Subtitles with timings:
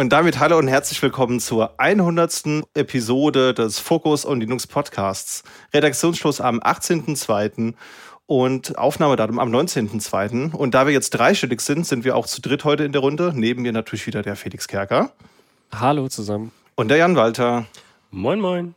[0.00, 2.64] Und damit hallo und herzlich willkommen zur 100.
[2.72, 5.42] Episode des Focus on Linux Podcasts.
[5.74, 7.74] Redaktionsschluss am 18.02.
[8.24, 10.54] und Aufnahmedatum am 19.02.
[10.54, 13.34] Und da wir jetzt dreistellig sind, sind wir auch zu dritt heute in der Runde.
[13.34, 15.12] Neben mir natürlich wieder der Felix Kerker.
[15.70, 16.50] Hallo zusammen.
[16.76, 17.66] Und der Jan Walter.
[18.10, 18.74] Moin, moin.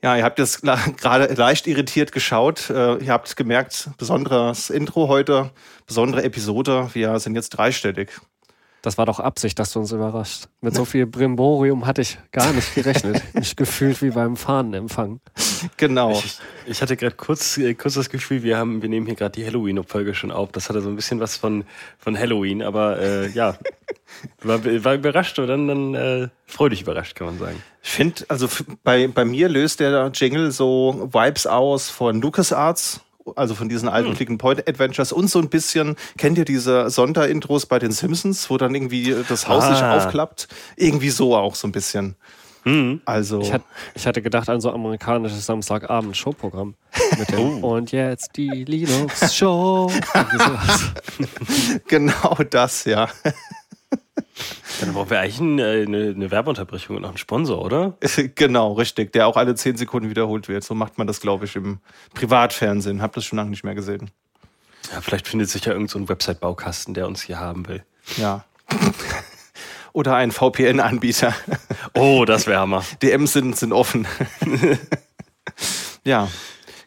[0.00, 2.70] Ja, ihr habt jetzt gerade leicht irritiert geschaut.
[2.70, 5.50] Äh, ihr habt gemerkt, besonderes Intro heute,
[5.88, 6.90] besondere Episode.
[6.92, 8.10] Wir sind jetzt dreistellig.
[8.82, 10.48] Das war doch Absicht, dass du uns überrascht.
[10.60, 13.22] Mit so viel Brimborium hatte ich gar nicht gerechnet.
[13.32, 15.20] Mich gefühlt wie beim Fahnenempfang.
[15.76, 16.10] Genau.
[16.10, 19.40] Ich, ich hatte gerade kurz, äh, kurz das Gefühl, wir haben, wir nehmen hier gerade
[19.40, 20.50] die Halloween-Folge schon auf.
[20.50, 21.64] Das hatte so ein bisschen was von,
[21.96, 23.56] von Halloween, aber äh, ja,
[24.42, 27.62] war, war überrascht oder dann, dann äh, freudig überrascht, kann man sagen.
[27.84, 28.48] Ich finde, also
[28.82, 33.00] bei, bei mir löst der Jingle so Vibes aus von LucasArts
[33.36, 34.16] also von diesen alten hm.
[34.16, 39.14] Click-and-Point-Adventures und so ein bisschen, kennt ihr diese Sonderintros bei den Simpsons, wo dann irgendwie
[39.28, 39.74] das Haus ah.
[39.74, 40.48] sich aufklappt?
[40.76, 42.16] Irgendwie so auch so ein bisschen.
[42.64, 43.00] Mhm.
[43.04, 43.40] Also.
[43.40, 43.62] Ich, hat,
[43.94, 46.74] ich, hatte gedacht an so amerikanisches Samstagabend-Showprogramm.
[47.36, 47.74] oh.
[47.74, 49.90] Und jetzt die Linux-Show.
[51.88, 53.08] genau das, ja.
[54.80, 57.96] Dann brauchen wir eigentlich eine, eine Werbeunterbrechung und noch einen Sponsor, oder?
[58.34, 59.12] Genau, richtig.
[59.12, 60.64] Der auch alle zehn Sekunden wiederholt wird.
[60.64, 61.78] So macht man das, glaube ich, im
[62.14, 63.02] Privatfernsehen.
[63.02, 64.10] Hab das schon lange nicht mehr gesehen.
[64.92, 67.84] Ja, vielleicht findet sich ja irgendein so Website-Baukasten, der uns hier haben will.
[68.16, 68.44] Ja.
[69.92, 71.34] Oder ein VPN-Anbieter.
[71.94, 72.84] Oh, das wäre Hammer.
[73.02, 74.06] DMs sind, sind offen.
[76.04, 76.28] ja.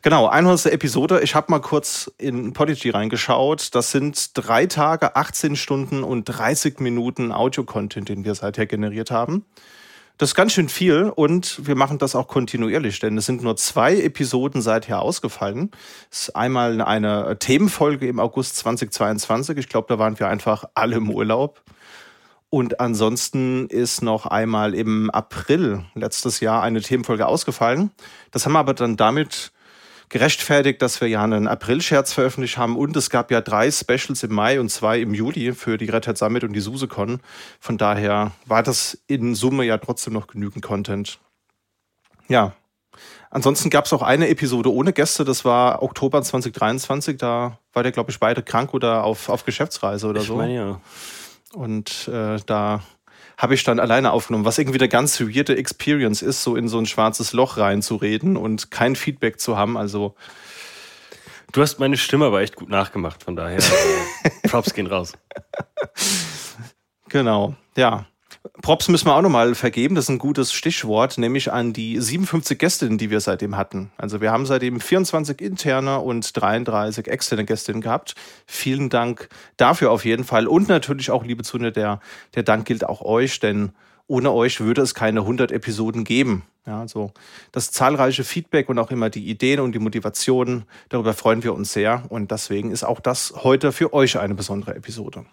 [0.05, 0.67] Genau, 100.
[0.67, 1.21] Episode.
[1.21, 3.73] Ich habe mal kurz in Podigy reingeschaut.
[3.73, 9.45] Das sind drei Tage, 18 Stunden und 30 Minuten Audio-Content, den wir seither generiert haben.
[10.19, 13.57] Das ist ganz schön viel und wir machen das auch kontinuierlich, denn es sind nur
[13.57, 15.71] zwei Episoden seither ausgefallen.
[16.11, 19.57] Es ist einmal eine Themenfolge im August 2022.
[19.57, 21.63] Ich glaube, da waren wir einfach alle im Urlaub.
[22.51, 27.89] Und ansonsten ist noch einmal im April letztes Jahr eine Themenfolge ausgefallen.
[28.29, 29.51] Das haben wir aber dann damit
[30.15, 34.33] gerechtfertigt, dass wir ja einen April-Scherz veröffentlicht haben und es gab ja drei Specials im
[34.33, 37.19] Mai und zwei im Juli für die Red Hat Summit und die SuseCon.
[37.59, 41.19] Von daher war das in Summe ja trotzdem noch genügend Content.
[42.29, 42.53] Ja.
[43.29, 47.91] Ansonsten gab es auch eine Episode ohne Gäste, das war Oktober 2023, da war der,
[47.91, 50.37] glaube ich, beide krank oder auf, auf Geschäftsreise oder ich so.
[50.37, 50.81] Meine, ja.
[51.53, 52.83] Und äh, da
[53.37, 56.77] habe ich dann alleine aufgenommen, was irgendwie eine ganz weirde Experience ist, so in so
[56.77, 59.77] ein schwarzes Loch reinzureden und kein Feedback zu haben.
[59.77, 60.15] Also
[61.55, 65.13] Du hast meine Stimme aber echt gut nachgemacht, von daher äh, Props gehen raus.
[67.07, 68.07] Genau, ja.
[68.61, 72.57] Props müssen wir auch nochmal vergeben, das ist ein gutes Stichwort, nämlich an die 57
[72.57, 73.91] Gästinnen, die wir seitdem hatten.
[73.97, 78.15] Also wir haben seitdem 24 interne und 33 externe Gästinnen gehabt.
[78.45, 80.47] Vielen Dank dafür auf jeden Fall.
[80.47, 81.99] Und natürlich auch, liebe Zuhörer, der,
[82.35, 83.71] der Dank gilt auch euch, denn
[84.07, 86.43] ohne euch würde es keine 100 Episoden geben.
[86.67, 87.11] Ja, also
[87.51, 91.73] das zahlreiche Feedback und auch immer die Ideen und die Motivationen, darüber freuen wir uns
[91.73, 92.03] sehr.
[92.09, 95.25] Und deswegen ist auch das heute für euch eine besondere Episode.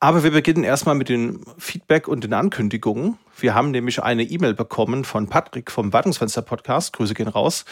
[0.00, 3.18] Aber wir beginnen erstmal mit dem Feedback und den Ankündigungen.
[3.38, 6.92] Wir haben nämlich eine E-Mail bekommen von Patrick vom Wartungsfenster Podcast.
[6.92, 7.64] Grüße gehen raus.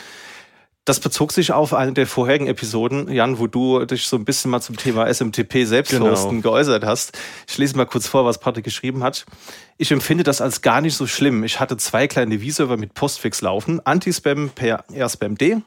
[0.84, 4.52] Das bezog sich auf eine der vorherigen Episoden, Jan, wo du dich so ein bisschen
[4.52, 6.42] mal zum Thema SMTP Selbsthosten genau.
[6.42, 7.18] geäußert hast.
[7.48, 9.26] Ich lese mal kurz vor, was Patrick geschrieben hat.
[9.78, 11.42] Ich empfinde das als gar nicht so schlimm.
[11.42, 15.62] Ich hatte zwei kleine V-Server mit Postfix laufen, Anti-Spam per AirSpam-D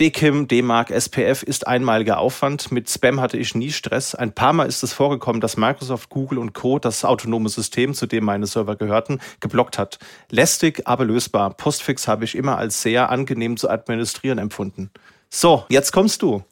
[0.00, 2.72] DKIM, D-Mark, SPF ist einmaliger Aufwand.
[2.72, 4.16] Mit Spam hatte ich nie Stress.
[4.16, 6.80] Ein paar Mal ist es vorgekommen, dass Microsoft, Google und Co.
[6.80, 10.00] das autonome System, zu dem meine Server gehörten, geblockt hat.
[10.30, 11.50] Lästig, aber lösbar.
[11.54, 14.90] Postfix habe ich immer als sehr angenehm zu administrieren empfunden.
[15.30, 16.42] So, jetzt kommst du.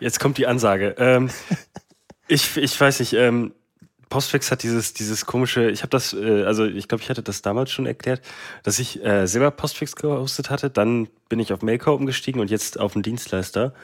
[0.00, 0.94] Jetzt kommt die Ansage.
[0.96, 1.28] Ähm,
[2.26, 3.52] ich, ich weiß nicht, ähm,
[4.08, 7.42] Postfix hat dieses, dieses komische, ich habe das, äh, also ich glaube, ich hatte das
[7.42, 8.22] damals schon erklärt,
[8.62, 12.78] dass ich äh, selber Postfix gehostet hatte, dann bin ich auf Mailco umgestiegen und jetzt
[12.78, 13.74] auf einen Dienstleister.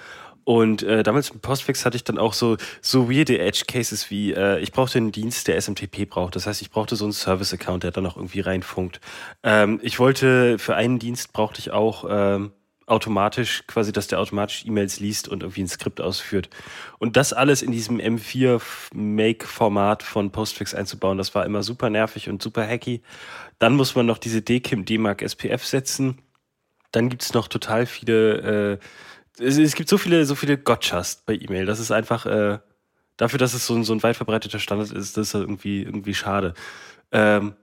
[0.44, 4.60] Und äh, damals mit Postfix hatte ich dann auch so, so weirde Edge-Cases wie, äh,
[4.60, 6.36] ich brauchte einen Dienst, der SMTP braucht.
[6.36, 9.00] Das heißt, ich brauchte so einen Service-Account, der dann auch irgendwie reinfunkt.
[9.42, 12.52] Ähm, ich wollte, für einen Dienst brauchte ich auch ähm,
[12.86, 16.50] automatisch, quasi, dass der automatisch E-Mails liest und irgendwie ein Skript ausführt.
[16.98, 22.42] Und das alles in diesem M4-Make-Format von Postfix einzubauen, das war immer super nervig und
[22.42, 23.02] super hacky.
[23.58, 26.18] Dann muss man noch diese DKIM D-Mark SPF setzen.
[26.92, 31.34] Dann gibt's noch total viele, äh, es, es, gibt so viele, so viele Gotchas bei
[31.34, 31.66] E-Mail.
[31.66, 32.58] Das ist einfach, äh,
[33.16, 36.14] dafür, dass es so ein, so ein weit verbreiteter Standard ist, das ist irgendwie, irgendwie
[36.14, 36.54] schade.
[37.12, 37.54] Ähm,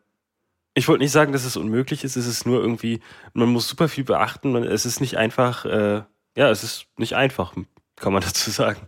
[0.74, 2.16] ich wollte nicht sagen, dass es unmöglich ist.
[2.16, 3.02] Es ist nur irgendwie,
[3.34, 4.52] man muss super viel beachten.
[4.52, 6.04] Man, es ist nicht einfach, äh,
[6.36, 7.54] ja, es ist nicht einfach,
[7.96, 8.88] kann man dazu sagen.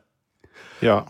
[0.82, 1.06] Ja.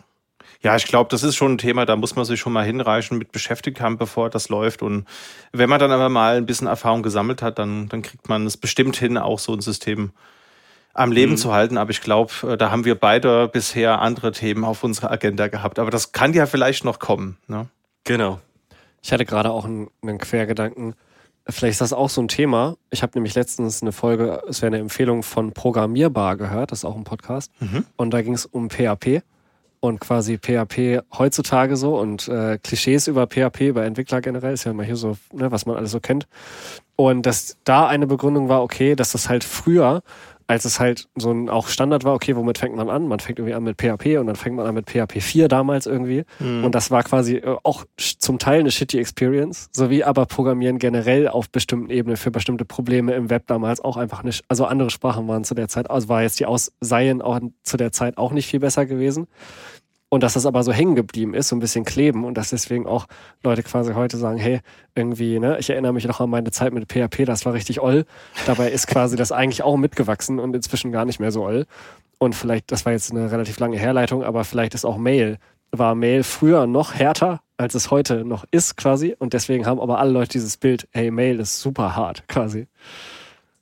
[0.61, 3.17] Ja, ich glaube, das ist schon ein Thema, da muss man sich schon mal hinreichen
[3.17, 4.81] mit beschäftigt haben, bevor das läuft.
[4.81, 5.05] Und
[5.51, 8.55] wenn man dann aber mal ein bisschen Erfahrung gesammelt hat, dann, dann kriegt man es
[8.55, 10.13] bestimmt hin, auch so ein System
[10.93, 11.37] am Leben mhm.
[11.37, 11.77] zu halten.
[11.77, 15.79] Aber ich glaube, äh, da haben wir beide bisher andere Themen auf unserer Agenda gehabt.
[15.79, 17.37] Aber das kann ja vielleicht noch kommen.
[17.47, 17.67] Ne?
[18.05, 18.39] Genau.
[19.03, 20.95] Ich hatte gerade auch einen, einen Quergedanken.
[21.45, 22.77] Vielleicht ist das auch so ein Thema.
[22.89, 26.85] Ich habe nämlich letztens eine Folge, es wäre eine Empfehlung von Programmierbar gehört, das ist
[26.85, 27.51] auch ein Podcast.
[27.59, 27.85] Mhm.
[27.97, 29.21] Und da ging es um PHP
[29.81, 34.71] und quasi PHP heutzutage so und äh, Klischees über PHP, über Entwickler generell, ist ja
[34.71, 36.25] immer hier so, ne, was man alles so kennt.
[36.95, 40.01] Und dass da eine Begründung war, okay, dass das halt früher
[40.47, 43.07] als es halt so ein auch Standard war, okay, womit fängt man an?
[43.07, 45.85] Man fängt irgendwie an mit PHP und dann fängt man an mit PHP 4 damals
[45.85, 46.23] irgendwie.
[46.39, 46.63] Mhm.
[46.63, 51.27] Und das war quasi äh, auch zum Teil eine shitty Experience, sowie aber Programmieren generell
[51.27, 55.27] auf bestimmten Ebenen für bestimmte Probleme im Web damals auch einfach nicht, also andere Sprachen
[55.27, 58.31] waren zu der Zeit, also war jetzt die aus Seien auch zu der Zeit auch
[58.31, 59.27] nicht viel besser gewesen.
[60.13, 62.85] Und dass das aber so hängen geblieben ist, so ein bisschen kleben und dass deswegen
[62.85, 63.07] auch
[63.41, 64.59] Leute quasi heute sagen, hey,
[64.93, 68.05] irgendwie, ne, ich erinnere mich noch an meine Zeit mit PHP, das war richtig oll.
[68.45, 71.65] Dabei ist quasi das eigentlich auch mitgewachsen und inzwischen gar nicht mehr so oll.
[72.19, 75.39] Und vielleicht, das war jetzt eine relativ lange Herleitung, aber vielleicht ist auch Mail,
[75.71, 79.15] war Mail früher noch härter, als es heute noch ist quasi.
[79.17, 82.67] Und deswegen haben aber alle Leute dieses Bild, hey, Mail ist super hart quasi.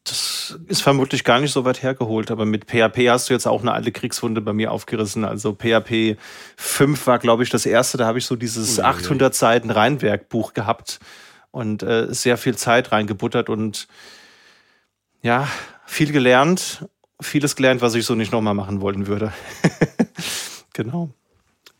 [0.03, 3.61] Das ist vermutlich gar nicht so weit hergeholt, aber mit PHP hast du jetzt auch
[3.61, 5.25] eine alte Kriegswunde bei mir aufgerissen.
[5.25, 6.17] Also PHP
[6.57, 7.97] 5 war, glaube ich, das erste.
[7.97, 10.99] Da habe ich so dieses 800 Seiten Reinwerkbuch gehabt
[11.51, 13.87] und äh, sehr viel Zeit reingebuttert und
[15.21, 15.47] ja,
[15.85, 16.85] viel gelernt.
[17.21, 19.31] Vieles gelernt, was ich so nicht nochmal machen wollen würde.
[20.73, 21.11] genau.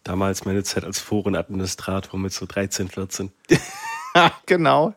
[0.03, 3.31] Damals meine Zeit als Forenadministrator mit so 13, 14.
[4.45, 4.93] genau.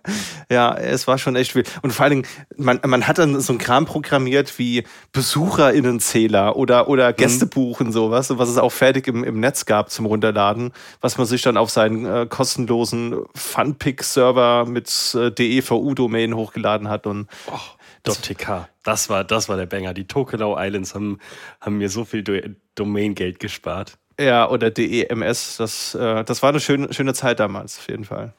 [0.51, 1.71] Ja, es war schon echt wild.
[1.83, 2.27] Und vor allen Dingen,
[2.57, 7.17] man, man hat dann so ein Kram programmiert wie BesucherInnenzähler oder, oder mhm.
[7.17, 11.27] Gästebuch und sowas, was es auch fertig im, im Netz gab zum Runterladen, was man
[11.27, 17.59] sich dann auf seinen äh, kostenlosen Funpick-Server mit äh, DEVU-Domain hochgeladen hat und oh.
[18.05, 18.69] .tk.
[18.83, 19.95] Das war, das war der Banger.
[19.95, 21.19] Die Tokelau Islands haben,
[21.61, 22.35] haben mir so viel Do
[22.75, 23.97] Domain-Geld gespart.
[24.21, 25.57] Ja, oder DEMS.
[25.57, 28.35] Das, äh, das war eine schöne, schöne Zeit damals, auf jeden Fall.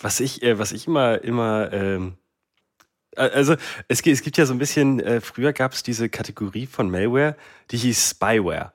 [0.00, 2.16] Was ich, äh, was ich immer, immer, ähm,
[3.16, 3.56] also
[3.88, 7.36] es, es gibt ja so ein bisschen, äh, früher gab es diese Kategorie von Malware,
[7.70, 8.72] die hieß Spyware.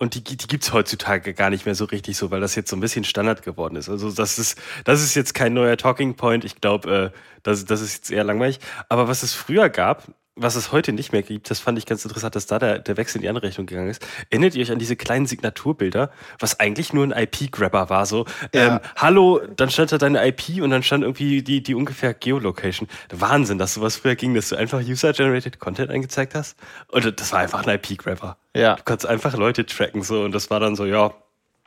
[0.00, 2.76] Und die, die gibt's heutzutage gar nicht mehr so richtig so, weil das jetzt so
[2.76, 3.88] ein bisschen Standard geworden ist.
[3.88, 6.44] Also das ist, das ist jetzt kein neuer Talking Point.
[6.44, 8.60] Ich glaube, äh, das, das ist jetzt eher langweilig.
[8.88, 10.04] Aber was es früher gab,
[10.40, 12.96] was es heute nicht mehr gibt, das fand ich ganz interessant, dass da der, der
[12.96, 14.06] Wechsel in die andere Richtung gegangen ist.
[14.30, 18.06] Erinnert ihr euch an diese kleinen Signaturbilder, was eigentlich nur ein IP-Grabber war?
[18.06, 18.24] So,
[18.54, 18.76] ja.
[18.76, 22.88] ähm, hallo, dann stand da deine IP und dann stand irgendwie die, die ungefähr Geolocation.
[23.10, 26.56] Wahnsinn, dass sowas früher ging, dass du einfach User-Generated Content eingezeigt hast.
[26.88, 28.36] Und das war einfach ein IP-Grabber.
[28.54, 28.76] Ja.
[28.76, 31.12] Du kannst einfach Leute tracken so und das war dann so, ja,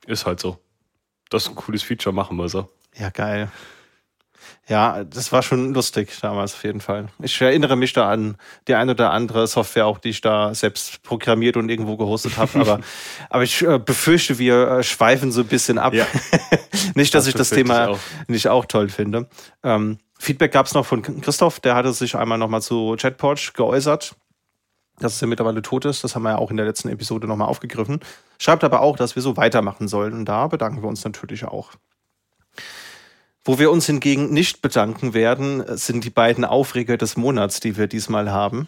[0.07, 0.57] ist halt so.
[1.29, 2.69] Das ist ein cooles Feature, machen wir so.
[2.95, 3.49] Ja, geil.
[4.68, 7.07] Ja, das war schon lustig damals auf jeden Fall.
[7.19, 8.37] Ich erinnere mich da an
[8.68, 12.59] die ein oder andere Software auch, die ich da selbst programmiert und irgendwo gehostet habe.
[12.59, 12.80] Aber,
[13.30, 15.94] aber ich äh, befürchte, wir äh, schweifen so ein bisschen ab.
[15.94, 16.06] Ja.
[16.95, 17.99] nicht, dass das ich das Thema auch.
[18.27, 19.27] nicht auch toll finde.
[19.63, 24.15] Ähm, Feedback gab es noch von Christoph, der hatte sich einmal nochmal zu Chatport geäußert
[24.99, 26.03] dass es ja mittlerweile tot ist.
[26.03, 27.99] Das haben wir ja auch in der letzten Episode nochmal aufgegriffen.
[28.37, 30.13] Schreibt aber auch, dass wir so weitermachen sollen.
[30.13, 31.71] Und da bedanken wir uns natürlich auch.
[33.44, 37.88] Wo wir uns hingegen nicht bedanken werden, sind die beiden Aufreger des Monats, die wir
[37.88, 38.68] diesmal haben.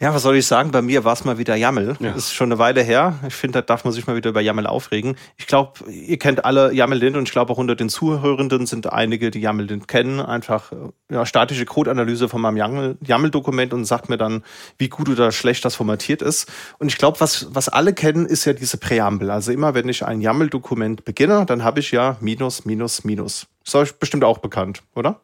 [0.00, 0.70] Ja, was soll ich sagen?
[0.70, 1.96] Bei mir war es mal wieder Jammel.
[1.98, 2.12] Ja.
[2.12, 3.18] Das ist schon eine Weile her.
[3.26, 5.16] Ich finde, da darf man sich mal wieder über Jammel aufregen.
[5.36, 9.32] Ich glaube, ihr kennt alle Jammel-Lint und ich glaube auch unter den Zuhörenden sind einige,
[9.32, 10.20] die Jammel-Lint kennen.
[10.20, 10.70] Einfach
[11.10, 14.44] ja, statische Codeanalyse von meinem YAML-Dokument und sagt mir dann,
[14.78, 16.48] wie gut oder schlecht das formatiert ist.
[16.78, 19.32] Und ich glaube, was, was alle kennen, ist ja diese Präambel.
[19.32, 23.48] Also immer, wenn ich ein YAML-Dokument beginne, dann habe ich ja Minus, Minus, Minus.
[23.66, 25.20] Ist euch bestimmt auch bekannt, oder?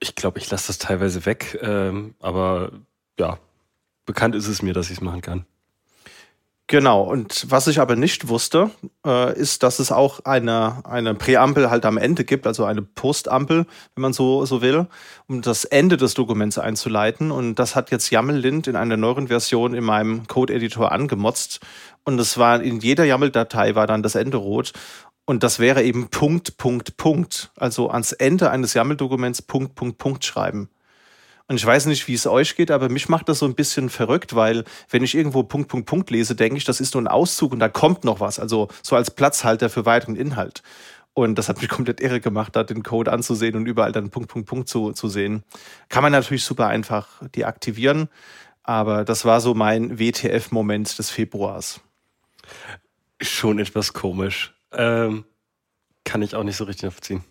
[0.00, 2.72] Ich glaube, ich lasse das teilweise weg, ähm, aber
[3.18, 3.38] ja,
[4.06, 5.46] bekannt ist es mir, dass ich es machen kann.
[6.70, 8.70] Genau, und was ich aber nicht wusste,
[9.06, 13.64] äh, ist, dass es auch eine, eine Präambel halt am Ende gibt, also eine Postampel,
[13.94, 14.86] wenn man so, so will,
[15.28, 17.30] um das Ende des Dokuments einzuleiten.
[17.30, 21.60] Und das hat jetzt YAML-Lint in einer neueren Version in meinem Code-Editor angemotzt.
[22.04, 24.74] Und es war in jeder YAML-Datei war dann das Ende rot.
[25.24, 27.50] Und das wäre eben Punkt, Punkt, Punkt.
[27.56, 30.68] Also ans Ende eines YAML-Dokuments Punkt, Punkt, Punkt schreiben.
[31.48, 33.88] Und ich weiß nicht, wie es euch geht, aber mich macht das so ein bisschen
[33.88, 37.08] verrückt, weil wenn ich irgendwo Punkt, Punkt, Punkt lese, denke ich, das ist nur ein
[37.08, 38.38] Auszug und da kommt noch was.
[38.38, 40.62] Also so als Platzhalter für weiteren Inhalt.
[41.14, 44.30] Und das hat mich komplett irre gemacht, da den Code anzusehen und überall dann Punkt,
[44.30, 45.42] Punkt, Punkt zu, zu sehen.
[45.88, 48.08] Kann man natürlich super einfach deaktivieren.
[48.62, 51.80] Aber das war so mein WTF-Moment des Februars.
[53.22, 54.54] Schon etwas komisch.
[54.72, 55.24] Ähm,
[56.04, 57.24] kann ich auch nicht so richtig nachvollziehen.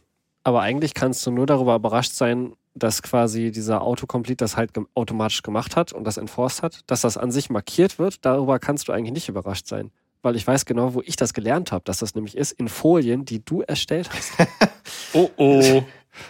[0.44, 5.42] Aber eigentlich kannst du nur darüber überrascht sein, dass quasi dieser Autocomplete das halt automatisch
[5.42, 8.26] gemacht hat und das enforced hat, dass das an sich markiert wird.
[8.26, 9.92] Darüber kannst du eigentlich nicht überrascht sein.
[10.22, 13.26] Weil ich weiß genau, wo ich das gelernt habe, dass das nämlich ist in Folien,
[13.26, 14.34] die du erstellt hast.
[15.14, 15.84] oh oh.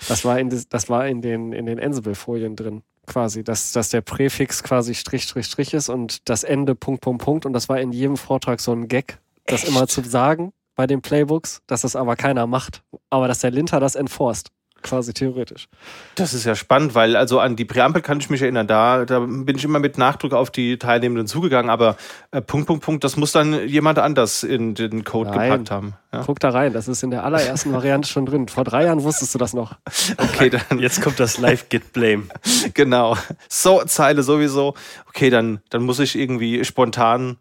[0.08, 4.02] Das war in, das war in den, in den Ansible-Folien drin quasi, dass, dass der
[4.02, 7.46] Präfix quasi Strich, Strich, Strich ist und das Ende Punkt, Punkt, Punkt.
[7.46, 9.72] Und das war in jedem Vortrag so ein Gag, das Echt?
[9.72, 12.84] immer zu sagen bei den Playbooks, dass das aber keiner macht.
[13.10, 14.52] Aber dass der Linter das enforced
[14.82, 15.68] quasi theoretisch.
[16.16, 18.68] Das ist ja spannend, weil also an die Präambel kann ich mich erinnern.
[18.68, 21.98] Da, da bin ich immer mit Nachdruck auf die Teilnehmenden zugegangen, aber
[22.32, 25.50] äh, Punkt, Punkt, Punkt, das muss dann jemand anders in den Code Nein.
[25.50, 25.94] gepackt haben.
[26.14, 26.24] Ja?
[26.26, 28.48] Guck da rein, das ist in der allerersten Variante schon drin.
[28.48, 29.76] Vor drei Jahren wusstest du das noch.
[30.18, 30.80] Okay, dann.
[30.80, 32.24] Jetzt kommt das Live-Git-Blame.
[32.74, 33.18] genau.
[33.50, 34.74] So, Zeile sowieso.
[35.08, 37.38] Okay, dann, dann muss ich irgendwie spontan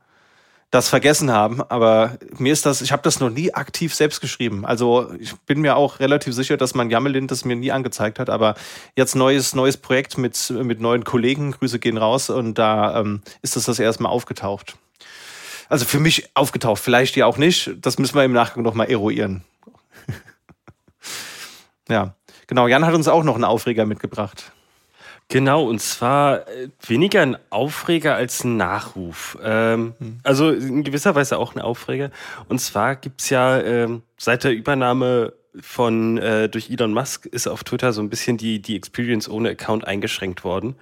[0.70, 4.66] das vergessen haben, aber mir ist das, ich habe das noch nie aktiv selbst geschrieben.
[4.66, 8.30] Also ich bin mir auch relativ sicher, dass mein Jammelin das mir nie angezeigt hat,
[8.30, 8.56] aber
[8.96, 13.54] jetzt neues neues Projekt mit mit neuen Kollegen, Grüße gehen raus und da ähm, ist
[13.56, 14.76] das das erste Mal aufgetaucht.
[15.68, 17.72] Also für mich aufgetaucht, vielleicht ja auch nicht.
[17.80, 19.44] Das müssen wir im Nachgang noch mal eruieren.
[21.88, 22.14] ja,
[22.46, 22.66] genau.
[22.68, 24.52] Jan hat uns auch noch einen Aufreger mitgebracht.
[25.28, 29.36] Genau, und zwar äh, weniger ein Aufreger als ein Nachruf.
[29.42, 30.18] Ähm, hm.
[30.22, 32.10] Also in gewisser Weise auch ein Aufreger.
[32.48, 37.64] Und zwar gibt's ja ähm, seit der Übernahme von äh, durch Elon Musk ist auf
[37.64, 40.76] Twitter so ein bisschen die, die Experience ohne Account eingeschränkt worden.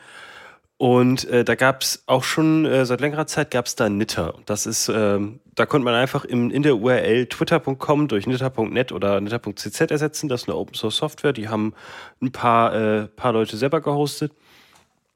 [0.77, 4.35] Und äh, da gab's auch schon äh, seit längerer Zeit gab's da Nitter.
[4.45, 9.21] Das ist, ähm, da konnte man einfach im, in der URL twitter.com durch nitter.net oder
[9.21, 10.29] nitter.cz ersetzen.
[10.29, 11.33] Das ist eine Open Source Software.
[11.33, 11.75] Die haben
[12.21, 14.33] ein paar, äh, paar Leute selber gehostet.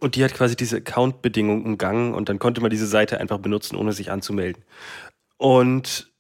[0.01, 3.75] Und die hat quasi diese Account-Bedingungen umgangen und dann konnte man diese Seite einfach benutzen,
[3.75, 4.63] ohne sich anzumelden.
[5.39, 6.13] Und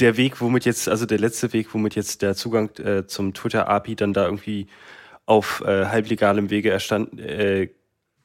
[0.00, 3.94] der Weg, womit jetzt, also der letzte Weg, womit jetzt der Zugang äh, zum Twitter-API
[3.94, 4.68] dann da irgendwie
[5.26, 7.68] auf äh, halblegalem Wege erstand, äh,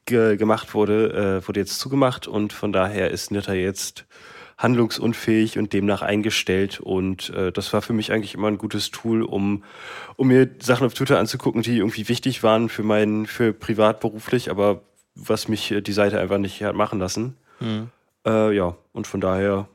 [0.06, 4.06] ge gemacht wurde, äh, wurde jetzt zugemacht und von daher ist Nitter jetzt
[4.58, 6.80] handlungsunfähig und demnach eingestellt.
[6.80, 9.64] Und äh, das war für mich eigentlich immer ein gutes Tool, um,
[10.16, 14.50] um mir Sachen auf Twitter anzugucken, die irgendwie wichtig waren für mein, für privat, beruflich,
[14.50, 14.80] aber
[15.14, 17.36] was mich äh, die Seite einfach nicht hat machen lassen.
[17.60, 17.90] Mhm.
[18.26, 19.68] Äh, ja, und von daher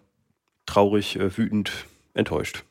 [0.65, 1.71] traurig, äh, wütend,
[2.13, 2.63] enttäuscht.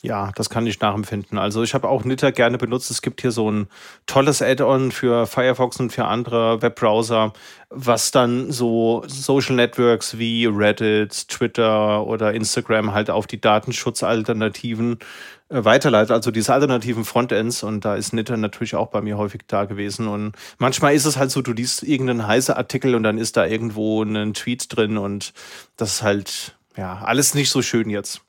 [0.00, 1.38] Ja, das kann ich nachempfinden.
[1.38, 2.88] Also ich habe auch Nitter gerne benutzt.
[2.88, 3.66] Es gibt hier so ein
[4.06, 7.32] tolles Add-on für Firefox und für andere Webbrowser,
[7.68, 15.00] was dann so Social Networks wie Reddit, Twitter oder Instagram halt auf die Datenschutzalternativen
[15.48, 19.42] äh, weiterleitet, also diese alternativen Frontends und da ist Nitter natürlich auch bei mir häufig
[19.48, 23.18] da gewesen und manchmal ist es halt so, du liest irgendeinen heißen Artikel und dann
[23.18, 25.32] ist da irgendwo ein Tweet drin und
[25.76, 28.20] das ist halt, ja, alles nicht so schön jetzt.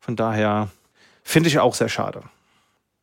[0.00, 0.70] Von daher
[1.30, 2.24] Finde ich auch sehr schade.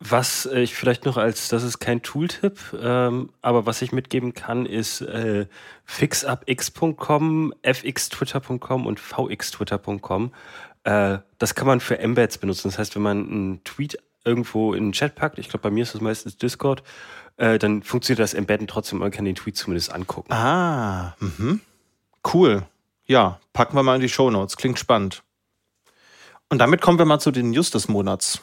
[0.01, 4.65] Was ich vielleicht noch als, das ist kein Tooltip, ähm, aber was ich mitgeben kann,
[4.65, 5.45] ist äh,
[5.85, 10.33] fixupx.com, fxtwitter.com und vxtwitter.com.
[10.83, 12.67] Äh, das kann man für Embeds benutzen.
[12.67, 15.83] Das heißt, wenn man einen Tweet irgendwo in den Chat packt, ich glaube, bei mir
[15.83, 16.83] ist das meistens Discord,
[17.37, 20.33] äh, dann funktioniert das Embedden trotzdem, man kann den Tweet zumindest angucken.
[20.33, 21.61] Ah, mhm.
[22.33, 22.63] cool.
[23.05, 24.57] Ja, packen wir mal in die Show Notes.
[24.57, 25.23] Klingt spannend.
[26.49, 28.39] Und damit kommen wir mal zu den News des Monats.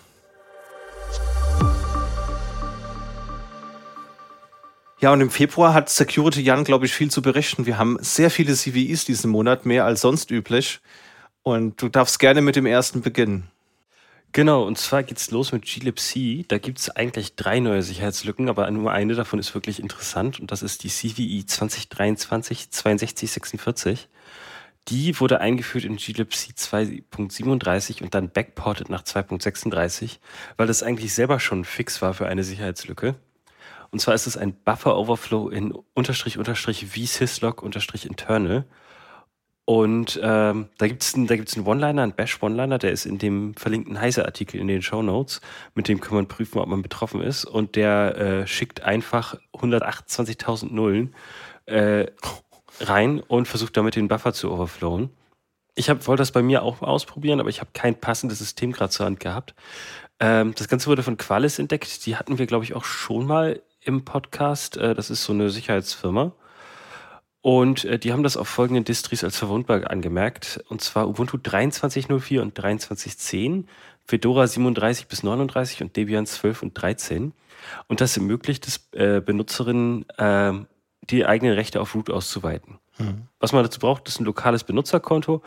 [5.00, 7.66] Ja, und im Februar hat Security Jan, glaube ich, viel zu berichten.
[7.66, 10.80] Wir haben sehr viele CVEs diesen Monat, mehr als sonst üblich.
[11.42, 13.50] Und du darfst gerne mit dem ersten beginnen.
[14.32, 16.48] Genau, und zwar geht's los mit glibc.
[16.48, 20.62] Da gibt's eigentlich drei neue Sicherheitslücken, aber nur eine davon ist wirklich interessant und das
[20.62, 24.08] ist die CVE 2023 6246.
[24.88, 30.18] Die wurde eingeführt in glibc 2.37 und dann backported nach 2.36,
[30.56, 33.14] weil das eigentlich selber schon fix war für eine Sicherheitslücke.
[33.90, 38.66] Und zwar ist es ein Buffer Overflow in unterstrich unterstrich vsyslog unterstrich internal.
[39.66, 43.98] Und ähm, da gibt es gibt's einen One-Liner, einen Bash-One-Liner, der ist in dem verlinkten
[43.98, 45.40] Heise-Artikel in den Show Notes.
[45.74, 47.46] Mit dem kann man prüfen, ob man betroffen ist.
[47.46, 51.14] Und der äh, schickt einfach 128.000 Nullen
[51.66, 52.08] äh,
[52.80, 55.10] rein und versucht damit den Buffer zu overflowen.
[55.74, 59.06] Ich wollte das bei mir auch ausprobieren, aber ich habe kein passendes System gerade zur
[59.06, 59.54] Hand gehabt.
[60.20, 62.06] Ähm, das Ganze wurde von Qualis entdeckt.
[62.06, 64.76] Die hatten wir, glaube ich, auch schon mal im Podcast.
[64.76, 66.32] Äh, das ist so eine Sicherheitsfirma.
[67.40, 70.64] Und äh, die haben das auf folgenden Distries als verwundbar angemerkt.
[70.68, 73.64] Und zwar Ubuntu 23.04 und 23.10,
[74.06, 77.32] Fedora 37 bis 39 und Debian 12 und 13.
[77.88, 80.52] Und das ermöglicht es äh, Benutzerinnen, äh,
[81.10, 82.78] die eigenen Rechte auf Root auszuweiten.
[82.98, 83.28] Mhm.
[83.38, 85.42] Was man dazu braucht, ist ein lokales Benutzerkonto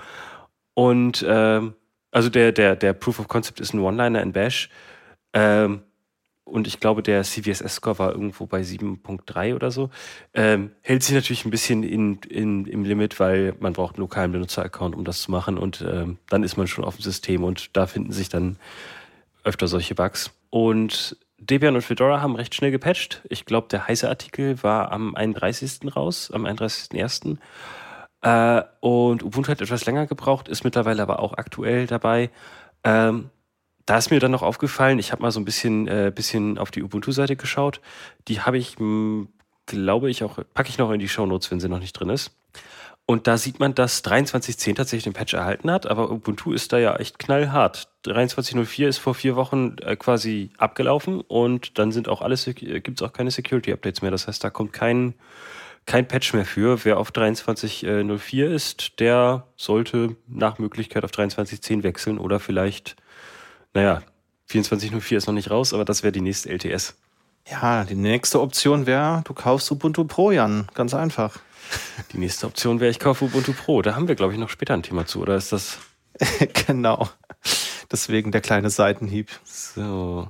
[0.74, 1.74] und ähm,
[2.12, 4.70] also der, der, der Proof of Concept ist ein One-Liner in Bash.
[5.34, 5.84] Ähm,
[6.44, 9.90] und ich glaube, der CVSS-Score war irgendwo bei 7.3 oder so.
[10.34, 14.32] Ähm, hält sich natürlich ein bisschen in, in, im Limit, weil man braucht einen lokalen
[14.32, 15.58] Benutzer-Account, um das zu machen.
[15.58, 18.58] Und ähm, dann ist man schon auf dem System und da finden sich dann
[19.44, 20.32] öfter solche Bugs.
[20.50, 23.22] Und Debian und Fedora haben recht schnell gepatcht.
[23.30, 25.96] Ich glaube, der heiße Artikel war am 31.
[25.96, 27.38] raus, am 31.01.
[28.22, 32.32] Äh, und Ubuntu hat etwas länger gebraucht, ist mittlerweile aber auch aktuell dabei.
[32.84, 33.30] Ähm,
[33.86, 36.72] da ist mir dann noch aufgefallen, ich habe mal so ein bisschen, äh, bisschen auf
[36.72, 37.80] die Ubuntu-Seite geschaut.
[38.28, 38.76] Die habe ich,
[39.66, 42.32] glaube ich, auch, packe ich noch in die Shownotes, wenn sie noch nicht drin ist.
[43.10, 46.78] Und da sieht man, dass 23.10 tatsächlich den Patch erhalten hat, aber Ubuntu ist da
[46.78, 47.88] ja echt knallhart.
[48.06, 53.02] 23.04 ist vor vier Wochen äh, quasi abgelaufen und dann sind auch alles, äh, gibt
[53.02, 54.12] es auch keine Security-Updates mehr.
[54.12, 55.14] Das heißt, da kommt kein,
[55.86, 56.84] kein Patch mehr für.
[56.84, 62.98] Wer auf 23.04 ist, der sollte nach Möglichkeit auf 23.10 wechseln oder vielleicht
[63.78, 64.02] naja,
[64.50, 66.96] 24.04 ist noch nicht raus, aber das wäre die nächste LTS.
[67.50, 70.68] Ja, die nächste Option wäre, du kaufst Ubuntu Pro, Jan.
[70.74, 71.40] Ganz einfach.
[72.12, 73.82] Die nächste Option wäre, ich kaufe Ubuntu Pro.
[73.82, 75.78] Da haben wir, glaube ich, noch später ein Thema zu, oder ist das.
[76.68, 77.10] genau.
[77.92, 79.30] Deswegen der kleine Seitenhieb.
[79.44, 80.30] So.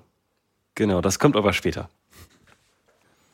[0.76, 1.90] Genau, das kommt aber später.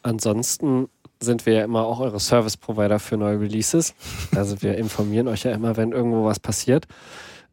[0.01, 3.93] Ansonsten sind wir ja immer auch eure Service Provider für neue Releases.
[4.36, 6.88] Also wir informieren euch ja immer, wenn irgendwo was passiert.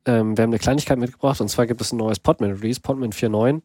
[0.04, 3.62] Ähm, wir haben eine Kleinigkeit mitgebracht und zwar gibt es ein neues Podman-Release, Podman 4.9.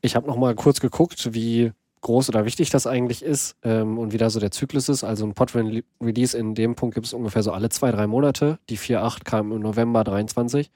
[0.00, 1.72] Ich habe nochmal kurz geguckt, wie
[2.04, 5.02] groß oder wichtig das eigentlich ist ähm, und wie da so der Zyklus ist.
[5.02, 8.58] Also ein Podman-Release in dem Punkt gibt es ungefähr so alle zwei, drei Monate.
[8.70, 10.70] Die 4.8 kam im November 23.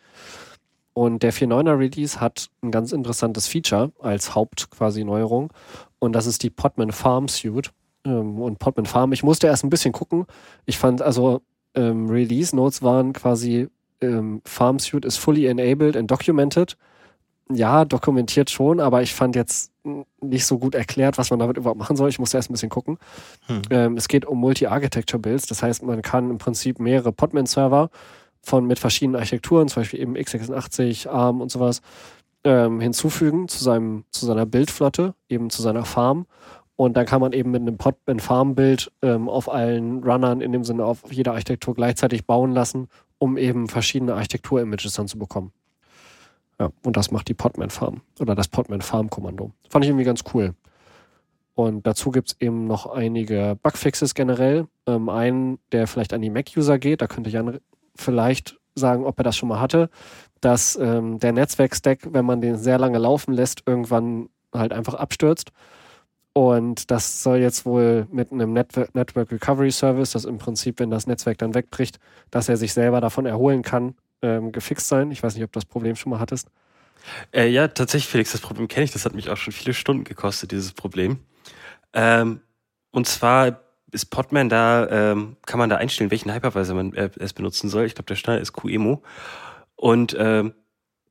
[0.93, 5.53] Und der 4.9er Release hat ein ganz interessantes Feature als Haupt quasi Neuerung.
[6.01, 7.71] Und das ist die Podman Farm Suite.
[8.05, 10.27] Ähm, und Podman Farm, ich musste erst ein bisschen gucken.
[10.67, 11.43] Ich fand also
[11.75, 13.69] ähm, Release Notes waren quasi
[14.01, 16.77] ähm, FarmSuite ist fully enabled and documented.
[17.50, 19.72] Ja, dokumentiert schon, aber ich fand jetzt
[20.20, 22.11] nicht so gut erklärt, was man damit überhaupt machen soll.
[22.11, 22.98] Ich musste erst ein bisschen gucken.
[23.46, 23.62] Hm.
[23.70, 27.90] Ähm, es geht um Multi-Architecture-Builds, das heißt, man kann im Prinzip mehrere Podman-Server
[28.42, 31.80] von mit verschiedenen Architekturen, zum Beispiel eben x86, ARM und sowas,
[32.44, 36.26] ähm, hinzufügen zu, seinem, zu seiner Bildflotte, eben zu seiner Farm.
[36.76, 40.84] Und dann kann man eben mit einem Podman-Farm-Bild ähm, auf allen Runnern, in dem Sinne
[40.84, 45.52] auf jeder Architektur gleichzeitig bauen lassen um eben verschiedene Architektur-Images dann zu bekommen.
[46.61, 49.53] Ja, und das macht die Podman Farm oder das Podman Farm Kommando.
[49.71, 50.55] Fand ich irgendwie ganz cool.
[51.55, 54.68] Und dazu gibt es eben noch einige Bugfixes generell.
[54.87, 57.59] Ähm, einen, der vielleicht an die Mac-User geht, da könnte Jan
[57.97, 59.90] vielleicht sagen, ob er das schon mal hatte,
[60.40, 65.51] dass ähm, der Netzwerk-Stack, wenn man den sehr lange laufen lässt, irgendwann halt einfach abstürzt.
[66.33, 70.90] Und das soll jetzt wohl mit einem Network, Network Recovery Service, das im Prinzip, wenn
[70.90, 71.99] das Netzwerk dann wegbricht,
[72.31, 75.11] dass er sich selber davon erholen kann, ähm, gefixt sein.
[75.11, 76.48] Ich weiß nicht, ob du das Problem schon mal hattest.
[77.33, 78.90] Äh, ja, tatsächlich, Felix, das Problem kenne ich.
[78.92, 81.18] Das hat mich auch schon viele Stunden gekostet, dieses Problem.
[81.92, 82.40] Ähm,
[82.90, 83.61] und zwar
[83.92, 87.87] ist Podman da, ähm, kann man da einstellen, welchen Hypervisor man äh, es benutzen soll.
[87.87, 88.98] Ich glaube, der Standard ist QEMU.
[89.76, 90.54] Und ähm,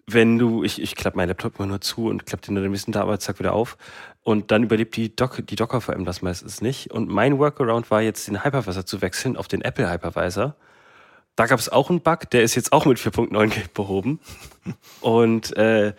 [0.09, 2.71] wenn du, ich, ich klappe meinen Laptop immer nur zu und klappe den dann ein
[2.71, 3.77] bisschen da, aber zack wieder auf.
[4.23, 6.91] Und dann überlebt die, Doc, die Docker VM das meistens nicht.
[6.91, 10.55] Und mein Workaround war jetzt, den Hypervisor zu wechseln auf den Apple Hypervisor.
[11.37, 14.19] Da gab es auch einen Bug, der ist jetzt auch mit 4.9 behoben.
[15.01, 15.93] und äh,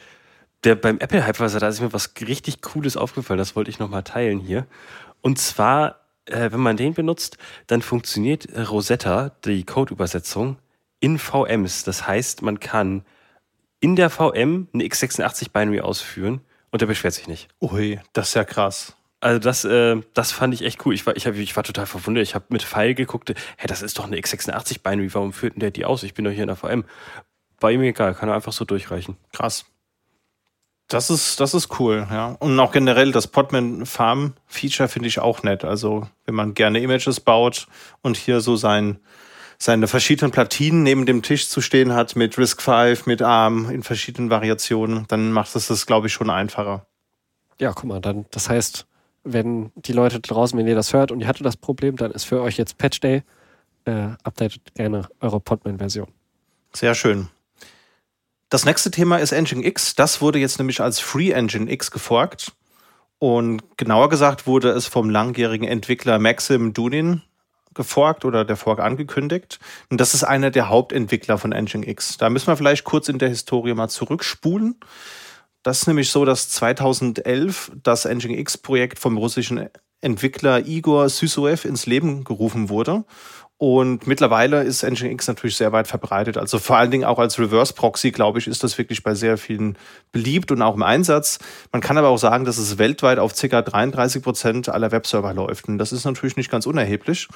[0.64, 4.02] der beim Apple Hypervisor, da ist mir was richtig Cooles aufgefallen, das wollte ich nochmal
[4.02, 4.66] teilen hier.
[5.20, 10.58] Und zwar, äh, wenn man den benutzt, dann funktioniert Rosetta, die Code-Übersetzung,
[10.98, 11.84] in VMs.
[11.84, 13.04] Das heißt, man kann
[13.78, 16.40] in der VM eine x86-Binary ausführen
[16.72, 17.48] und der beschwert sich nicht.
[17.60, 18.97] Ui, das ist ja krass.
[19.20, 20.94] Also das, äh, das fand ich echt cool.
[20.94, 22.22] Ich war, ich, hab, ich war total verwundert.
[22.22, 25.70] Ich habe mit Pfeil geguckt, hä, das ist doch eine x86-Binary, warum führt denn der
[25.72, 26.04] die aus?
[26.04, 26.84] Ich bin doch hier in der VM.
[27.60, 29.16] War ihm egal, kann er einfach so durchreichen.
[29.32, 29.64] Krass.
[30.86, 32.36] Das ist, das ist cool, ja.
[32.38, 35.64] Und auch generell das Podman Farm Feature finde ich auch nett.
[35.64, 37.66] Also, wenn man gerne Images baut
[38.00, 38.98] und hier so sein,
[39.58, 43.82] seine verschiedenen Platinen neben dem Tisch zu stehen hat mit Risk 5, mit ARM in
[43.82, 46.86] verschiedenen Variationen, dann macht es das, glaube ich, schon einfacher.
[47.60, 48.87] Ja, guck mal, dann, das heißt,
[49.32, 52.24] wenn die Leute draußen, wenn ihr das hört und ihr hattet das Problem, dann ist
[52.24, 53.22] für euch jetzt Patch Day.
[53.84, 56.08] Äh, updatet gerne eure Podman-Version.
[56.74, 57.28] Sehr schön.
[58.50, 59.94] Das nächste Thema ist Engine X.
[59.94, 62.52] Das wurde jetzt nämlich als Free Engine X geforkt.
[63.18, 67.22] Und genauer gesagt wurde es vom langjährigen Entwickler Maxim Dunin
[67.74, 69.58] geforkt oder der Fork angekündigt.
[69.90, 72.18] Und das ist einer der Hauptentwickler von Nginx.
[72.18, 74.76] Da müssen wir vielleicht kurz in der Historie mal zurückspulen.
[75.62, 79.68] Das ist nämlich so, dass 2011 das Nginx-Projekt vom russischen
[80.00, 83.04] Entwickler Igor Sysoev ins Leben gerufen wurde.
[83.60, 86.38] Und mittlerweile ist Nginx natürlich sehr weit verbreitet.
[86.38, 89.36] Also vor allen Dingen auch als Reverse Proxy, glaube ich, ist das wirklich bei sehr
[89.36, 89.76] vielen
[90.12, 91.40] beliebt und auch im Einsatz.
[91.72, 93.60] Man kann aber auch sagen, dass es weltweit auf ca.
[93.60, 95.66] 33 Prozent aller Webserver läuft.
[95.66, 97.26] Und das ist natürlich nicht ganz unerheblich.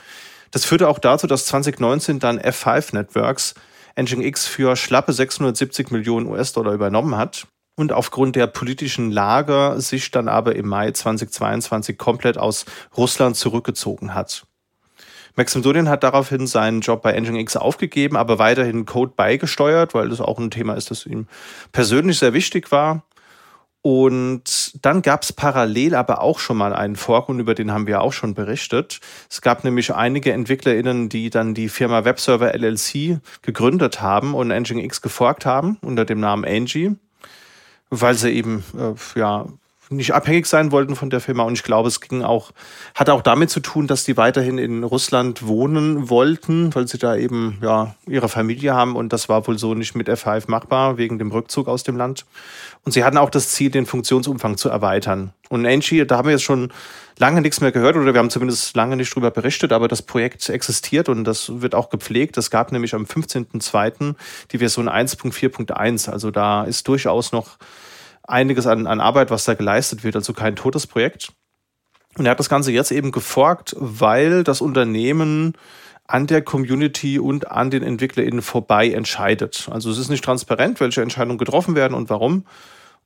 [0.53, 3.55] Das führte auch dazu, dass 2019 dann F5 Networks
[3.97, 10.29] Nginx für schlappe 670 Millionen US-Dollar übernommen hat und aufgrund der politischen Lage sich dann
[10.29, 12.65] aber im Mai 2022 komplett aus
[12.97, 14.47] Russland zurückgezogen hat.
[15.35, 20.21] Maxim Dodin hat daraufhin seinen Job bei Nginx aufgegeben, aber weiterhin Code beigesteuert, weil das
[20.21, 21.27] auch ein Thema ist, das ihm
[21.73, 23.05] persönlich sehr wichtig war.
[23.81, 27.89] Und dann gab es parallel aber auch schon mal einen Fork und über den haben
[27.89, 29.01] wir auch schon berichtet.
[29.29, 35.03] Es gab nämlich einige EntwicklerInnen, die dann die Firma Webserver LLC gegründet haben und Nginx
[35.03, 36.95] geforkt haben unter dem Namen Angie,
[37.93, 39.47] weil sie eben äh, ja
[39.93, 41.45] nicht abhängig sein wollten von der Firma.
[41.45, 42.53] Und ich glaube, es ging auch,
[42.95, 47.17] hat auch damit zu tun, dass die weiterhin in Russland wohnen wollten, weil sie da
[47.17, 48.97] eben ja ihre Familie haben.
[48.97, 52.27] Und das war wohl so nicht mit F5 machbar, wegen dem Rückzug aus dem Land.
[52.85, 55.33] Und sie hatten auch das Ziel, den Funktionsumfang zu erweitern.
[55.49, 56.73] Und Angie, da haben wir jetzt schon
[57.19, 60.49] lange nichts mehr gehört oder wir haben zumindest lange nicht drüber berichtet, aber das Projekt
[60.49, 62.37] existiert und das wird auch gepflegt.
[62.37, 64.15] Es gab nämlich am 15.02.
[64.51, 66.11] die Version 1.4.1.
[66.11, 67.59] Also da ist durchaus noch
[68.25, 71.33] einiges an, an Arbeit, was da geleistet wird, also kein totes Projekt.
[72.17, 75.55] Und er hat das Ganze jetzt eben geforkt, weil das Unternehmen
[76.07, 79.69] an der Community und an den EntwicklerInnen vorbei entscheidet.
[79.71, 82.45] Also es ist nicht transparent, welche Entscheidungen getroffen werden und warum.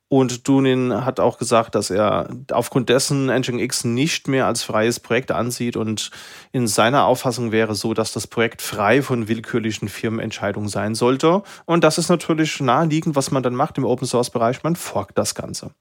[0.09, 5.31] Und Dunin hat auch gesagt, dass er aufgrund dessen Nginx nicht mehr als freies Projekt
[5.31, 6.11] ansieht und
[6.53, 11.43] in seiner Auffassung wäre so, dass das Projekt frei von willkürlichen Firmenentscheidungen sein sollte.
[11.65, 14.63] Und das ist natürlich naheliegend, was man dann macht im Open Source Bereich.
[14.63, 15.71] Man forkt das Ganze.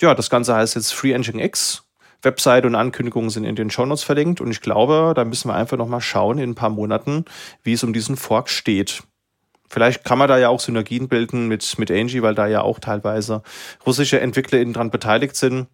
[0.00, 1.84] Ja, das Ganze heißt jetzt Free Nginx.
[2.22, 5.76] Website und Ankündigungen sind in den Shownotes verlinkt und ich glaube, da müssen wir einfach
[5.76, 7.24] nochmal schauen in ein paar Monaten,
[7.62, 9.02] wie es um diesen Fork steht.
[9.68, 12.78] Vielleicht kann man da ja auch Synergien bilden mit, mit Angie, weil da ja auch
[12.78, 13.42] teilweise
[13.84, 15.68] russische EntwicklerInnen dran beteiligt sind.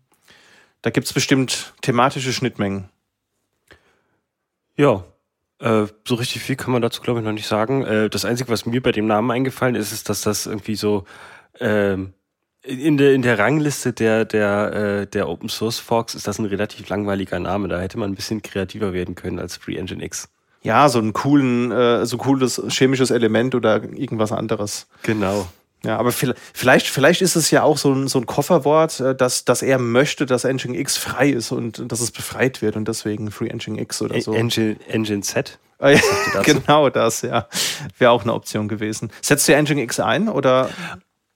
[0.82, 2.88] Da gibt es bestimmt thematische Schnittmengen.
[4.76, 5.04] Ja,
[5.60, 7.84] äh, so richtig viel kann man dazu, glaube ich, noch nicht sagen.
[7.84, 11.04] Äh, das Einzige, was mir bei dem Namen eingefallen ist, ist, dass das irgendwie so
[11.60, 11.96] äh,
[12.64, 16.46] in der, in der Rangliste der, der, äh, der Open Source Forks ist das ein
[16.46, 17.68] relativ langweiliger Name.
[17.68, 20.28] Da hätte man ein bisschen kreativer werden können als Free Engine X
[20.64, 24.88] ja, so einen coolen, äh, so cooles chemisches Element oder irgendwas anderes.
[25.02, 25.46] Genau.
[25.84, 29.44] Ja, aber vielleicht, vielleicht ist es ja auch so ein, so ein Kofferwort, äh, dass,
[29.44, 33.30] dass er möchte, dass Engine X frei ist und dass es befreit wird und deswegen
[33.30, 34.32] Free Engine X oder so.
[34.32, 35.58] Engine, Engine Z?
[35.78, 36.00] Ah, ja,
[36.42, 37.46] genau das, ja.
[37.98, 39.12] Wäre auch eine Option gewesen.
[39.20, 40.70] Setzt du Engine X ein oder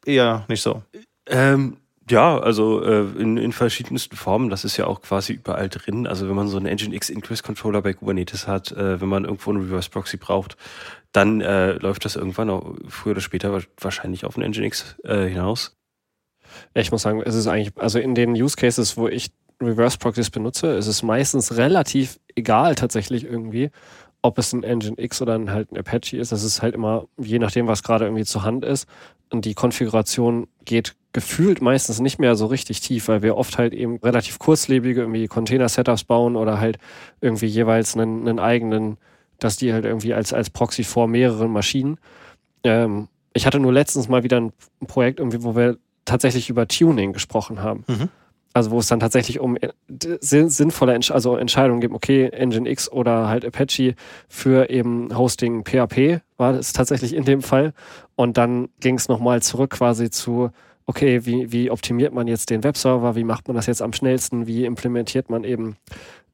[0.07, 0.83] eher nicht so?
[1.27, 1.77] Ähm,
[2.09, 4.51] ja, also äh, in, in verschiedensten Formen.
[4.51, 6.07] Das ist ja auch quasi überall drin.
[6.07, 9.51] Also wenn man so einen Nginx Ingress Controller bei Kubernetes hat, äh, wenn man irgendwo
[9.51, 10.57] einen Reverse Proxy braucht,
[11.13, 15.77] dann äh, läuft das irgendwann auch früher oder später wahrscheinlich auf einen Nginx äh, hinaus.
[16.75, 19.99] Ja, ich muss sagen, es ist eigentlich, also in den Use Cases, wo ich Reverse
[19.99, 23.71] Proxies benutze, ist es meistens relativ egal tatsächlich irgendwie,
[24.23, 26.33] ob es ein Engine X oder ein, halt ein Apache ist.
[26.33, 28.89] Das ist halt immer, je nachdem, was gerade irgendwie zur Hand ist.
[29.31, 33.73] Und die Konfiguration geht gefühlt meistens nicht mehr so richtig tief, weil wir oft halt
[33.73, 36.79] eben relativ kurzlebige irgendwie Container-Setups bauen oder halt
[37.21, 38.99] irgendwie jeweils einen, einen eigenen,
[39.39, 41.99] dass die halt irgendwie als, als Proxy vor mehreren Maschinen.
[42.63, 44.53] Ähm, ich hatte nur letztens mal wieder ein
[44.87, 47.85] Projekt irgendwie, wo wir tatsächlich über Tuning gesprochen haben.
[47.87, 48.09] Mhm.
[48.55, 49.69] Also wo es dann tatsächlich um äh,
[50.21, 53.95] sinnvolle Entsch also Entscheidungen geht, okay, Nginx oder halt Apache
[54.29, 57.73] für eben Hosting PHP war es tatsächlich in dem Fall.
[58.17, 60.51] Und dann ging es nochmal zurück quasi zu,
[60.89, 64.47] okay, wie, wie optimiert man jetzt den Webserver, wie macht man das jetzt am schnellsten,
[64.47, 65.77] wie implementiert man eben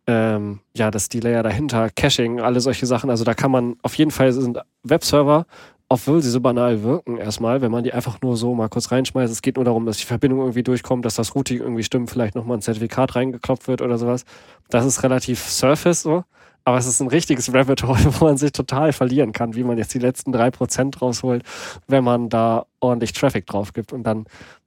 [0.06, 3.10] ähm, ja das Delay dahinter, Caching, alle solche Sachen.
[3.10, 5.46] Also da kann man auf jeden Fall sind Webserver
[5.88, 9.32] obwohl sie so banal wirken erstmal, wenn man die einfach nur so mal kurz reinschmeißt.
[9.32, 12.34] Es geht nur darum, dass die Verbindung irgendwie durchkommt, dass das Routing irgendwie stimmt, vielleicht
[12.34, 14.24] nochmal ein Zertifikat reingeklopft wird oder sowas.
[14.70, 16.24] Das ist relativ Surface so.
[16.64, 19.78] Aber es ist ein richtiges Rabbit Hole, wo man sich total verlieren kann, wie man
[19.78, 21.42] jetzt die letzten drei Prozent rausholt,
[21.86, 23.92] wenn man da ordentlich Traffic drauf gibt.
[23.92, 24.26] Und dann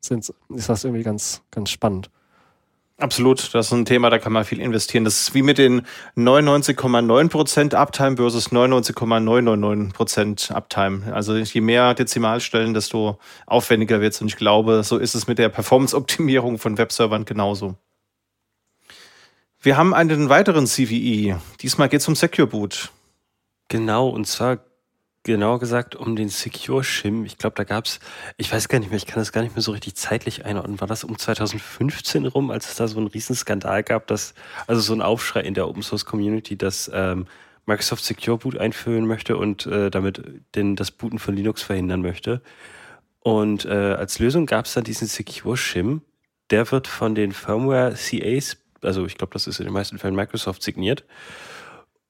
[0.09, 2.09] ist das irgendwie ganz, ganz spannend.
[2.99, 5.03] Absolut, das ist ein Thema, da kann man viel investieren.
[5.03, 5.83] Das ist wie mit den
[6.15, 11.13] 99,9% Uptime versus 99,999% Uptime.
[11.13, 14.21] Also je mehr Dezimalstellen, desto aufwendiger wird es.
[14.21, 17.75] Und ich glaube, so ist es mit der Performance-Optimierung von Webservern genauso.
[19.67, 21.41] Wir haben einen weiteren CVE.
[21.59, 22.89] Diesmal geht es um Secure Boot.
[23.67, 24.59] Genau, und zwar
[25.23, 27.25] genauer gesagt um den Secure Shim.
[27.25, 27.99] Ich glaube, da gab es,
[28.37, 30.79] ich weiß gar nicht mehr, ich kann das gar nicht mehr so richtig zeitlich einordnen.
[30.79, 34.35] War das um 2015 rum, als es da so einen Riesenskandal gab, dass,
[34.67, 37.27] also so ein Aufschrei in der Open Source Community, dass ähm,
[37.65, 40.23] Microsoft Secure Boot einführen möchte und äh, damit
[40.55, 42.41] den, das Booten von Linux verhindern möchte.
[43.19, 46.03] Und äh, als Lösung gab es dann diesen Secure Shim.
[46.51, 50.15] Der wird von den Firmware CAs, also ich glaube, das ist in den meisten Fällen
[50.15, 51.05] Microsoft signiert.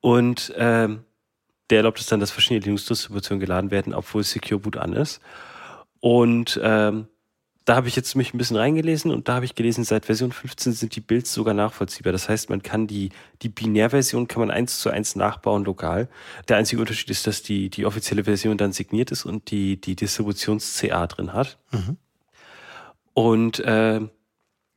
[0.01, 1.03] Und ähm,
[1.69, 5.19] der erlaubt es dann, dass verschiedene Linux-Distributionen geladen werden, obwohl Secure Boot an ist.
[5.99, 7.07] Und ähm,
[7.67, 10.31] da habe ich jetzt mich ein bisschen reingelesen und da habe ich gelesen, seit Version
[10.31, 12.13] 15 sind die Builds sogar nachvollziehbar.
[12.13, 13.09] Das heißt, man kann die,
[13.41, 16.07] die Binärversion kann man eins zu eins nachbauen lokal.
[16.47, 19.97] Der einzige Unterschied ist, dass die, die offizielle Version dann signiert ist und die, die
[19.97, 21.57] Distributions-CA drin hat.
[21.71, 21.97] Mhm.
[23.13, 23.99] Und äh,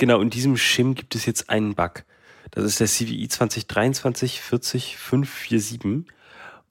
[0.01, 2.05] genau, in diesem Shim gibt es jetzt einen Bug.
[2.51, 6.13] Das ist der CVI 2023 40547.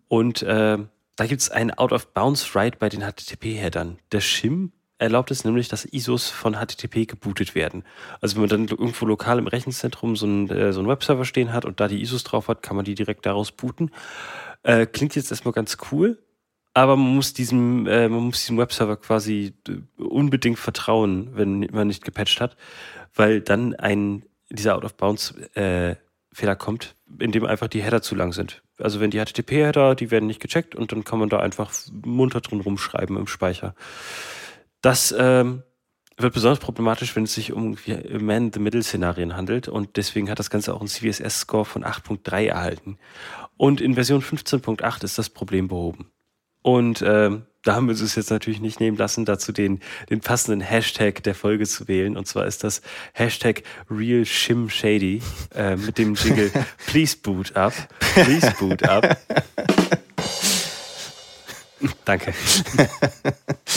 [0.09, 0.77] Und äh,
[1.15, 3.99] da gibt es einen Out-of-Bounds-Write bei den HTTP-Headern.
[4.11, 7.83] Der Shim erlaubt es nämlich, dass ISOs von HTTP gebootet werden.
[8.19, 11.53] Also wenn man dann irgendwo lokal im Rechenzentrum so einen, äh, so einen Webserver stehen
[11.53, 13.91] hat und da die ISOs drauf hat, kann man die direkt daraus booten.
[14.63, 16.21] Äh, klingt jetzt erstmal ganz cool,
[16.73, 21.87] aber man muss diesem, äh, man muss diesem Webserver quasi äh, unbedingt vertrauen, wenn man
[21.87, 22.57] nicht gepatcht hat,
[23.13, 25.97] weil dann ein dieser Out-of-Bounds-Fehler
[26.41, 28.63] äh, kommt, in dem einfach die Header zu lang sind.
[28.79, 32.41] Also wenn die HTTP-Header, die werden nicht gecheckt und dann kann man da einfach munter
[32.41, 33.75] drin rumschreiben im Speicher.
[34.81, 35.63] Das ähm,
[36.17, 37.77] wird besonders problematisch, wenn es sich um
[38.11, 42.97] Man-the-Middle-Szenarien handelt und deswegen hat das Ganze auch einen CVSS-Score von 8.3 erhalten.
[43.57, 46.11] Und in Version 15.8 ist das Problem behoben.
[46.61, 50.61] Und ähm, da haben wir uns jetzt natürlich nicht nehmen lassen, dazu den, den passenden
[50.61, 52.15] Hashtag der Folge zu wählen.
[52.15, 52.81] Und zwar ist das
[53.13, 55.21] Hashtag RealShimShady
[55.55, 56.51] äh, mit dem Jingle
[56.87, 57.73] Please Boot Up.
[58.13, 59.17] Please Boot Up.
[62.05, 62.33] Danke.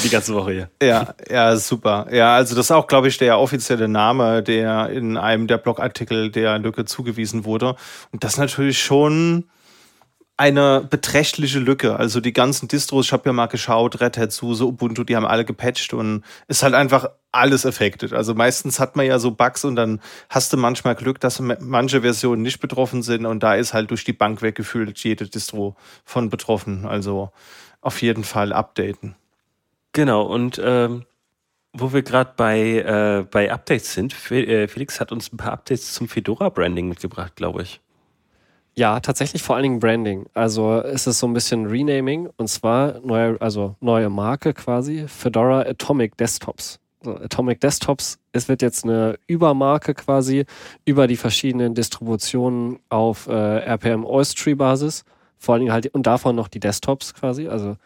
[0.02, 0.70] Die ganze Woche hier.
[0.82, 2.08] Ja, ja, super.
[2.10, 6.30] Ja, also das ist auch, glaube ich, der offizielle Name, der in einem der Blogartikel
[6.30, 7.76] der Lücke zugewiesen wurde.
[8.10, 9.44] Und das natürlich schon
[10.36, 11.96] eine beträchtliche Lücke.
[11.96, 15.26] Also die ganzen Distros, ich habe ja mal geschaut, Red Hat, SUSE, Ubuntu, die haben
[15.26, 18.12] alle gepatcht und ist halt einfach alles affected.
[18.12, 22.02] Also meistens hat man ja so Bugs und dann hast du manchmal Glück, dass manche
[22.02, 26.30] Versionen nicht betroffen sind und da ist halt durch die Bank weggefühlt jede Distro von
[26.30, 26.86] betroffen.
[26.86, 27.30] Also
[27.80, 29.14] auf jeden Fall updaten.
[29.92, 31.04] Genau, und ähm,
[31.74, 35.92] wo wir gerade bei, äh, bei Updates sind, äh, Felix hat uns ein paar Updates
[35.92, 37.80] zum Fedora-Branding mitgebracht, glaube ich.
[38.74, 40.26] Ja, tatsächlich vor allen Dingen Branding.
[40.32, 45.60] Also ist es so ein bisschen Renaming und zwar neue, also neue Marke quasi, Fedora
[45.60, 46.78] Atomic Desktops.
[47.02, 50.46] So, Atomic Desktops, es wird jetzt eine Übermarke quasi
[50.84, 55.04] über die verschiedenen Distributionen auf äh, RPM OS Tree Basis
[55.42, 57.76] vor allen Dingen halt, und davon noch die Desktops quasi, also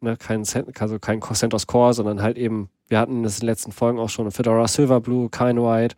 [0.00, 0.44] ne, kein,
[0.78, 4.08] also kein CentOS Core, sondern halt eben, wir hatten das in den letzten Folgen auch
[4.08, 5.94] schon Fedora Silverblue, Kine White.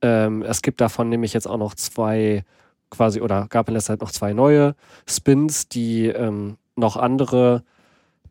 [0.00, 2.44] Ähm, es gibt davon nämlich jetzt auch noch zwei
[2.90, 4.74] quasi, oder gab in letzter Zeit noch zwei neue
[5.08, 7.62] Spins, die ähm, noch andere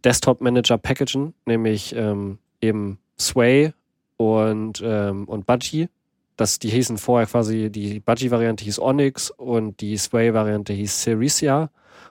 [0.04, 3.74] Desktop-Manager packagen, nämlich ähm, eben Sway
[4.18, 5.90] und, ähm, und Budgie.
[6.36, 11.70] Das, die hießen vorher quasi, die Budgie-Variante hieß Onyx und die Sway-Variante hieß Ceresia.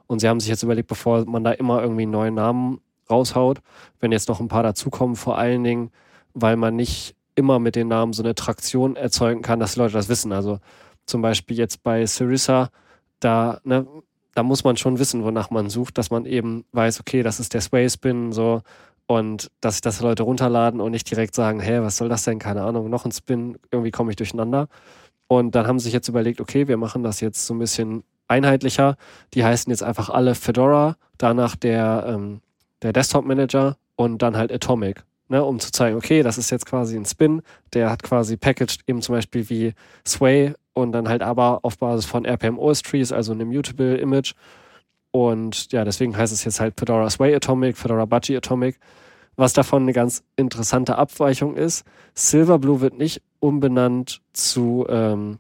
[0.09, 3.61] Und sie haben sich jetzt überlegt, bevor man da immer irgendwie einen neuen Namen raushaut,
[4.01, 5.91] wenn jetzt noch ein paar dazukommen, vor allen Dingen,
[6.35, 9.93] weil man nicht immer mit den Namen so eine Traktion erzeugen kann, dass die Leute
[9.93, 10.33] das wissen.
[10.33, 10.59] Also
[11.07, 12.71] zum Beispiel jetzt bei Sarissa,
[13.21, 13.87] da, ne,
[14.35, 17.55] da muss man schon wissen, wonach man sucht, dass man eben weiß, okay, das ist
[17.55, 18.63] der Sway Spin, so,
[19.07, 22.39] und dass sich das Leute runterladen und nicht direkt sagen, hä, was soll das denn?
[22.39, 24.69] Keine Ahnung, noch ein Spin, irgendwie komme ich durcheinander.
[25.29, 28.05] Und dann haben sie sich jetzt überlegt, okay, wir machen das jetzt so ein bisschen
[28.29, 28.97] einheitlicher.
[29.35, 32.41] Die heißen jetzt einfach alle Fedora, danach der, ähm,
[32.83, 35.05] der Desktop Manager und dann halt Atomic.
[35.29, 37.43] Ne, um zu zeigen, okay, das ist jetzt quasi ein Spin,
[37.73, 39.75] der hat quasi packaged eben zum Beispiel wie
[40.07, 44.35] Sway und dann halt aber auf Basis von RPM OS Trees, also einem Mutable Image.
[45.11, 48.79] Und ja, deswegen heißt es jetzt halt Fedora Sway Atomic, Fedora Budgie Atomic.
[49.37, 51.85] Was davon eine ganz interessante Abweichung ist,
[52.15, 55.39] Silverblue wird nicht umbenannt zu, ähm,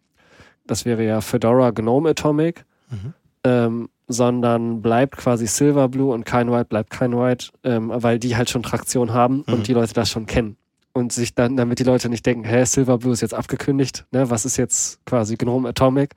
[0.66, 3.14] das wäre ja Fedora Gnome Atomic, Mhm.
[3.44, 8.50] Ähm, sondern bleibt quasi Silverblue und kein White bleibt kein White, ähm, weil die halt
[8.50, 9.54] schon Traktion haben mhm.
[9.54, 10.56] und die Leute das schon kennen.
[10.96, 14.46] Und sich dann, damit die Leute nicht denken, hä, Silverblue ist jetzt abgekündigt, ne, was
[14.46, 16.14] ist jetzt quasi Gnome Atomic?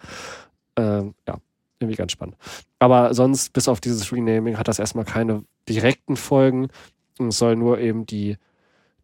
[0.78, 1.36] Ähm, ja,
[1.80, 2.38] irgendwie ganz spannend.
[2.80, 6.70] Aber sonst, bis auf dieses Renaming, hat das erstmal keine direkten Folgen.
[7.20, 8.38] Es soll nur eben die,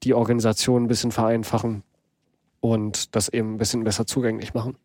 [0.03, 1.83] die Organisation ein bisschen vereinfachen
[2.61, 4.77] und das eben ein bisschen besser zugänglich machen.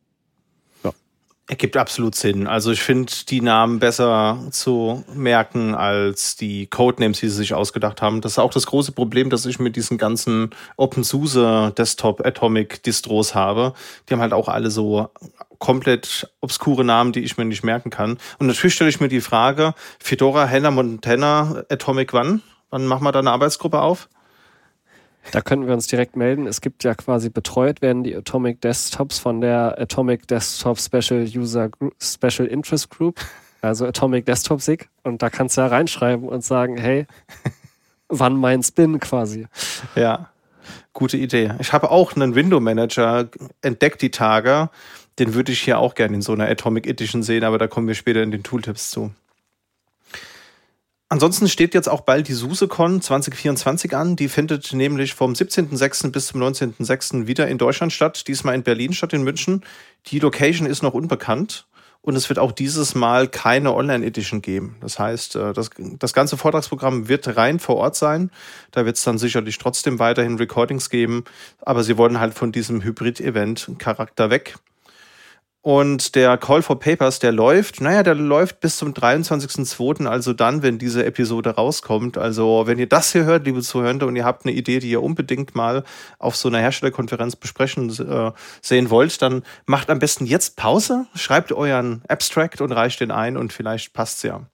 [1.50, 2.46] Ergibt absolut Sinn.
[2.46, 8.00] Also ich finde die Namen besser zu merken als die Codenames, die sie sich ausgedacht
[8.02, 8.20] haben.
[8.20, 13.34] Das ist auch das große Problem, das ich mit diesen ganzen OpenSUSE Desktop Atomic Distros
[13.34, 13.72] habe.
[14.08, 15.08] Die haben halt auch alle so
[15.58, 18.18] komplett obskure Namen, die ich mir nicht merken kann.
[18.38, 22.42] Und natürlich stelle ich mir die Frage, Fedora, Hannah Montana, Atomic wann?
[22.70, 24.08] Wann machen wir da eine Arbeitsgruppe auf?
[25.33, 26.46] Da könnten wir uns direkt melden.
[26.46, 31.68] Es gibt ja quasi betreut werden die Atomic Desktops von der Atomic Desktop Special User
[31.68, 33.20] Group, Special Interest Group,
[33.61, 34.88] also Atomic Desktop SIG.
[35.02, 37.06] Und da kannst du ja reinschreiben und sagen, hey,
[38.09, 39.46] wann mein Spin quasi.
[39.94, 40.30] Ja,
[40.92, 41.54] gute Idee.
[41.61, 43.28] Ich habe auch einen Window Manager
[43.62, 44.70] entdeckt die Tage.
[45.18, 47.87] Den würde ich hier auch gerne in so einer Atomic Edition sehen, aber da kommen
[47.87, 49.12] wir später in den Tooltips zu.
[51.12, 54.14] Ansonsten steht jetzt auch bald die SuseCon 2024 an.
[54.14, 56.12] Die findet nämlich vom 17.06.
[56.12, 57.27] bis zum 19.06.
[57.27, 58.29] wieder in Deutschland statt.
[58.29, 59.64] Diesmal in Berlin statt in München.
[60.07, 61.66] Die Location ist noch unbekannt.
[62.01, 64.77] Und es wird auch dieses Mal keine Online-Edition geben.
[64.81, 68.31] Das heißt, äh, das, das ganze Vortragsprogramm wird rein vor Ort sein.
[68.70, 71.25] Da wird es dann sicherlich trotzdem weiterhin Recordings geben.
[71.61, 74.55] Aber sie wollen halt von diesem Hybrid-Event-Charakter weg.
[75.62, 80.62] Und der Call for Papers, der läuft, naja, der läuft bis zum 23.02., also dann,
[80.62, 82.16] wenn diese Episode rauskommt.
[82.16, 85.03] Also, wenn ihr das hier hört, liebe Zuhörende, und ihr habt eine Idee, die ihr
[85.03, 85.85] unbedingt mal
[86.18, 91.53] auf so einer Herstellerkonferenz besprechen äh, sehen wollt, dann macht am besten jetzt Pause, schreibt
[91.53, 94.46] euren Abstract und reicht den ein und vielleicht passt's ja.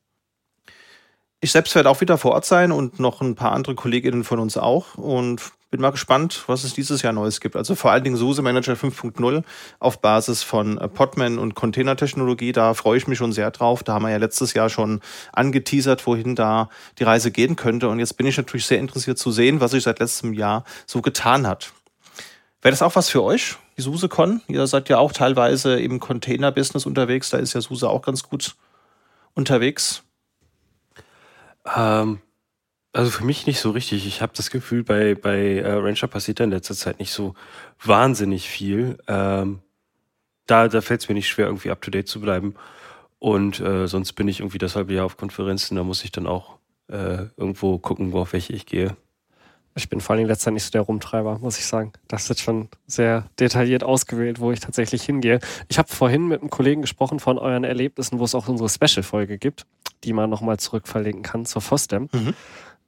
[1.40, 4.40] Ich selbst werde auch wieder vor Ort sein und noch ein paar andere Kolleginnen von
[4.40, 4.96] uns auch.
[4.96, 7.56] Und bin mal gespannt, was es dieses Jahr Neues gibt.
[7.56, 9.42] Also vor allen Dingen SUSE Manager 5.0
[9.80, 12.52] auf Basis von äh, Podman und Containertechnologie.
[12.52, 13.82] Da freue ich mich schon sehr drauf.
[13.82, 15.00] Da haben wir ja letztes Jahr schon
[15.32, 17.88] angeteasert, wohin da die Reise gehen könnte.
[17.88, 21.02] Und jetzt bin ich natürlich sehr interessiert zu sehen, was sich seit letztem Jahr so
[21.02, 21.72] getan hat.
[22.62, 24.42] Wäre das auch was für euch, die SuseCon?
[24.48, 27.30] Ihr seid ja auch teilweise im Container-Business unterwegs.
[27.30, 28.56] Da ist ja SUSE auch ganz gut
[29.34, 30.02] unterwegs.
[31.76, 32.20] Ähm,
[32.96, 34.06] also für mich nicht so richtig.
[34.06, 37.34] Ich habe das Gefühl, bei, bei äh, Ranger passiert da in letzter Zeit nicht so
[37.84, 38.96] wahnsinnig viel.
[39.06, 39.60] Ähm,
[40.46, 42.54] da da fällt es mir nicht schwer, irgendwie up-to-date zu bleiben.
[43.18, 45.76] Und äh, sonst bin ich irgendwie das halbe Jahr auf Konferenzen.
[45.76, 46.56] Da muss ich dann auch
[46.88, 48.96] äh, irgendwo gucken, wo auf welche ich gehe.
[49.74, 51.92] Ich bin vor allem letzter nicht so der Rumtreiber, muss ich sagen.
[52.08, 55.40] Das ist schon sehr detailliert ausgewählt, wo ich tatsächlich hingehe.
[55.68, 59.36] Ich habe vorhin mit einem Kollegen gesprochen von euren Erlebnissen, wo es auch unsere Special-Folge
[59.36, 59.66] gibt,
[60.04, 62.08] die man nochmal zurückverlinken kann zur FOSDEM.
[62.10, 62.34] Mhm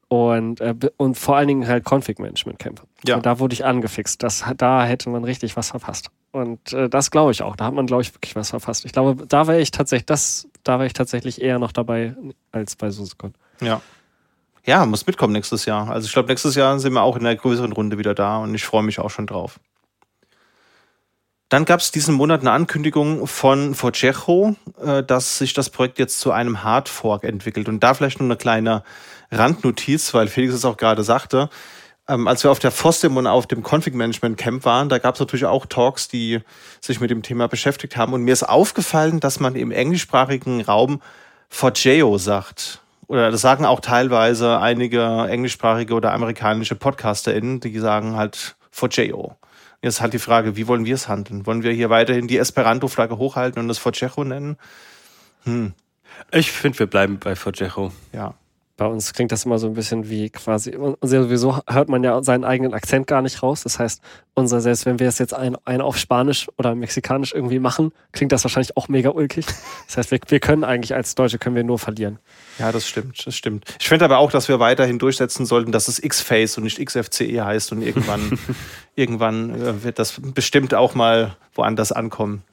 [0.09, 2.85] und, äh, und vor allen Dingen halt Config-Management-Kämpfe.
[3.07, 3.16] Ja.
[3.16, 4.23] Und da wurde ich angefixt.
[4.23, 6.11] Das, da hätte man richtig was verpasst.
[6.33, 7.57] Und äh, das glaube ich auch.
[7.57, 8.85] Da hat man, glaube ich, wirklich was verpasst.
[8.85, 12.14] Ich glaube, da wäre ich tatsächlich, das, da wäre ich tatsächlich eher noch dabei
[12.53, 13.35] als bei SuseCon.
[13.61, 13.81] Ja.
[14.64, 15.88] Ja, muss mitkommen nächstes Jahr.
[15.90, 18.55] Also ich glaube, nächstes Jahr sind wir auch in der größeren Runde wieder da und
[18.55, 19.59] ich freue mich auch schon drauf.
[21.49, 26.21] Dann gab es diesen Monat eine Ankündigung von Forcejo, äh, dass sich das Projekt jetzt
[26.21, 27.71] zu einem Hardfork entwickelt.
[27.71, 28.83] Und da vielleicht nur eine kleine
[29.31, 31.51] Randnotiz, weil Felix es auch gerade sagte.
[32.09, 35.14] Ähm, als wir auf der FOSDEM und auf dem Config Management Camp waren, da gab
[35.14, 36.41] es natürlich auch Talks, die
[36.81, 38.14] sich mit dem Thema beschäftigt haben.
[38.14, 41.03] Und mir ist aufgefallen, dass man im englischsprachigen Raum
[41.51, 42.81] Forgeo sagt.
[43.09, 49.37] Oder das sagen auch teilweise einige englischsprachige oder amerikanische PodcasterInnen, die sagen halt Forgeo.
[49.83, 51.47] Jetzt ist halt die Frage, wie wollen wir es handeln?
[51.47, 54.57] Wollen wir hier weiterhin die Esperanto-Flagge hochhalten und das Forgeo nennen?
[55.45, 55.73] Hm.
[56.33, 57.93] Ich finde, wir bleiben bei Forgeo.
[58.12, 58.35] Ja.
[58.79, 62.23] Bei uns klingt das immer so ein bisschen wie quasi, und sowieso hört man ja
[62.23, 63.64] seinen eigenen Akzent gar nicht raus.
[63.64, 64.01] Das heißt,
[64.35, 68.31] unser, selbst wenn wir es jetzt ein, ein auf Spanisch oder Mexikanisch irgendwie machen, klingt
[68.31, 69.47] das wahrscheinlich auch mega ulkig.
[69.88, 72.21] Das heißt, wir, wir können eigentlich als Deutsche können wir nur verlieren.
[72.61, 73.64] Ja, das stimmt, das stimmt.
[73.81, 77.45] Ich finde aber auch, dass wir weiterhin durchsetzen sollten, dass es X-Face und nicht XFCE
[77.45, 78.38] heißt und irgendwann,
[78.95, 82.45] irgendwann äh, wird das bestimmt auch mal woanders ankommen.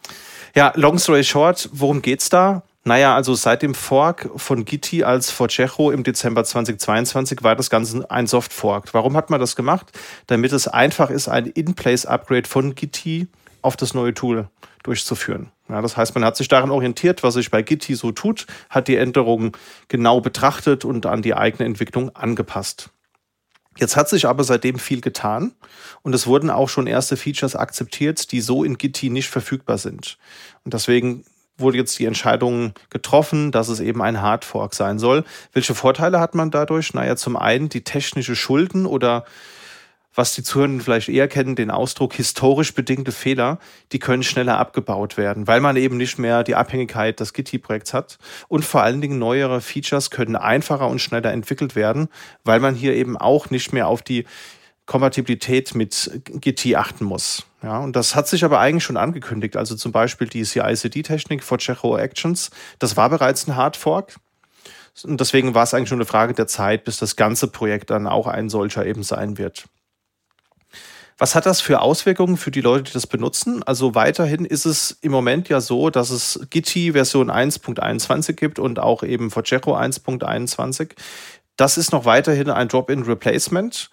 [0.55, 2.63] Ja, long story short, worum geht's da?
[2.88, 8.09] Naja, also seit dem Fork von Gitti als Forcejo im Dezember 2022 war das Ganze
[8.11, 8.93] ein Soft Fork.
[8.93, 9.91] Warum hat man das gemacht?
[10.27, 13.27] Damit es einfach ist, ein In-Place-Upgrade von Gitti
[13.63, 14.49] auf das neue Tool
[14.83, 15.49] durchzuführen.
[15.67, 18.88] Ja, das heißt, man hat sich daran orientiert, was sich bei Gitti so tut, hat
[18.88, 19.53] die Änderungen
[19.88, 22.91] genau betrachtet und an die eigene Entwicklung angepasst.
[23.79, 25.55] Jetzt hat sich aber seitdem viel getan
[26.03, 30.19] und es wurden auch schon erste Features akzeptiert, die so in Gitti nicht verfügbar sind.
[30.63, 31.25] Und deswegen
[31.58, 35.24] wurde jetzt die Entscheidung getroffen, dass es eben ein Hardfork sein soll.
[35.53, 36.93] Welche Vorteile hat man dadurch?
[36.93, 39.26] Naja, zum einen die technische Schulden oder
[40.16, 43.60] was die Zuhörenden vielleicht eher kennen, den Ausdruck historisch bedingte Fehler,
[43.91, 48.18] die können schneller abgebaut werden, weil man eben nicht mehr die Abhängigkeit des Gitti-Projekts hat.
[48.47, 52.08] Und vor allen Dingen neuere Features können einfacher und schneller entwickelt werden,
[52.45, 54.26] weil man hier eben auch nicht mehr auf die
[54.86, 57.45] Kompatibilität mit GT achten muss.
[57.63, 59.57] Ja, und das hat sich aber eigentlich schon angekündigt.
[59.57, 64.15] Also zum Beispiel die CI-CD-Technik for Checho Actions, das war bereits ein Hardfork.
[65.03, 68.07] Und deswegen war es eigentlich nur eine Frage der Zeit, bis das ganze Projekt dann
[68.07, 69.65] auch ein solcher eben sein wird.
[71.17, 73.63] Was hat das für Auswirkungen für die Leute, die das benutzen?
[73.63, 78.79] Also weiterhin ist es im Moment ja so, dass es Gitti Version 1.21 gibt und
[78.79, 80.91] auch eben Forcejo 1.21.
[81.55, 83.89] Das ist noch weiterhin ein Drop-in-Replacement.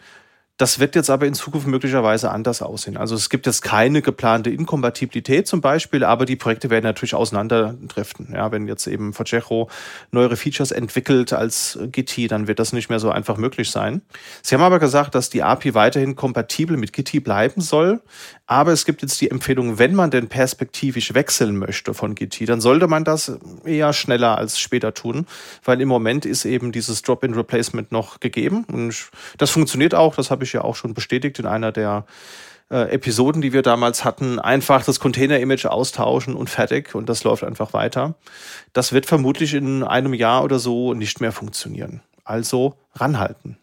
[0.58, 2.96] Das wird jetzt aber in Zukunft möglicherweise anders aussehen.
[2.96, 8.32] Also es gibt jetzt keine geplante Inkompatibilität zum Beispiel, aber die Projekte werden natürlich auseinanderdriften.
[8.32, 9.68] Ja, wenn jetzt eben Facejo
[10.10, 14.02] neuere Features entwickelt als Gitti, dann wird das nicht mehr so einfach möglich sein.
[14.42, 18.02] Sie haben aber gesagt, dass die API weiterhin kompatibel mit Gitti bleiben soll.
[18.52, 22.60] Aber es gibt jetzt die Empfehlung, wenn man denn perspektivisch wechseln möchte von Gitti, dann
[22.60, 25.26] sollte man das eher schneller als später tun,
[25.64, 28.66] weil im Moment ist eben dieses Drop-in-Replacement noch gegeben.
[28.70, 32.04] Und das funktioniert auch, das habe ich ja auch schon bestätigt in einer der
[32.70, 37.44] äh, Episoden, die wir damals hatten, einfach das Container-Image austauschen und fertig und das läuft
[37.44, 38.16] einfach weiter.
[38.74, 42.02] Das wird vermutlich in einem Jahr oder so nicht mehr funktionieren.
[42.22, 43.56] Also ranhalten.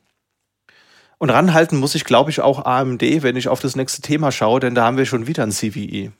[1.19, 4.61] Und ranhalten muss ich, glaube ich, auch AMD, wenn ich auf das nächste Thema schaue,
[4.61, 6.13] denn da haben wir schon wieder ein CVE.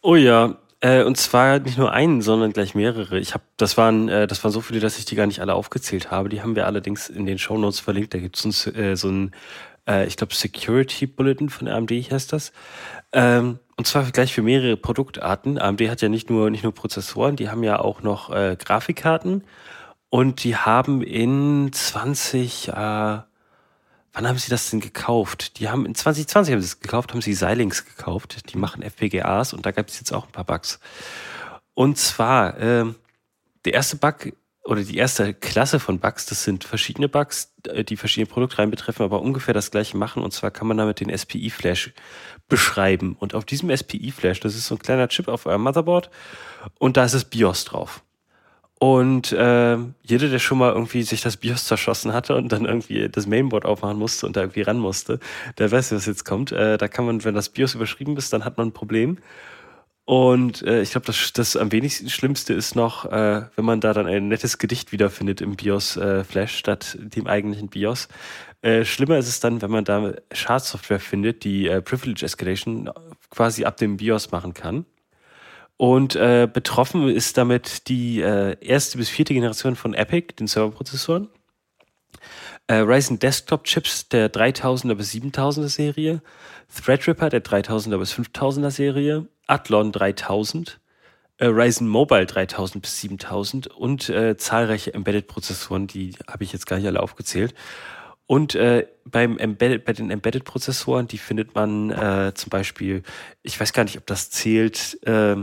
[0.00, 3.18] Oh ja, äh, und zwar nicht nur einen, sondern gleich mehrere.
[3.18, 5.54] Ich habe, das waren, äh, das waren so viele, dass ich die gar nicht alle
[5.54, 6.30] aufgezählt habe.
[6.30, 8.14] Die haben wir allerdings in den Show Notes verlinkt.
[8.14, 9.32] Da gibt es äh, so ein,
[9.86, 12.52] äh, ich glaube, Security Bulletin von AMD heißt das.
[13.12, 15.58] Ähm, und zwar gleich für mehrere Produktarten.
[15.58, 19.44] AMD hat ja nicht nur nicht nur Prozessoren, die haben ja auch noch äh, Grafikkarten
[20.10, 23.18] und die haben in 20 äh,
[24.14, 25.58] Wann haben Sie das denn gekauft?
[25.58, 28.52] Die haben in 2020 haben Sie es gekauft, haben Sie Xilinx gekauft.
[28.52, 30.78] Die machen FPGAs und da gab es jetzt auch ein paar Bugs.
[31.74, 32.84] Und zwar, äh,
[33.64, 37.96] der erste Bug oder die erste Klasse von Bugs, das sind verschiedene Bugs, äh, die
[37.96, 40.22] verschiedene Produktreihen betreffen, aber ungefähr das gleiche machen.
[40.22, 41.92] Und zwar kann man damit den SPI-Flash
[42.48, 43.16] beschreiben.
[43.18, 46.08] Und auf diesem SPI-Flash, das ist so ein kleiner Chip auf eurem Motherboard,
[46.78, 48.03] und da ist das BIOS drauf.
[48.84, 53.08] Und äh, jeder, der schon mal irgendwie sich das BIOS zerschossen hatte und dann irgendwie
[53.08, 55.20] das Mainboard aufmachen musste und da irgendwie ran musste,
[55.56, 56.52] der weiß, was jetzt kommt.
[56.52, 59.16] Äh, da kann man, wenn das BIOS überschrieben ist, dann hat man ein Problem.
[60.04, 63.94] Und äh, ich glaube, das, das am wenigsten Schlimmste ist noch, äh, wenn man da
[63.94, 68.08] dann ein nettes Gedicht wiederfindet im BIOS äh, statt dem eigentlichen BIOS.
[68.60, 72.90] Äh, schlimmer ist es dann, wenn man da Schadsoftware findet, die äh, Privilege Escalation
[73.30, 74.84] quasi ab dem BIOS machen kann.
[75.76, 81.28] Und äh, betroffen ist damit die äh, erste bis vierte Generation von Epic, den Serverprozessoren.
[82.66, 86.22] Äh, Ryzen Desktop Chips der 3000er bis 7000er Serie.
[86.74, 89.26] Threadripper der 3000er bis 5000er Serie.
[89.46, 90.80] Athlon 3000.
[91.38, 96.76] Äh, Ryzen Mobile 3000 bis 7000 und äh, zahlreiche Embedded-Prozessoren, die habe ich jetzt gar
[96.76, 97.54] nicht alle aufgezählt.
[98.26, 103.02] Und äh, beim Embedded, bei den Embedded-Prozessoren, die findet man äh, zum Beispiel,
[103.42, 105.36] ich weiß gar nicht, ob das zählt, äh,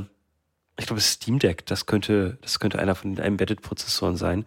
[0.81, 4.45] ich glaube, Steam Deck, das könnte, das könnte einer von den Embedded-Prozessoren sein.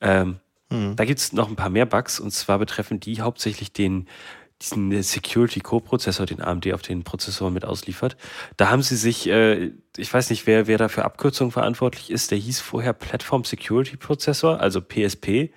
[0.00, 0.96] Ähm, hm.
[0.96, 4.08] Da gibt es noch ein paar mehr Bugs und zwar betreffen die hauptsächlich den
[4.62, 8.16] diesen Security Co-Prozessor, den AMD auf den Prozessoren mit ausliefert.
[8.56, 12.30] Da haben sie sich, äh, ich weiß nicht, wer, wer da für Abkürzungen verantwortlich ist,
[12.30, 15.50] der hieß vorher Platform Security Prozessor, also PSP.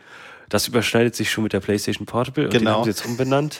[0.49, 2.63] Das überschneidet sich schon mit der PlayStation Portable und genau.
[2.63, 3.59] den haben sie jetzt umbenannt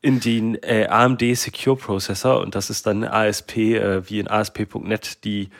[0.00, 5.24] in den äh, AMD Secure Processor und das ist dann ASP, äh, wie in ASP.NET
[5.24, 5.50] die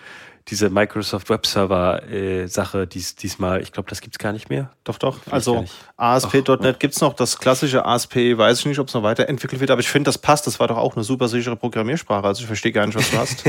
[0.49, 4.51] diese Microsoft Web Server äh, Sache dies, diesmal, ich glaube, das gibt es gar nicht
[4.51, 4.71] mehr.
[4.85, 5.19] Doch, doch.
[5.19, 5.65] Vielleicht also
[5.97, 9.71] ASP.NET gibt es noch, das klassische ASP, weiß ich nicht, ob es noch weiterentwickelt wird,
[9.71, 10.47] aber ich finde, das passt.
[10.47, 12.27] Das war doch auch eine super sichere Programmiersprache.
[12.27, 13.45] Also ich verstehe gar nicht, was du hast.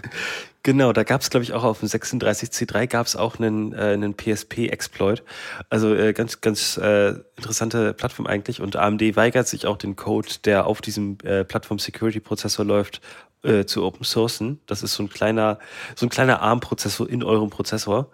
[0.62, 3.92] genau, da gab es, glaube ich, auch auf dem 36C3 gab es auch einen, äh,
[3.94, 5.22] einen PSP-Exploit.
[5.70, 8.60] Also äh, ganz, ganz äh, interessante Plattform eigentlich.
[8.60, 13.00] Und AMD weigert sich auch den Code, der auf diesem äh, Plattform-Security-Prozessor läuft,
[13.46, 14.60] äh, zu Open Sourcen.
[14.66, 15.58] Das ist so ein kleiner,
[15.94, 18.10] so ein kleiner ARM-Prozessor in eurem Prozessor.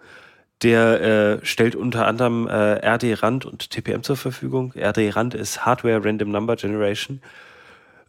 [0.61, 1.01] Der
[1.41, 4.73] äh, stellt unter anderem äh, RD-Rand und TPM zur Verfügung.
[4.77, 7.21] RD-Rand ist Hardware Random Number Generation.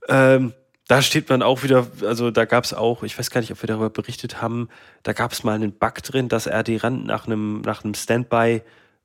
[0.09, 0.53] Ähm,
[0.87, 3.63] da steht man auch wieder, also da gab es auch, ich weiß gar nicht, ob
[3.63, 4.69] wir darüber berichtet haben,
[5.03, 8.63] da gab es mal einen Bug drin, dass RD-Rand nach einem, nach Standby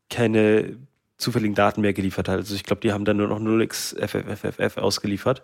[0.09, 0.77] keine
[1.17, 2.37] zufälligen Daten mehr geliefert hat.
[2.37, 5.43] Also ich glaube, die haben dann nur noch 0xFFFF ausgeliefert.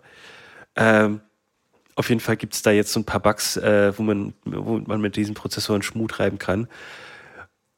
[0.74, 1.20] Ähm,
[1.96, 4.78] auf jeden Fall gibt es da jetzt so ein paar Bugs, äh, wo, man, wo
[4.78, 6.68] man mit diesen Prozessoren Schmut treiben kann.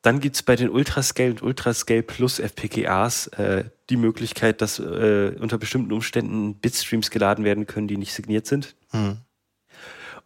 [0.03, 5.35] Dann gibt es bei den Ultrascale und Ultrascale Plus FPGAs äh, die Möglichkeit, dass äh,
[5.41, 8.75] unter bestimmten Umständen Bitstreams geladen werden können, die nicht signiert sind.
[8.91, 9.19] Hm.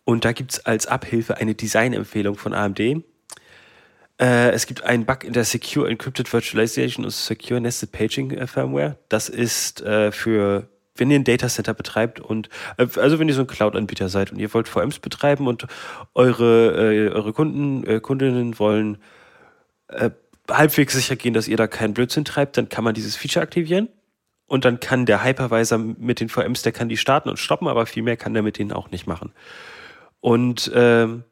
[0.04, 2.80] Und da gibt es als Abhilfe eine Designempfehlung von AMD.
[2.80, 3.02] Äh,
[4.18, 8.98] es gibt einen Bug in der Secure Encrypted Virtualization und Secure Nested Paging äh, Firmware.
[9.08, 13.42] Das ist äh, für wenn ihr ein Datacenter betreibt und äh, also wenn ihr so
[13.42, 15.66] ein Cloud-Anbieter seid und ihr wollt VMs betreiben und
[16.14, 18.98] eure, äh, eure Kunden, äh, Kundinnen wollen
[19.88, 20.10] äh,
[20.50, 23.88] halbwegs sicher gehen, dass ihr da keinen Blödsinn treibt, dann kann man dieses Feature aktivieren.
[24.46, 27.86] Und dann kann der Hypervisor mit den VMs, der kann die starten und stoppen, aber
[27.86, 29.32] viel mehr kann der mit denen auch nicht machen.
[30.20, 31.24] Und ähm,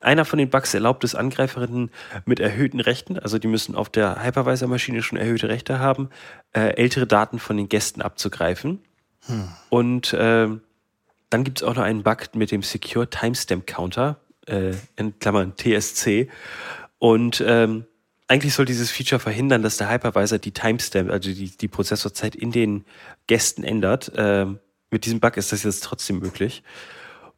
[0.00, 1.90] einer von den Bugs erlaubt es Angreiferinnen
[2.24, 6.08] mit erhöhten Rechten, also die müssen auf der Hypervisor-Maschine schon erhöhte Rechte haben,
[6.52, 8.80] äh, ältere Daten von den Gästen abzugreifen.
[9.26, 9.48] Hm.
[9.70, 10.48] Und äh,
[11.30, 15.54] dann gibt es auch noch einen Bug mit dem Secure Timestamp Counter, äh, in Klammern
[15.56, 16.28] TSC.
[16.98, 17.86] Und ähm,
[18.28, 22.52] eigentlich soll dieses Feature verhindern, dass der Hypervisor die Timestamp, also die, die Prozessorzeit in
[22.52, 22.84] den
[23.26, 24.12] Gästen ändert.
[24.16, 24.58] Ähm,
[24.90, 26.62] mit diesem Bug ist das jetzt trotzdem möglich.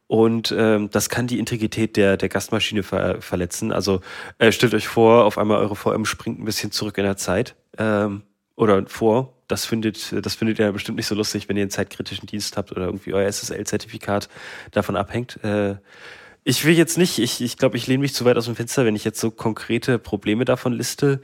[0.07, 3.71] Und ähm, das kann die Integrität der, der Gastmaschine ver verletzen.
[3.71, 4.01] Also
[4.37, 7.55] äh, stellt euch vor, auf einmal eure VM springt ein bisschen zurück in der Zeit.
[7.77, 8.21] Ähm,
[8.55, 9.34] oder vor.
[9.47, 12.71] Das findet, das findet ihr bestimmt nicht so lustig, wenn ihr einen zeitkritischen Dienst habt
[12.71, 14.29] oder irgendwie euer SSL-Zertifikat
[14.71, 15.43] davon abhängt.
[15.43, 15.75] Äh,
[16.43, 18.85] ich will jetzt nicht, ich, ich glaube, ich lehne mich zu weit aus dem Fenster,
[18.85, 21.21] wenn ich jetzt so konkrete Probleme davon liste,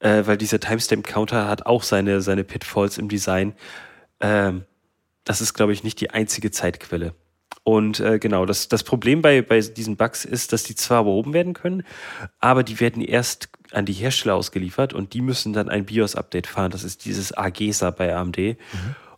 [0.00, 3.54] äh, weil dieser Timestamp-Counter hat auch seine, seine Pitfalls im Design.
[4.20, 4.64] Ähm,
[5.24, 7.14] das ist, glaube ich, nicht die einzige Zeitquelle.
[7.64, 11.32] Und äh, genau, das, das Problem bei, bei diesen Bugs ist, dass die zwar behoben
[11.32, 11.84] werden können,
[12.40, 16.70] aber die werden erst an die Hersteller ausgeliefert und die müssen dann ein BIOS-Update fahren.
[16.70, 18.38] Das ist dieses AGESA bei AMD.
[18.38, 18.56] Mhm.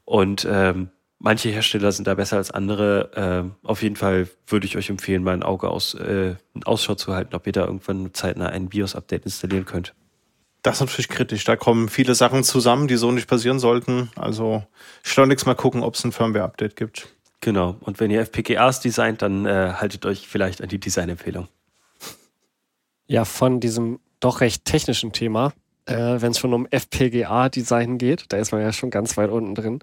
[0.04, 0.90] Und ähm,
[1.24, 3.48] Manche Hersteller sind da besser als andere.
[3.64, 6.34] Äh, auf jeden Fall würde ich euch empfehlen, mal ein Auge aus, äh,
[6.66, 9.94] Ausschau zu halten, ob ihr da irgendwann zeitnah ein BIOS-Update installieren könnt.
[10.60, 11.44] Das ist natürlich kritisch.
[11.44, 14.10] Da kommen viele Sachen zusammen, die so nicht passieren sollten.
[14.16, 14.64] Also
[15.02, 17.08] schleunigst mal gucken, ob es ein Firmware-Update gibt.
[17.40, 17.76] Genau.
[17.80, 21.48] Und wenn ihr FPGAs designt, dann äh, haltet euch vielleicht an die Designempfehlung.
[23.06, 25.52] Ja, von diesem doch recht technischen Thema,
[25.86, 29.54] äh, wenn es schon um FPGA-Design geht, da ist man ja schon ganz weit unten
[29.54, 29.80] drin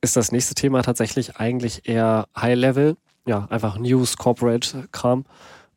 [0.00, 2.96] ist das nächste Thema tatsächlich eigentlich eher High-Level,
[3.26, 5.24] ja, einfach News, Corporate-Kram.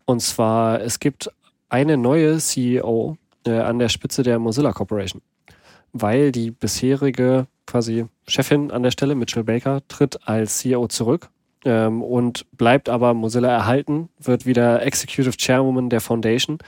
[0.06, 1.32] Und zwar, es gibt
[1.70, 5.22] eine neue CEO äh, an der Spitze der Mozilla Corporation,
[5.92, 11.30] weil die bisherige quasi Chefin an der Stelle, Mitchell Baker, tritt als CEO zurück
[11.66, 16.60] ähm, und bleibt aber Mozilla erhalten, wird wieder Executive Chairwoman der Foundation,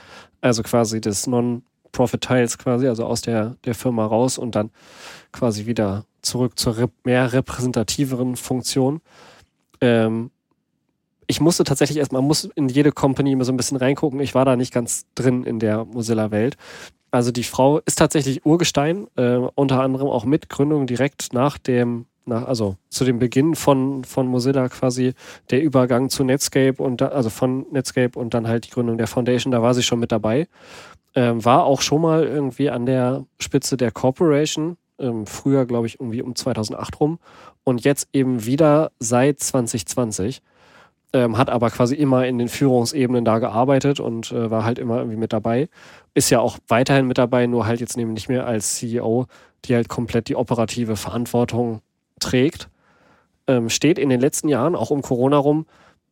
[0.46, 4.70] also quasi des Non-Profit-Teils quasi, also aus der, der Firma raus und dann
[5.32, 9.00] quasi wieder zurück zur rep mehr repräsentativeren Funktion.
[9.80, 10.30] Ähm,
[11.26, 14.20] ich musste tatsächlich erstmal, muss in jede Company immer so ein bisschen reingucken.
[14.20, 16.56] Ich war da nicht ganz drin in der Mozilla-Welt.
[17.10, 22.06] Also die Frau ist tatsächlich Urgestein, äh, unter anderem auch mit Gründung direkt nach dem,
[22.26, 25.14] nach, also zu dem Beginn von, von Mozilla quasi
[25.50, 29.06] der Übergang zu Netscape und da, also von Netscape und dann halt die Gründung der
[29.06, 30.48] Foundation, da war sie schon mit dabei.
[31.14, 36.00] Ähm, war auch schon mal irgendwie an der Spitze der Corporation, ähm, früher, glaube ich,
[36.00, 37.18] irgendwie um 2008 rum
[37.64, 40.42] und jetzt eben wieder seit 2020.
[41.12, 44.98] Ähm, hat aber quasi immer in den Führungsebenen da gearbeitet und äh, war halt immer
[44.98, 45.68] irgendwie mit dabei.
[46.14, 49.26] Ist ja auch weiterhin mit dabei, nur halt jetzt eben nicht mehr als CEO,
[49.64, 51.80] die halt komplett die operative Verantwortung
[52.20, 52.68] trägt.
[53.46, 55.66] Ähm, steht in den letzten Jahren, auch um Corona rum,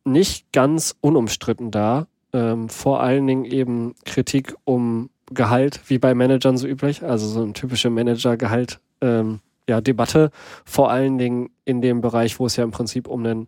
[0.05, 2.07] nicht ganz unumstritten da.
[2.33, 7.41] Ähm, vor allen Dingen eben Kritik um Gehalt, wie bei Managern so üblich, also so
[7.41, 10.29] ein typische Manager-Gehalt, ähm, ja, Debatte,
[10.63, 13.47] vor allen Dingen in dem Bereich, wo es ja im Prinzip um ein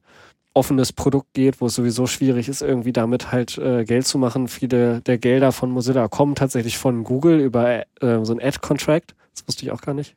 [0.57, 4.47] offenes Produkt geht, wo es sowieso schwierig ist, irgendwie damit halt äh, Geld zu machen.
[4.47, 9.13] Viele der Gelder von Mozilla kommen tatsächlich von Google über äh, so ein Ad-Contract.
[9.35, 10.15] Das wusste ich auch gar nicht.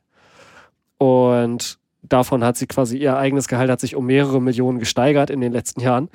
[0.96, 5.40] Und davon hat sie quasi ihr eigenes Gehalt hat sich um mehrere Millionen gesteigert in
[5.40, 6.08] den letzten Jahren.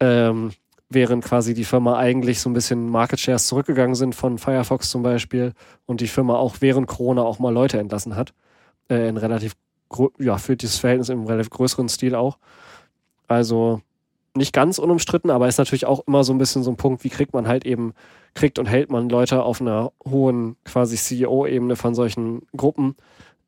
[0.00, 0.52] Ähm,
[0.88, 5.02] während quasi die Firma eigentlich so ein bisschen Market Shares zurückgegangen sind von Firefox zum
[5.02, 5.52] Beispiel
[5.86, 8.34] und die Firma auch während Corona auch mal Leute entlassen hat.
[8.88, 9.54] Äh, in relativ,
[10.18, 12.38] ja, für dieses Verhältnis im relativ größeren Stil auch.
[13.28, 13.80] Also
[14.34, 17.10] nicht ganz unumstritten, aber ist natürlich auch immer so ein bisschen so ein Punkt, wie
[17.10, 17.94] kriegt man halt eben,
[18.34, 22.96] kriegt und hält man Leute auf einer hohen quasi CEO-Ebene von solchen Gruppen,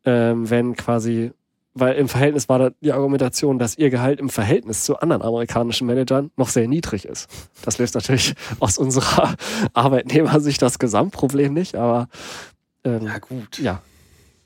[0.04, 1.32] ähm, wenn quasi
[1.74, 5.86] weil im Verhältnis war da die Argumentation, dass ihr Gehalt im Verhältnis zu anderen amerikanischen
[5.86, 7.28] Managern noch sehr niedrig ist.
[7.64, 9.34] Das löst natürlich aus unserer
[9.72, 12.08] Arbeitnehmersicht das Gesamtproblem nicht, aber
[12.84, 13.58] ähm, ja gut.
[13.58, 13.82] Ja,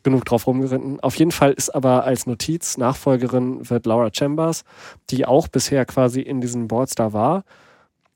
[0.02, 1.00] genug drauf rumgeritten.
[1.00, 4.64] Auf jeden Fall ist aber als Notiz Nachfolgerin wird Laura Chambers,
[5.10, 7.44] die auch bisher quasi in diesen Boards da war,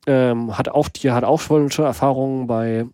[0.07, 2.87] ähm, hat auch die hat auch schon Erfahrungen bei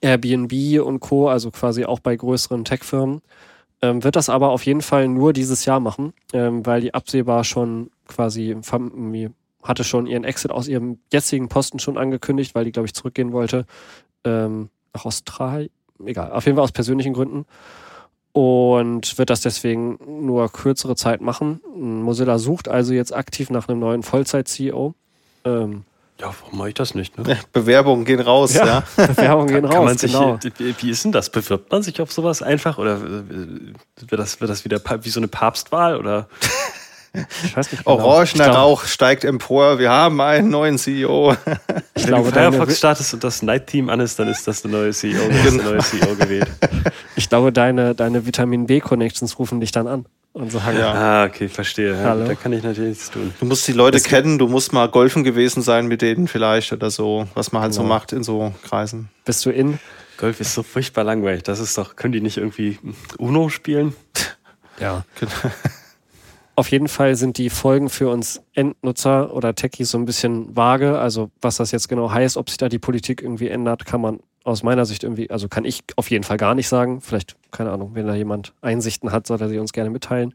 [0.00, 3.22] Airbnb und Co, also quasi auch bei größeren Tech-Firmen
[3.82, 7.44] ähm, wird das aber auf jeden Fall nur dieses Jahr machen, ähm, weil die absehbar
[7.44, 8.56] schon quasi
[9.62, 13.32] hatte schon ihren Exit aus ihrem jetzigen Posten schon angekündigt, weil die, glaube ich, zurückgehen
[13.32, 13.66] wollte
[14.24, 15.70] ähm, nach Australien.
[16.04, 17.46] Egal, auf jeden Fall aus persönlichen Gründen.
[18.32, 21.60] und wird das deswegen nur kürzere Zeit machen.
[21.74, 24.94] Mozilla sucht also jetzt aktiv nach einem neuen Vollzeit-CEO.
[25.44, 25.84] Ähm,
[26.20, 27.18] ja, warum mache ich das nicht?
[27.18, 27.38] Ne?
[27.52, 28.66] Bewerbungen gehen raus, ja.
[28.66, 28.84] ja.
[29.06, 30.38] Bewerbungen gehen kann, raus, sich, genau.
[30.58, 31.30] Wie ist denn das?
[31.30, 32.78] Bewirbt man sich auf sowas einfach?
[32.78, 33.70] Oder wird
[34.10, 35.96] das, wird das wieder wie so eine Papstwahl?
[35.98, 36.28] Oder?
[37.54, 37.84] Genau.
[37.84, 39.78] Orangener Rauch steigt empor.
[39.78, 41.32] Wir haben einen neuen CEO.
[41.94, 44.62] Ich Wenn glaube, du Firefox startest und das Night Team an ist, dann ist das
[44.62, 46.48] der neue CEO, der neue CEO gewählt.
[47.18, 50.04] Ich glaube, deine, deine Vitamin B-Connections rufen dich dann an
[50.34, 50.78] und sagen.
[50.78, 50.92] Ja.
[50.92, 51.96] Ah, okay, verstehe.
[51.98, 52.26] Hallo.
[52.26, 53.32] Da kann ich natürlich nichts tun.
[53.40, 56.72] Du musst die Leute das kennen, du musst mal golfen gewesen sein mit denen vielleicht
[56.72, 57.84] oder so, was man halt genau.
[57.84, 59.08] so macht in so Kreisen.
[59.24, 59.78] Bist du in?
[60.18, 61.42] Golf ist so furchtbar langweilig.
[61.42, 62.78] Das ist doch, können die nicht irgendwie
[63.18, 63.94] Uno spielen?
[64.78, 65.04] Ja.
[65.18, 65.32] Genau.
[66.58, 70.98] Auf jeden Fall sind die Folgen für uns Endnutzer oder Techies so ein bisschen vage.
[70.98, 74.20] Also was das jetzt genau heißt, ob sich da die Politik irgendwie ändert, kann man
[74.42, 77.02] aus meiner Sicht irgendwie, also kann ich auf jeden Fall gar nicht sagen.
[77.02, 80.32] Vielleicht, keine Ahnung, wenn da jemand Einsichten hat, soll er sie uns gerne mitteilen.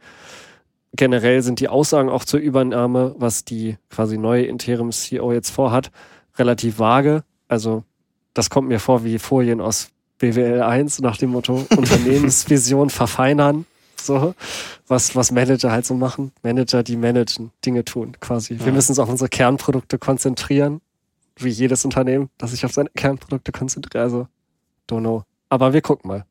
[0.93, 5.89] Generell sind die Aussagen auch zur Übernahme, was die quasi neue Interim-CEO jetzt vorhat,
[6.37, 7.23] relativ vage.
[7.47, 7.83] Also
[8.35, 13.65] das kommt mir vor wie Folien aus BWL 1 nach dem Motto Unternehmensvision verfeinern
[14.05, 14.35] so,
[14.87, 16.31] was, was Manager halt so machen.
[16.43, 18.55] Manager, die managen, Dinge tun, quasi.
[18.55, 18.65] Ja.
[18.65, 20.81] Wir müssen uns auf unsere Kernprodukte konzentrieren,
[21.37, 24.03] wie jedes Unternehmen, das sich auf seine Kernprodukte konzentriert.
[24.03, 24.27] Also,
[24.89, 25.23] don't know.
[25.49, 26.25] Aber wir gucken mal.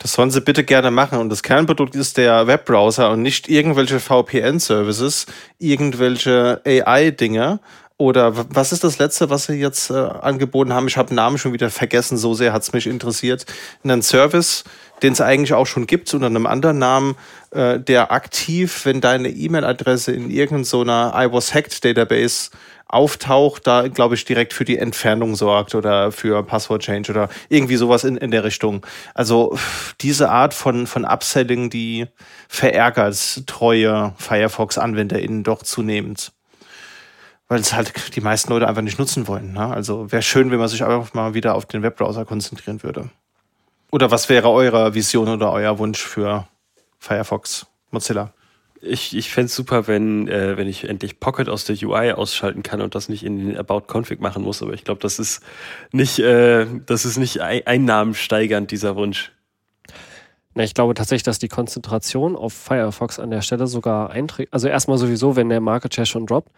[0.00, 1.18] Das sollen sie bitte gerne machen.
[1.18, 5.26] Und das Kernprodukt ist der Webbrowser und nicht irgendwelche VPN-Services,
[5.58, 7.60] irgendwelche AI-Dinge.
[7.98, 10.86] Oder was ist das letzte, was sie jetzt äh, angeboten haben?
[10.86, 13.46] Ich habe den Namen schon wieder vergessen, so sehr hat es mich interessiert.
[13.82, 14.64] Einen Service,
[15.02, 17.16] den es eigentlich auch schon gibt, unter einem anderen Namen,
[17.50, 22.50] äh, der aktiv, wenn deine E-Mail-Adresse in irgendeiner I was hacked Database
[22.88, 27.76] auftaucht, da glaube ich direkt für die Entfernung sorgt oder für Password Change oder irgendwie
[27.76, 28.86] sowas in, in der Richtung.
[29.12, 29.58] Also
[30.00, 32.06] diese Art von, von Upselling, die
[32.48, 36.32] verärgert treue Firefox-AnwenderInnen doch zunehmend.
[37.48, 39.52] Weil es halt die meisten Leute einfach nicht nutzen wollen.
[39.52, 39.66] Ne?
[39.66, 43.10] Also wäre schön, wenn man sich einfach mal wieder auf den Webbrowser konzentrieren würde.
[43.90, 46.48] Oder was wäre eure Vision oder euer Wunsch für
[46.98, 48.32] Firefox, Mozilla?
[48.82, 52.62] Ich, ich fände es super, wenn, äh, wenn ich endlich Pocket aus der UI ausschalten
[52.62, 54.62] kann und das nicht in den About Config machen muss.
[54.62, 55.42] Aber ich glaube, das ist
[55.92, 59.32] nicht, äh, das ist nicht einnahmensteigernd, dieser Wunsch.
[60.54, 64.52] Na, ich glaube tatsächlich, dass die Konzentration auf Firefox an der Stelle sogar einträgt.
[64.52, 66.50] Also erstmal sowieso, wenn der Market Share schon droppt.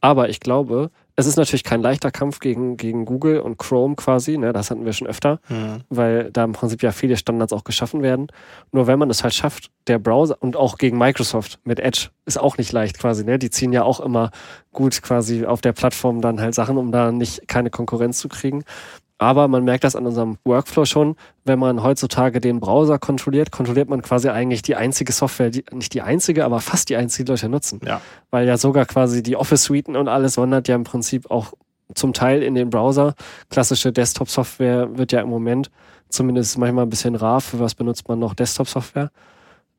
[0.00, 4.36] Aber ich glaube, es ist natürlich kein leichter Kampf gegen, gegen Google und Chrome quasi,
[4.36, 4.52] ne?
[4.52, 5.82] das hatten wir schon öfter, mhm.
[5.88, 8.26] weil da im Prinzip ja viele Standards auch geschaffen werden.
[8.70, 12.38] Nur wenn man es halt schafft, der Browser und auch gegen Microsoft mit Edge ist
[12.38, 13.38] auch nicht leicht quasi, ne?
[13.38, 14.30] Die ziehen ja auch immer
[14.72, 18.64] gut quasi auf der Plattform dann halt Sachen, um da nicht keine Konkurrenz zu kriegen.
[19.18, 23.88] Aber man merkt das an unserem Workflow schon, wenn man heutzutage den Browser kontrolliert, kontrolliert
[23.88, 27.32] man quasi eigentlich die einzige Software, die, nicht die einzige, aber fast die einzige, die
[27.32, 27.80] Leute nutzen.
[27.84, 28.02] Ja.
[28.30, 31.54] Weil ja sogar quasi die Office-Suiten und alles wandert ja im Prinzip auch
[31.94, 33.14] zum Teil in den Browser.
[33.48, 35.70] Klassische Desktop-Software wird ja im Moment
[36.08, 37.40] zumindest manchmal ein bisschen rar.
[37.40, 39.10] Für was benutzt man noch Desktop-Software?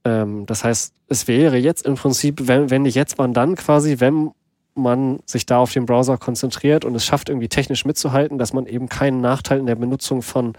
[0.03, 3.99] Ähm, das heißt, es wäre jetzt im Prinzip, wenn, wenn nicht jetzt, wann dann quasi,
[3.99, 4.31] wenn
[4.77, 8.65] man sich da auf den Browser konzentriert und es schafft, irgendwie technisch mitzuhalten, dass man
[8.65, 10.53] eben keinen Nachteil in der Benutzung von,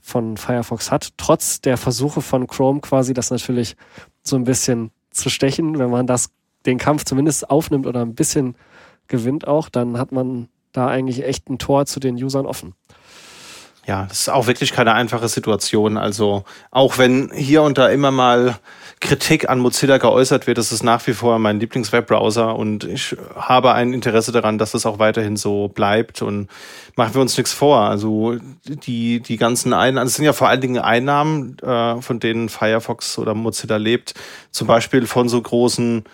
[0.00, 3.76] von Firefox hat, trotz der Versuche von Chrome quasi das natürlich
[4.22, 5.78] so ein bisschen zu stechen.
[5.78, 6.30] Wenn man das,
[6.66, 8.56] den Kampf zumindest aufnimmt oder ein bisschen
[9.08, 12.74] gewinnt auch, dann hat man da eigentlich echt ein Tor zu den Usern offen.
[13.86, 15.96] Ja, das ist auch wirklich keine einfache Situation.
[15.96, 18.58] Also auch wenn hier und da immer mal
[19.00, 23.72] Kritik an Mozilla geäußert wird, das ist nach wie vor mein Lieblingswebbrowser und ich habe
[23.72, 26.48] ein Interesse daran, dass es auch weiterhin so bleibt und
[26.96, 27.80] machen wir uns nichts vor.
[27.80, 32.50] Also die, die ganzen Einnahmen, es sind ja vor allen Dingen Einnahmen, äh, von denen
[32.50, 34.12] Firefox oder Mozilla lebt,
[34.50, 36.04] zum Beispiel von so großen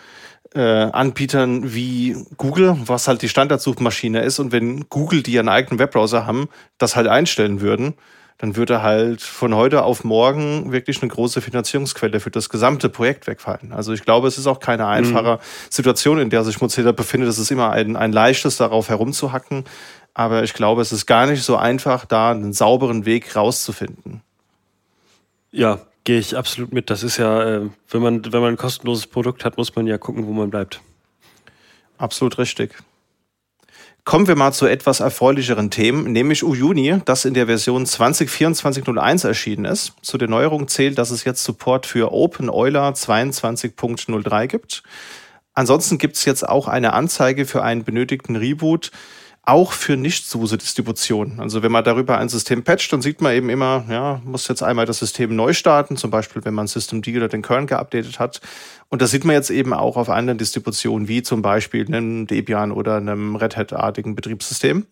[0.57, 5.79] äh, Anbietern wie Google, was halt die Standardsuchmaschine ist und wenn Google, die einen eigenen
[5.79, 6.49] Webbrowser haben,
[6.79, 7.95] das halt einstellen würden,
[8.39, 13.27] dann würde halt von heute auf morgen wirklich eine große Finanzierungsquelle für das gesamte Projekt
[13.27, 13.73] wegfallen.
[13.73, 15.71] Also ich glaube, es ist auch keine einfache mhm.
[15.71, 17.31] Situation, in der sich Mozilla befindet.
[17.31, 19.65] Es ist immer ein, ein leichtes, darauf herumzuhacken.
[20.13, 24.23] Aber ich glaube, es ist gar nicht so einfach, da einen sauberen Weg rauszufinden.
[25.51, 26.89] Ja, gehe ich absolut mit.
[26.89, 29.99] Das ist ja, äh, wenn man, wenn man ein kostenloses Produkt hat, muss man ja
[29.99, 30.81] gucken, wo man bleibt.
[31.99, 32.75] Absolut richtig.
[34.05, 39.65] Kommen wir mal zu etwas erfreulicheren Themen, nämlich Uyuni, das in der Version 2024.01 erschienen
[39.65, 39.95] ist.
[40.01, 44.85] Zu der Neuerung zählt, dass es jetzt Support für Open Euler 22.03 gibt.
[45.55, 48.93] Ansonsten gibt es jetzt auch eine Anzeige für einen benötigten Reboot
[49.47, 51.39] auch für Nicht-SUSE-Distributionen.
[51.39, 54.63] Also wenn man darüber ein System patcht, dann sieht man eben immer, ja, muss jetzt
[54.63, 58.41] einmal das System neu starten, zum Beispiel wenn man Systemd oder den Kern geupdatet hat.
[58.89, 62.73] Und das sieht man jetzt eben auch auf anderen Distributionen, wie zum Beispiel einem Debian
[62.73, 64.87] oder einem Red Hat-artigen Betriebssystem.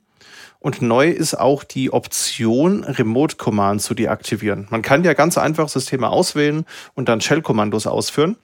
[0.60, 4.68] Und neu ist auch die Option, Remote Command zu deaktivieren.
[4.70, 8.36] Man kann ja ganz einfach Systeme auswählen und dann Shell-Kommandos ausführen.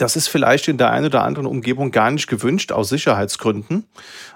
[0.00, 3.84] Das ist vielleicht in der einen oder anderen Umgebung gar nicht gewünscht, aus Sicherheitsgründen.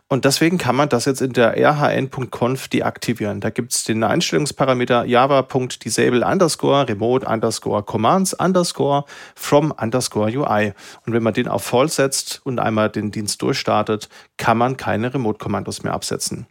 [0.09, 3.41] Und deswegen kann man das jetzt in der rhn.conf deaktivieren.
[3.41, 10.75] Da gibt es den Einstellungsparameter java.disable underscore remote underscore commands underscore from underscore UI.
[11.07, 15.15] Und wenn man den auf false setzt und einmal den Dienst durchstartet, kann man keine
[15.15, 16.47] Remote-Kommandos mehr absetzen.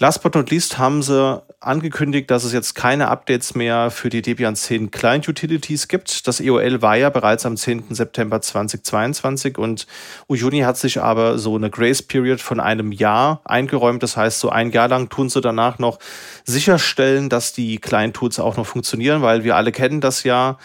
[0.00, 4.22] Last but not least haben sie angekündigt, dass es jetzt keine Updates mehr für die
[4.22, 6.28] Debian 10 Client Utilities gibt.
[6.28, 7.86] Das EOL war ja bereits am 10.
[7.90, 9.88] September 2022 und
[10.28, 14.00] Uyuni hat sich aber so eine Grace Period von einem Jahr eingeräumt.
[14.04, 15.98] Das heißt, so ein Jahr lang tun sie danach noch
[16.44, 20.58] sicherstellen, dass die Client Tools auch noch funktionieren, weil wir alle kennen das ja.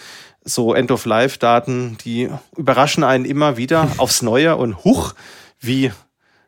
[0.46, 5.16] So End-of-Life-Daten, die überraschen einen immer wieder aufs Neue und huch,
[5.60, 5.92] wie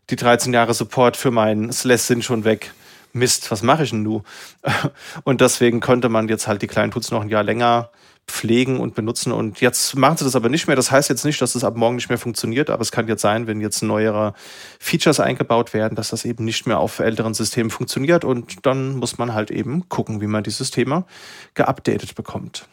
[0.09, 2.73] die 13 Jahre Support für meinen Slash sind schon weg.
[3.13, 4.23] Mist, was mache ich denn nu?
[5.23, 7.89] Und deswegen konnte man jetzt halt die kleinen Tools noch ein Jahr länger
[8.27, 9.31] pflegen und benutzen.
[9.31, 10.75] Und jetzt machen sie das aber nicht mehr.
[10.75, 13.21] Das heißt jetzt nicht, dass es ab morgen nicht mehr funktioniert, aber es kann jetzt
[13.21, 14.33] sein, wenn jetzt neuere
[14.79, 18.25] Features eingebaut werden, dass das eben nicht mehr auf älteren Systemen funktioniert.
[18.25, 21.05] Und dann muss man halt eben gucken, wie man die Systeme
[21.53, 22.67] geupdatet bekommt.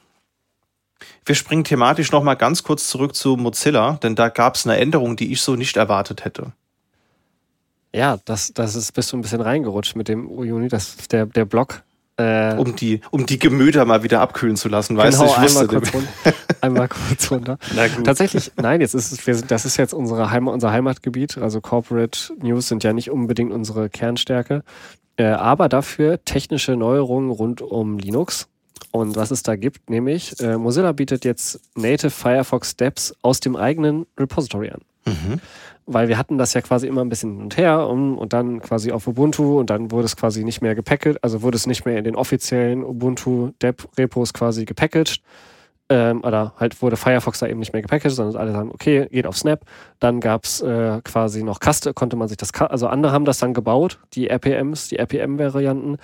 [1.25, 5.17] Wir springen thematisch nochmal ganz kurz zurück zu Mozilla, denn da gab es eine Änderung,
[5.17, 6.53] die ich so nicht erwartet hätte.
[7.95, 11.45] Ja, das, das ist bist du ein bisschen reingerutscht mit dem Juni, das, der, der
[11.45, 11.83] Blog.
[12.17, 15.45] Äh, um, die, um die Gemüter mal wieder abkühlen zu lassen, weißt genau, du?
[15.45, 17.59] Ich einmal, kurz runter, einmal kurz runter.
[18.05, 21.39] Tatsächlich, nein, jetzt ist es, wir sind, das ist jetzt unsere Heim, unser Heimatgebiet.
[21.39, 24.63] Also Corporate News sind ja nicht unbedingt unsere Kernstärke.
[25.17, 28.49] Äh, aber dafür technische Neuerungen rund um Linux.
[28.91, 33.57] Und was es da gibt, nämlich äh, Mozilla bietet jetzt Native Firefox Steps aus dem
[33.57, 34.81] eigenen Repository an.
[35.07, 35.41] Mhm
[35.87, 38.61] weil wir hatten das ja quasi immer ein bisschen hin und her und, und dann
[38.61, 41.85] quasi auf Ubuntu und dann wurde es quasi nicht mehr gepackelt, also wurde es nicht
[41.85, 45.23] mehr in den offiziellen Ubuntu Dep Repos quasi gepackaged.
[45.89, 49.27] Ähm, oder halt wurde Firefox da eben nicht mehr gepackaged, sondern alle sagen, okay, geht
[49.27, 49.65] auf Snap.
[49.99, 53.39] Dann gab es äh, quasi noch Kaste, konnte man sich das, also andere haben das
[53.39, 55.99] dann gebaut, die RPMs, die RPM-Varianten.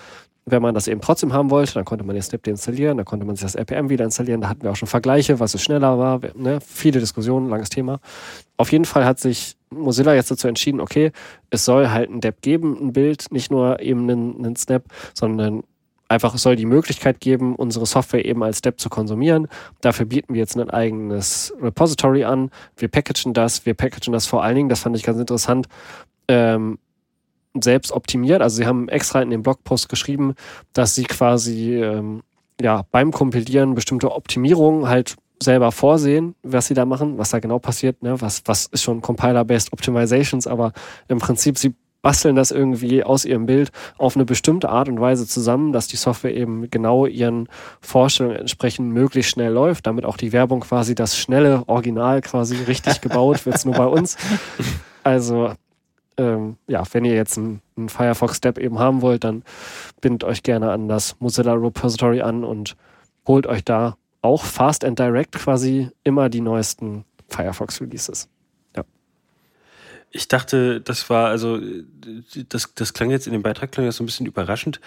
[0.51, 3.27] Wenn man das eben trotzdem haben wollte, dann konnte man den Snap deinstallieren, dann konnte
[3.27, 4.41] man sich das RPM wieder installieren.
[4.41, 6.21] Da hatten wir auch schon Vergleiche, was es schneller war.
[6.35, 6.59] Ne?
[6.67, 8.01] Viele Diskussionen, langes Thema.
[8.57, 11.13] Auf jeden Fall hat sich Mozilla jetzt dazu entschieden, okay,
[11.51, 14.85] es soll halt ein Dep geben, ein Bild, nicht nur eben einen, einen Snap,
[15.15, 15.63] sondern
[16.09, 19.47] einfach es soll die Möglichkeit geben, unsere Software eben als Step zu konsumieren.
[19.81, 22.51] Dafür bieten wir jetzt ein eigenes Repository an.
[22.77, 25.69] Wir packagen das, wir packagen das vor allen Dingen, das fand ich ganz interessant,
[26.29, 26.79] ähm,
[27.61, 28.43] selbst optimiert.
[28.43, 30.35] Also sie haben extra in dem Blogpost geschrieben,
[30.73, 32.23] dass sie quasi ähm,
[32.61, 37.59] ja, beim Kompilieren bestimmte Optimierungen halt selber vorsehen, was sie da machen, was da genau
[37.59, 38.21] passiert, ne?
[38.21, 40.73] was, was ist schon Compiler-Based Optimizations, aber
[41.07, 45.27] im Prinzip, sie basteln das irgendwie aus ihrem Bild auf eine bestimmte Art und Weise
[45.27, 47.49] zusammen, dass die Software eben genau ihren
[47.81, 53.01] Vorstellungen entsprechend möglichst schnell läuft, damit auch die Werbung quasi das schnelle Original quasi richtig
[53.03, 54.17] gebaut wird, nur bei uns.
[55.03, 55.53] Also
[56.19, 59.45] ähm, ja, wenn ihr jetzt einen, einen Firefox-Step eben haben wollt, dann
[60.01, 62.77] bindet euch gerne an das Mozilla Repository an und
[63.27, 68.29] holt euch da auch fast and direct quasi immer die neuesten Firefox-Releases.
[68.77, 68.85] Ja.
[70.11, 71.61] Ich dachte, das war, also,
[72.49, 74.81] das, das klang jetzt in dem Beitrag klang jetzt so ein bisschen überraschend.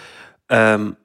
[0.50, 0.96] Ähm,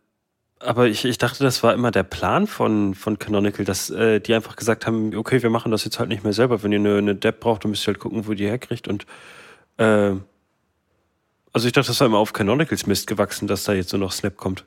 [0.59, 4.33] aber ich, ich dachte, das war immer der Plan von, von Canonical, dass äh, die
[4.33, 6.63] einfach gesagt haben, okay, wir machen das jetzt halt nicht mehr selber.
[6.63, 8.87] Wenn ihr eine, eine Depp braucht, dann müsst ihr halt gucken, wo die herkriegt.
[8.87, 9.05] Und
[9.77, 10.15] äh,
[11.53, 14.11] also ich dachte, das war immer auf Canonicals Mist gewachsen, dass da jetzt so noch
[14.11, 14.65] Snap kommt.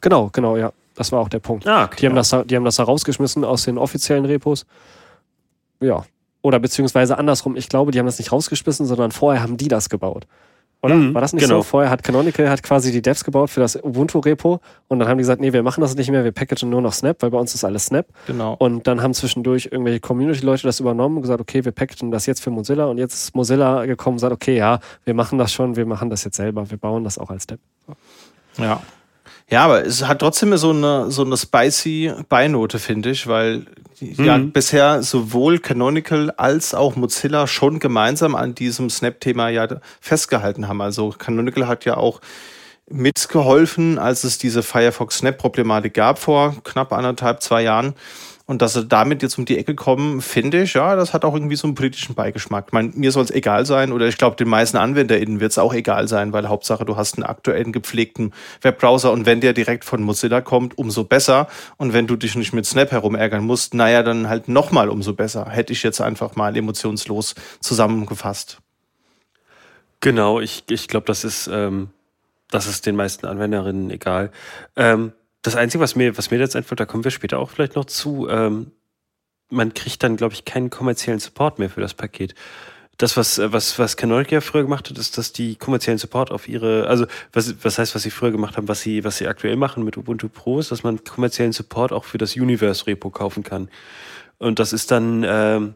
[0.00, 0.72] Genau, genau, ja.
[0.94, 1.66] Das war auch der Punkt.
[1.66, 4.66] Ah, okay, die, haben das, die haben das da rausgeschmissen aus den offiziellen Repos.
[5.80, 6.04] Ja.
[6.42, 9.88] Oder beziehungsweise andersrum, ich glaube, die haben das nicht rausgeschmissen, sondern vorher haben die das
[9.88, 10.26] gebaut.
[10.82, 10.94] Oder?
[10.94, 11.58] Mhm, War das nicht genau.
[11.58, 11.62] so?
[11.62, 15.22] Vorher hat Canonical hat quasi die Devs gebaut für das Ubuntu-Repo und dann haben die
[15.22, 17.54] gesagt, nee, wir machen das nicht mehr, wir packagen nur noch Snap, weil bei uns
[17.54, 18.06] ist alles Snap.
[18.26, 18.54] Genau.
[18.58, 22.42] Und dann haben zwischendurch irgendwelche Community-Leute das übernommen und gesagt, okay, wir packagen das jetzt
[22.42, 25.76] für Mozilla und jetzt ist Mozilla gekommen und sagt, okay, ja, wir machen das schon,
[25.76, 27.46] wir machen das jetzt selber, wir bauen das auch als.
[27.48, 28.62] So.
[28.62, 28.80] Ja.
[29.48, 33.66] Ja, aber es hat trotzdem so eine, so eine spicy Beinote, finde ich, weil
[34.00, 34.24] mhm.
[34.24, 39.68] ja bisher sowohl Canonical als auch Mozilla schon gemeinsam an diesem Snap-Thema ja
[40.00, 40.80] festgehalten haben.
[40.80, 42.20] Also Canonical hat ja auch
[42.88, 47.94] mitgeholfen, als es diese Firefox Snap-Problematik gab vor knapp anderthalb, zwei Jahren.
[48.48, 51.34] Und dass sie damit jetzt um die Ecke kommen, finde ich, ja, das hat auch
[51.34, 52.66] irgendwie so einen politischen Beigeschmack.
[52.68, 55.58] Ich meine, mir soll es egal sein oder ich glaube, den meisten AnwenderInnen wird es
[55.58, 58.32] auch egal sein, weil Hauptsache, du hast einen aktuellen, gepflegten
[58.62, 61.48] Webbrowser und wenn der direkt von Mozilla kommt, umso besser.
[61.76, 65.50] Und wenn du dich nicht mit Snap herumärgern musst, naja, dann halt nochmal umso besser.
[65.50, 68.60] Hätte ich jetzt einfach mal emotionslos zusammengefasst.
[69.98, 71.88] Genau, ich, ich glaube, das ist, ähm,
[72.50, 74.30] das ist den meisten Anwenderinnen egal.
[74.76, 75.12] Ähm,
[75.46, 77.84] das Einzige, was mir, was mir jetzt einfällt, da kommen wir später auch vielleicht noch
[77.84, 78.72] zu, ähm,
[79.48, 82.34] man kriegt dann, glaube ich, keinen kommerziellen Support mehr für das Paket.
[82.98, 86.48] Das, was, was, was Canonical ja früher gemacht hat, ist, dass die kommerziellen Support auf
[86.48, 89.56] ihre, also was, was heißt, was sie früher gemacht haben, was sie, was sie aktuell
[89.56, 93.68] machen mit Ubuntu Pro, ist, dass man kommerziellen Support auch für das Universe-Repo kaufen kann.
[94.38, 95.74] Und das ist dann, ähm,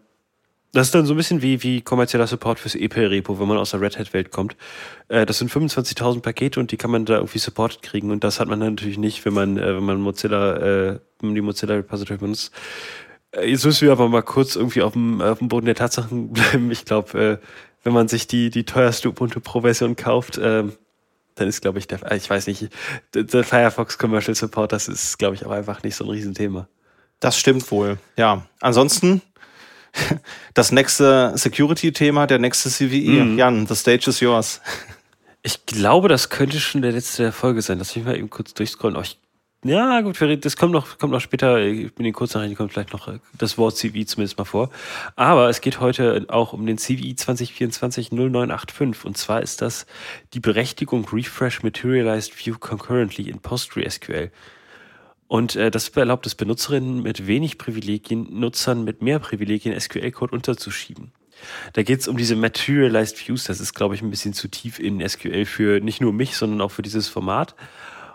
[0.73, 3.73] das ist dann so ein bisschen wie, wie kommerzieller Support fürs EP-Repo, wenn man aus
[3.73, 4.57] der Red Hat-Welt kommt.
[5.09, 8.11] Äh, das sind 25.000 Pakete und die kann man da irgendwie supported kriegen.
[8.11, 10.57] Und das hat man natürlich nicht, wenn man, äh, wenn man Mozilla,
[10.93, 12.53] äh, die Mozilla Repository benutzt.
[13.33, 16.33] Äh, jetzt müssen wir aber mal kurz irgendwie auf dem, auf dem Boden der Tatsachen
[16.33, 16.71] bleiben.
[16.71, 17.47] Ich glaube, äh,
[17.83, 20.65] wenn man sich die, die teuerste Ubuntu Pro-Version kauft, äh,
[21.35, 22.69] dann ist, glaube ich, der, äh, ich weiß nicht,
[23.15, 26.69] der Firefox Commercial Support, das ist, glaube ich, auch einfach nicht so ein Riesenthema.
[27.19, 27.99] Das stimmt wohl.
[28.17, 28.47] Ja.
[28.61, 29.21] Ansonsten
[30.55, 33.25] das nächste Security-Thema, der nächste CVE.
[33.25, 33.39] Mhm.
[33.39, 34.61] Jan, the stage is yours.
[35.43, 37.79] Ich glaube, das könnte schon der letzte der Folge sein.
[37.79, 38.97] Lass mich mal eben kurz durchscrollen.
[38.97, 39.19] Oh, ich,
[39.65, 41.59] ja, gut, das kommt noch, kommt noch später.
[41.59, 44.71] Ich bin in Kurznachrichten kommt vielleicht noch das Wort CV zumindest mal vor.
[45.17, 49.05] Aber es geht heute auch um den CV 2024 0985.
[49.05, 49.87] Und zwar ist das
[50.35, 54.31] die Berechtigung Refresh Materialized View Concurrently in PostgreSQL.
[55.31, 61.13] Und äh, das erlaubt es Benutzerinnen mit wenig Privilegien, Nutzern mit mehr Privilegien SQL-Code unterzuschieben.
[61.73, 63.45] Da geht es um diese Materialized Views.
[63.45, 66.61] Das ist, glaube ich, ein bisschen zu tief in SQL für nicht nur mich, sondern
[66.61, 67.55] auch für dieses Format.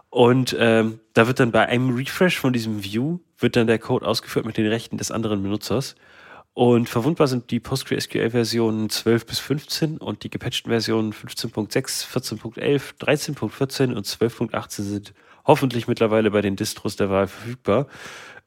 [0.09, 4.05] Und ähm, da wird dann bei einem Refresh von diesem View wird dann der Code
[4.05, 5.95] ausgeführt mit den Rechten des anderen Benutzers.
[6.53, 13.93] Und verwundbar sind die PostgreSQL-Versionen 12 bis 15 und die gepatchten Versionen 15.6, 14.11, 13.14
[13.93, 15.13] und 12.18 sind
[15.45, 17.87] hoffentlich mittlerweile bei den Distros der Wahl verfügbar.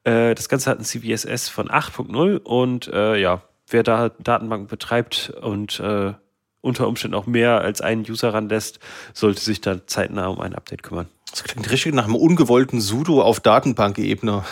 [0.04, 5.30] Äh, das Ganze hat ein CVSS von 8.0 und äh, ja, wer da Datenbanken betreibt
[5.40, 6.12] und äh,
[6.60, 8.80] unter Umständen auch mehr als einen User ranlässt,
[9.14, 11.08] sollte sich da zeitnah um ein Update kümmern.
[11.30, 14.44] Das klingt richtig nach einem ungewollten Sudo auf Datenbankebene.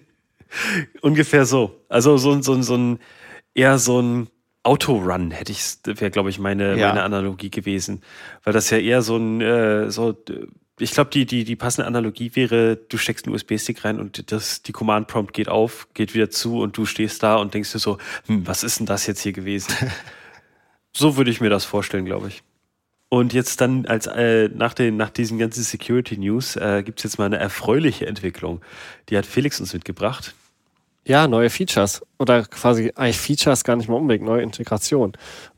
[1.02, 1.80] Ungefähr so.
[1.88, 2.98] Also so, so, so ein
[3.54, 4.28] eher so ein
[4.62, 6.88] Autorun hätte ich, wäre glaube ich meine, ja.
[6.88, 8.02] meine Analogie gewesen,
[8.44, 10.16] weil das ja eher so ein äh, so
[10.78, 14.62] ich glaube, die, die, die passende Analogie wäre, du steckst einen USB-Stick rein und das,
[14.62, 17.98] die Command-Prompt geht auf, geht wieder zu und du stehst da und denkst dir so,
[18.26, 19.72] hm, was ist denn das jetzt hier gewesen?
[20.96, 22.42] so würde ich mir das vorstellen, glaube ich.
[23.08, 27.04] Und jetzt dann als äh, nach, den, nach diesen ganzen Security News äh, gibt es
[27.04, 28.60] jetzt mal eine erfreuliche Entwicklung.
[29.08, 30.34] Die hat Felix uns mitgebracht.
[31.06, 32.02] Ja, neue Features.
[32.18, 35.12] Oder quasi eigentlich Features gar nicht mal unbedingt, neue Integration.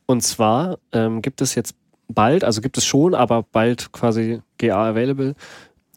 [0.05, 1.75] Und zwar ähm, gibt es jetzt
[2.09, 5.35] bald, also gibt es schon, aber bald quasi GA available,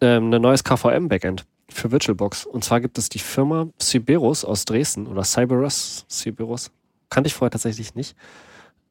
[0.01, 2.45] ähm, ein neues KVM-Backend für VirtualBox.
[2.45, 6.71] Und zwar gibt es die Firma Cyberus aus Dresden oder Cyberus, Cyberus,
[7.09, 8.15] kannte ich vorher tatsächlich nicht.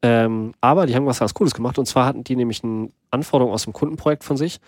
[0.01, 1.77] Ähm, aber die haben was ganz Cooles gemacht.
[1.77, 4.61] Und zwar hatten die nämlich eine Anforderung aus dem Kundenprojekt von sich.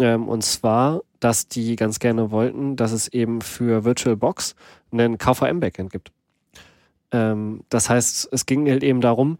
[0.00, 4.54] Ähm, und zwar, dass die ganz gerne wollten, dass es eben für VirtualBox
[4.90, 6.12] einen KVM-Backend gibt.
[7.10, 9.38] Ähm, das heißt, es ging halt eben darum,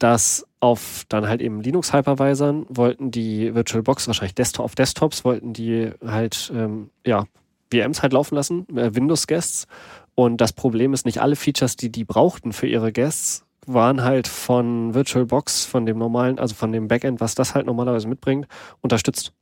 [0.00, 5.90] dass auf dann halt eben Linux-Hypervisern wollten die VirtualBox, wahrscheinlich Desktop auf Desktops, wollten die
[6.04, 7.26] halt, ähm, ja,
[7.72, 9.66] VMs halt laufen lassen, äh, Windows-Guests.
[10.14, 14.26] Und das Problem ist, nicht alle Features, die die brauchten für ihre Guests, waren halt
[14.26, 18.48] von VirtualBox, von dem normalen, also von dem Backend, was das halt normalerweise mitbringt,
[18.80, 19.32] unterstützt.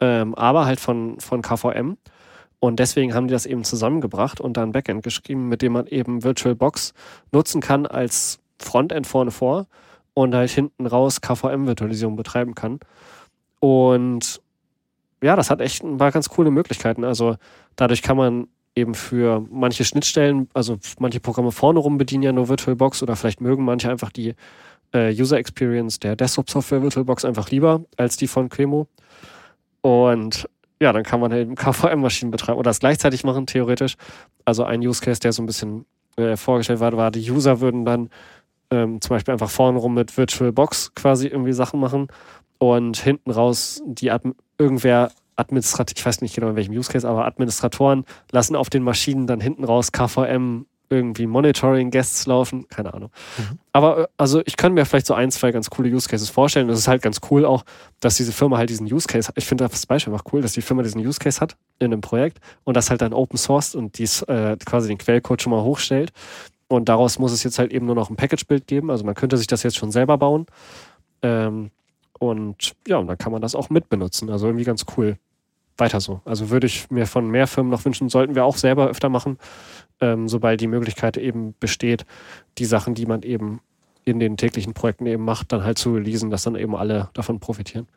[0.00, 1.96] Ähm, aber halt von, von KVM.
[2.58, 6.24] Und deswegen haben die das eben zusammengebracht und dann Backend geschrieben, mit dem man eben
[6.24, 6.94] VirtualBox
[7.30, 9.66] nutzen kann als Frontend vorne vor
[10.14, 12.80] und halt hinten raus KVM-Virtualisierung betreiben kann.
[13.60, 14.40] Und
[15.22, 17.04] ja, das hat echt ein paar ganz coole Möglichkeiten.
[17.04, 17.36] Also
[17.76, 18.46] dadurch kann man
[18.76, 23.40] eben für manche Schnittstellen, also manche Programme vorne rum bedienen ja nur VirtualBox oder vielleicht
[23.40, 24.34] mögen manche einfach die
[24.92, 28.88] äh, User Experience der Desktop-Software VirtualBox einfach lieber als die von Quemo.
[29.80, 30.48] Und
[30.80, 33.94] ja, dann kann man eben KVM-Maschinen betreiben oder das gleichzeitig machen, theoretisch.
[34.44, 35.86] Also ein Use Case, der so ein bisschen
[36.16, 38.10] äh, vorgestellt war, war, die User würden dann
[38.74, 42.08] ähm, zum Beispiel einfach vorne rum mit VirtualBox quasi irgendwie Sachen machen
[42.58, 47.08] und hinten raus die Admi irgendwer Administrator, ich weiß nicht genau in welchem Use Case,
[47.08, 53.10] aber Administratoren lassen auf den Maschinen dann hinten raus KVM irgendwie Monitoring-Guests laufen, keine Ahnung.
[53.38, 53.58] Mhm.
[53.72, 56.68] Aber äh, also ich könnte mir vielleicht so ein, zwei ganz coole Use Cases vorstellen.
[56.68, 57.64] Das ist halt ganz cool auch,
[58.00, 59.36] dass diese Firma halt diesen Use Case hat.
[59.36, 62.00] Ich finde das Beispiel einfach cool, dass die Firma diesen Use Case hat in einem
[62.00, 65.62] Projekt und das halt dann Open Source und dies äh, quasi den Quellcode schon mal
[65.62, 66.12] hochstellt.
[66.74, 68.90] Und daraus muss es jetzt halt eben nur noch ein Package-Bild geben.
[68.90, 70.46] Also man könnte sich das jetzt schon selber bauen.
[71.22, 71.70] Ähm,
[72.18, 74.30] und ja, und dann kann man das auch mitbenutzen.
[74.30, 75.16] Also irgendwie ganz cool.
[75.76, 76.20] Weiter so.
[76.24, 79.38] Also würde ich mir von mehr Firmen noch wünschen, sollten wir auch selber öfter machen,
[80.00, 82.06] ähm, sobald die Möglichkeit eben besteht,
[82.58, 83.60] die Sachen, die man eben
[84.04, 87.40] in den täglichen Projekten eben macht, dann halt zu releasen, dass dann eben alle davon
[87.40, 87.88] profitieren.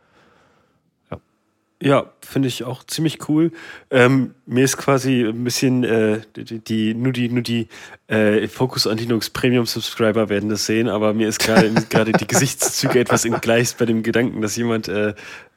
[1.81, 3.51] Ja, finde ich auch ziemlich cool.
[3.91, 7.67] Ähm, mir ist quasi ein bisschen äh, die, die nur die nur die
[8.07, 12.25] äh, Focus on Linux Premium Subscriber werden das sehen, aber mir ist gerade gerade die
[12.25, 15.13] Gesichtszüge etwas entgleist bei dem Gedanken, dass jemand äh,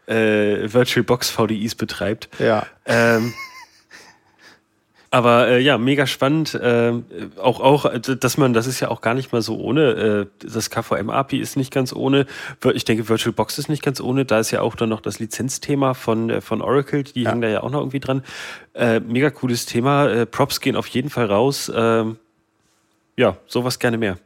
[0.07, 2.29] äh, VirtualBox VDIs betreibt.
[2.39, 2.67] Ja.
[2.85, 3.33] Ähm,
[5.13, 6.55] aber äh, ja, mega spannend.
[6.55, 6.93] Äh,
[7.37, 10.29] auch, auch, dass man, das ist ja auch gar nicht mal so ohne.
[10.41, 12.27] Äh, das KVM-API ist nicht ganz ohne.
[12.75, 14.25] Ich denke, VirtualBox ist nicht ganz ohne.
[14.25, 17.03] Da ist ja auch dann noch das Lizenzthema von, äh, von Oracle.
[17.03, 17.31] Die ja.
[17.31, 18.23] hängen da ja auch noch irgendwie dran.
[18.75, 20.09] Äh, mega cooles Thema.
[20.09, 21.71] Äh, Props gehen auf jeden Fall raus.
[21.75, 22.17] Ähm,
[23.17, 24.17] ja, sowas gerne mehr.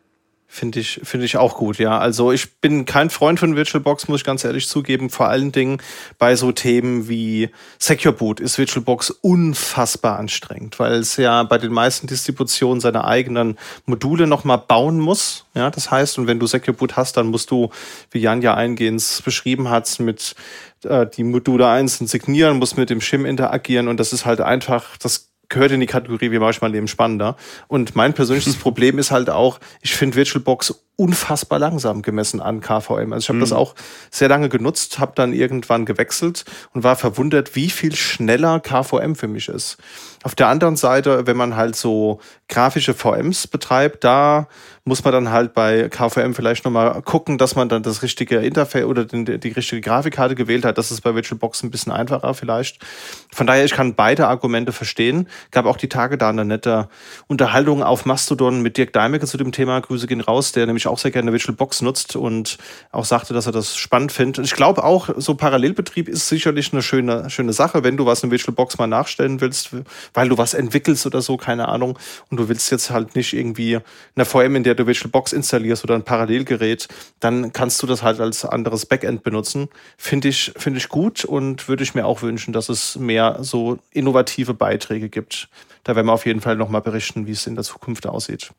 [0.55, 1.99] Finde ich, finde ich auch gut, ja.
[1.99, 5.11] Also ich bin kein Freund von VirtualBox, muss ich ganz ehrlich zugeben.
[5.11, 5.79] Vor allen Dingen
[6.17, 7.51] bei so Themen wie
[7.81, 13.59] Secure Boot ist VirtualBox unfassbar anstrengend, weil es ja bei den meisten Distributionen seine eigenen
[13.85, 15.45] Module nochmal bauen muss.
[15.55, 17.71] Ja, das heißt, und wenn du Secure Boot hast, dann musst du,
[18.13, 20.37] wie Jan ja eingehend beschrieben hat, mit
[20.85, 24.97] äh, die Module einzeln signieren, musst mit dem Shim interagieren und das ist halt einfach,
[24.99, 27.37] das gehört in die Kategorie, wie mache ich mein Leben spannender.
[27.69, 33.13] Und mein persönliches Problem ist halt auch, ich finde VirtualBox unfassbar langsam gemessen an KVM.
[33.13, 33.41] Also ich habe mhm.
[33.41, 33.75] das auch
[34.11, 39.29] sehr lange genutzt, habe dann irgendwann gewechselt und war verwundert, wie viel schneller KVM für
[39.29, 39.77] mich ist.
[40.23, 44.49] Auf der anderen Seite, wenn man halt so grafische VMs betreibt, da
[44.87, 48.85] muss man dann halt bei KVM vielleicht nochmal gucken, dass man dann das richtige Interface
[48.85, 50.77] oder den, die richtige Grafikkarte gewählt hat.
[50.77, 52.85] Das ist bei VirtualBox ein bisschen einfacher vielleicht.
[53.33, 55.29] Von daher, ich kann beide Argumente verstehen.
[55.51, 56.89] Gab auch die Tage da eine nette
[57.27, 59.81] Unterhaltung auf Mastodon mit Dirk Deimecke zu dem Thema.
[59.81, 62.59] Grüße gehen raus, der nämlich auch sehr gerne VirtualBox nutzt und
[62.93, 64.45] auch sagte, dass er das spannend findet.
[64.45, 68.31] Ich glaube auch, so Parallelbetrieb ist sicherlich eine schöne, schöne Sache, wenn du was in
[68.31, 69.71] VirtualBox mal nachstellen willst,
[70.13, 71.99] weil du was entwickelst oder so, keine Ahnung.
[72.31, 73.79] Und du willst jetzt halt nicht irgendwie
[74.15, 76.89] eine VM, in der der du VirtualBox installierst oder ein Parallelgerät,
[77.21, 79.69] dann kannst du das halt als anderes Backend benutzen.
[79.97, 83.79] Finde ich, finde ich gut und würde ich mir auch wünschen, dass es mehr so
[83.91, 85.49] innovative Beiträge gibt.
[85.85, 88.53] Da werden wir auf jeden Fall nochmal berichten, wie es in der Zukunft aussieht.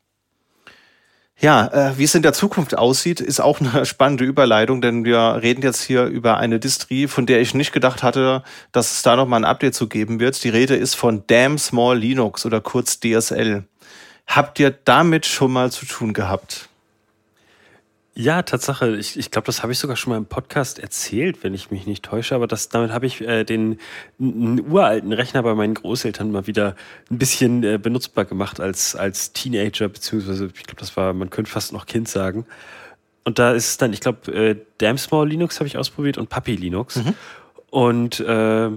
[1.39, 5.39] Ja, äh, wie es in der Zukunft aussieht, ist auch eine spannende Überleitung, denn wir
[5.41, 9.15] reden jetzt hier über eine Distri, von der ich nicht gedacht hatte, dass es da
[9.15, 10.41] nochmal ein Update zu geben wird.
[10.43, 13.65] Die Rede ist von Damn Small Linux oder kurz DSL.
[14.27, 16.69] Habt ihr damit schon mal zu tun gehabt?
[18.17, 18.95] Ja, Tatsache.
[18.95, 21.85] Ich, ich glaube, das habe ich sogar schon mal im Podcast erzählt, wenn ich mich
[21.85, 22.33] nicht täusche.
[22.33, 23.77] Aber das, damit habe ich äh, den
[24.17, 26.77] einen uralten Rechner bei meinen Großeltern mal wieder
[27.11, 31.51] ein bisschen äh, benutzbar gemacht als, als Teenager, beziehungsweise ich glaube, das war, man könnte
[31.51, 32.45] fast noch Kind sagen.
[33.25, 36.29] Und da ist es dann, ich glaube, äh, Damn Small Linux habe ich ausprobiert und
[36.29, 36.95] Puppy Linux.
[36.95, 37.15] Mhm.
[37.69, 38.69] Und äh,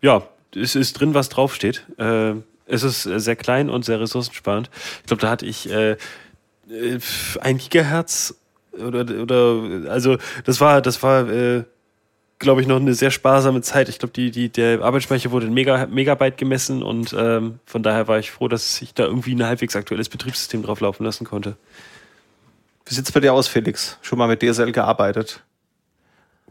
[0.00, 1.86] ja, es ist drin, was draufsteht.
[1.98, 2.34] Äh,
[2.66, 4.70] es ist äh, sehr klein und sehr ressourcensparend.
[5.02, 6.98] Ich glaube, da hatte ich äh, äh,
[7.40, 8.34] ein Gigahertz
[8.72, 11.64] oder, oder also das war, das war, äh,
[12.38, 13.88] glaube ich, noch eine sehr sparsame Zeit.
[13.88, 18.08] Ich glaube, die, die, der Arbeitsspeicher wurde in Mega, Megabyte gemessen und ähm, von daher
[18.08, 21.56] war ich froh, dass ich da irgendwie ein halbwegs aktuelles Betriebssystem drauf laufen lassen konnte.
[22.86, 23.98] Wie sieht es bei dir aus, Felix?
[24.02, 25.42] Schon mal mit DSL gearbeitet?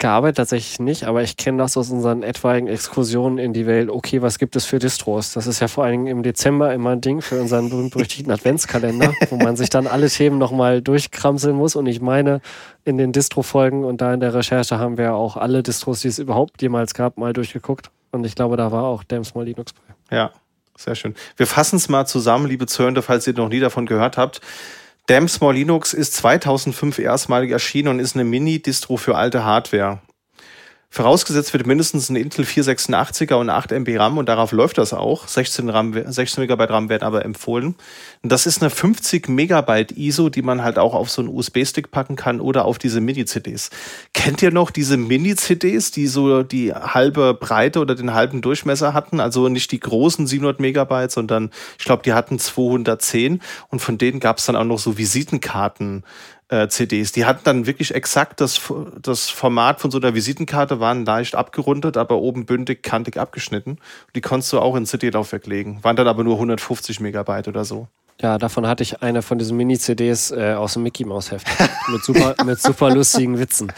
[0.01, 3.89] Gearbeitet tatsächlich nicht, aber ich kenne das aus unseren etwaigen Exkursionen in die Welt.
[3.89, 5.31] Okay, was gibt es für Distros?
[5.33, 9.13] Das ist ja vor allen Dingen im Dezember immer ein Ding für unseren berühmt-berüchtigten Adventskalender,
[9.29, 11.75] wo man sich dann alle Themen nochmal durchkramseln muss.
[11.75, 12.41] Und ich meine,
[12.83, 16.19] in den Distro-Folgen und da in der Recherche haben wir auch alle Distros, die es
[16.19, 17.91] überhaupt jemals gab, mal durchgeguckt.
[18.11, 20.17] Und ich glaube, da war auch Damn Small Linux bei.
[20.17, 20.31] Ja,
[20.75, 21.15] sehr schön.
[21.37, 24.41] Wir fassen es mal zusammen, liebe Zuhörer, falls ihr noch nie davon gehört habt.
[25.07, 29.99] Damn Small Linux ist 2005 erstmalig erschienen und ist eine Mini-Distro für alte Hardware.
[30.93, 35.25] Vorausgesetzt wird mindestens ein Intel 486er und 8 MB RAM und darauf läuft das auch.
[35.25, 37.75] 16, RAM, 16 MB RAM werden aber empfohlen.
[38.23, 42.17] Das ist eine 50 Megabyte ISO, die man halt auch auf so einen USB-Stick packen
[42.17, 43.69] kann oder auf diese Mini-CDs.
[44.13, 49.21] Kennt ihr noch diese Mini-CDs, die so die halbe Breite oder den halben Durchmesser hatten?
[49.21, 54.19] Also nicht die großen 700 Megabyte, sondern ich glaube, die hatten 210 und von denen
[54.19, 56.03] gab es dann auch noch so Visitenkarten
[56.51, 57.11] äh, CDs.
[57.11, 58.61] Die hatten dann wirklich exakt das,
[59.01, 63.77] das Format von so einer Visitenkarte, waren leicht abgerundet, aber oben bündig, kantig abgeschnitten.
[64.15, 65.83] Die konntest du auch in CD-Laufwerk legen.
[65.83, 67.87] Waren dann aber nur 150 Megabyte oder so.
[68.21, 71.47] Ja, davon hatte ich eine von diesen Mini-CDs äh, aus dem Mickey Mouse Heft.
[71.87, 73.71] mit super, mit super lustigen Witzen.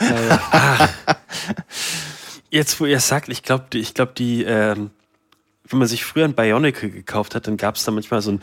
[2.50, 4.90] Jetzt, wo ihr es sagt, ich glaube, ich glaube, die, ähm,
[5.68, 8.40] wenn man sich früher ein Bionicle gekauft hat, dann gab es da manchmal so ein.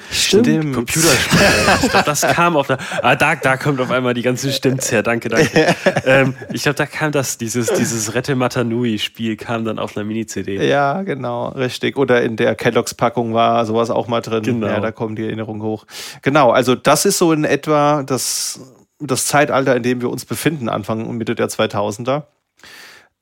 [0.74, 1.39] Computerspiel.
[1.84, 2.78] ich glaube, das kam auf der.
[3.01, 5.03] Ah, da, da kommt auf einmal die ganzen Stimms her.
[5.03, 5.76] Danke, danke.
[6.05, 10.67] ähm, ich glaube, da kam das, dieses, dieses Rette Matanui-Spiel kam dann auf einer Mini-CD.
[10.67, 11.97] Ja, genau, richtig.
[11.97, 14.43] Oder in der Kelloggs-Packung war sowas auch mal drin.
[14.43, 14.67] Genau.
[14.67, 15.86] Ja, da kommen die Erinnerungen hoch.
[16.21, 18.59] Genau, also das ist so in etwa das,
[18.99, 22.24] das Zeitalter, in dem wir uns befinden, Anfang und Mitte der 2000er.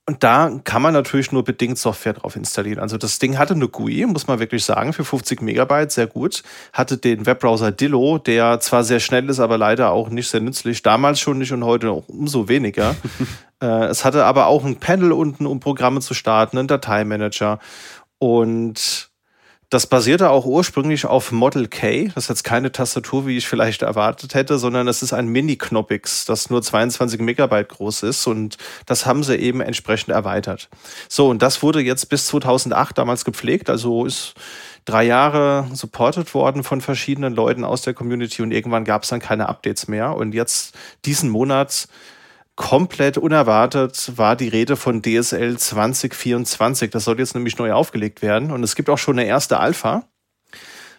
[0.07, 2.79] Und da kann man natürlich nur bedingt Software drauf installieren.
[2.79, 6.41] Also das Ding hatte eine GUI, muss man wirklich sagen, für 50 Megabyte, sehr gut.
[6.73, 10.81] Hatte den Webbrowser Dillo, der zwar sehr schnell ist, aber leider auch nicht sehr nützlich.
[10.81, 12.95] Damals schon nicht und heute auch umso weniger.
[13.61, 17.59] äh, es hatte aber auch ein Panel unten, um Programme zu starten, einen Dateimanager.
[18.17, 19.10] Und
[19.71, 22.09] das basierte auch ursprünglich auf Model K.
[22.13, 26.25] Das ist jetzt keine Tastatur, wie ich vielleicht erwartet hätte, sondern es ist ein Mini-Knoppix,
[26.25, 30.69] das nur 22 Megabyte groß ist und das haben sie eben entsprechend erweitert.
[31.07, 34.33] So, und das wurde jetzt bis 2008 damals gepflegt, also ist
[34.83, 39.21] drei Jahre supported worden von verschiedenen Leuten aus der Community und irgendwann gab es dann
[39.21, 41.87] keine Updates mehr und jetzt diesen Monat
[42.61, 46.91] komplett unerwartet war die Rede von DSL 2024.
[46.91, 48.51] Das soll jetzt nämlich neu aufgelegt werden.
[48.51, 50.03] Und es gibt auch schon eine erste Alpha.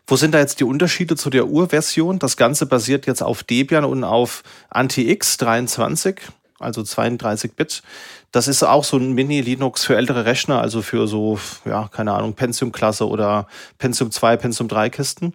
[0.04, 2.18] Wo sind da jetzt die Unterschiede zu der Urversion?
[2.18, 6.20] Das Ganze basiert jetzt auf Debian und auf AntiX 23,
[6.58, 7.84] also 32-Bit.
[8.32, 12.34] Das ist auch so ein Mini-Linux für ältere Rechner, also für so, ja, keine Ahnung,
[12.34, 13.46] Pentium-Klasse oder
[13.78, 15.34] Pentium 2, Pentium 3 Kisten.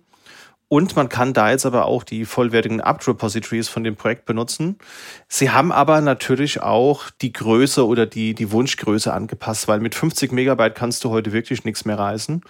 [0.69, 4.77] Und man kann da jetzt aber auch die vollwertigen apt-Repositories von dem Projekt benutzen.
[5.29, 10.33] Sie haben aber natürlich auch die Größe oder die, die Wunschgröße angepasst, weil mit 50
[10.33, 12.43] Megabyte kannst du heute wirklich nichts mehr reißen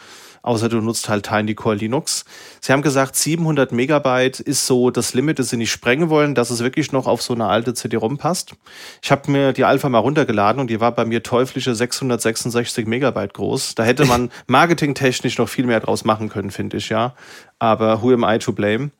[0.48, 2.24] außer du nutzt halt Tiny Core Linux.
[2.62, 6.50] Sie haben gesagt, 700 Megabyte ist so das Limit, das sie nicht sprengen wollen, dass
[6.50, 8.56] es wirklich noch auf so eine alte CD-ROM passt.
[9.02, 13.34] Ich habe mir die Alpha mal runtergeladen und die war bei mir teuflische 666 Megabyte
[13.34, 13.76] groß.
[13.76, 17.14] Da hätte man marketingtechnisch noch viel mehr draus machen können, finde ich, ja.
[17.60, 18.92] Aber who am I to blame?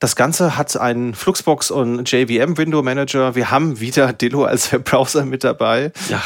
[0.00, 3.36] Das Ganze hat einen Fluxbox und JVM Window Manager.
[3.36, 5.92] Wir haben wieder Dillo als Webbrowser mit dabei.
[6.08, 6.22] Ja.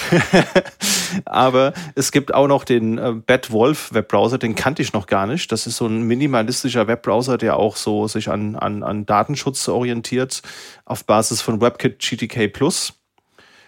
[1.26, 5.26] Aber es gibt auch noch den äh, Bad Wolf Webbrowser, den kannte ich noch gar
[5.26, 5.52] nicht.
[5.52, 10.42] Das ist so ein minimalistischer Webbrowser, der auch so sich an, an, an Datenschutz orientiert
[10.86, 12.94] auf Basis von WebKit GTK Plus.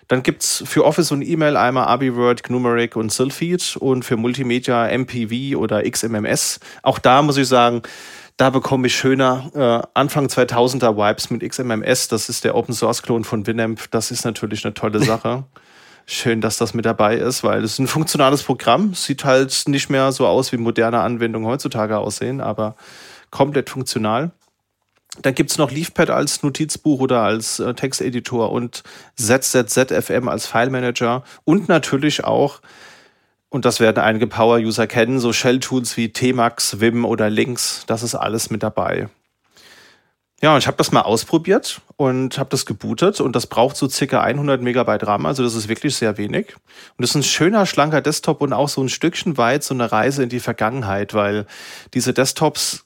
[0.08, 4.88] Dann gibt es für Office und E-Mail einmal AbiWord, Gnumeric und Sylpheed und für Multimedia
[4.88, 6.58] MPV oder XMMS.
[6.82, 7.82] Auch da muss ich sagen,
[8.40, 12.08] da bekomme ich schöner äh, Anfang 2000er Vibes mit XMMS.
[12.08, 13.90] Das ist der Open Source Klon von Winamp.
[13.90, 15.44] Das ist natürlich eine tolle Sache.
[16.06, 18.94] Schön, dass das mit dabei ist, weil es ist ein funktionales Programm.
[18.94, 22.76] Sieht halt nicht mehr so aus, wie moderne Anwendungen heutzutage aussehen, aber
[23.30, 24.30] komplett funktional.
[25.20, 28.84] Dann gibt es noch Leafpad als Notizbuch oder als äh, Texteditor und
[29.16, 32.62] ZZZFM als File Manager und natürlich auch
[33.50, 38.14] und das werden einige Power-User kennen, so Shell-Tools wie Tmax, Vim oder Links, das ist
[38.14, 39.08] alles mit dabei.
[40.42, 44.22] Ja, ich habe das mal ausprobiert und habe das gebootet und das braucht so circa
[44.22, 46.54] 100 Megabyte RAM, also das ist wirklich sehr wenig.
[46.96, 49.92] Und das ist ein schöner, schlanker Desktop und auch so ein Stückchen weit so eine
[49.92, 51.44] Reise in die Vergangenheit, weil
[51.92, 52.84] diese Desktops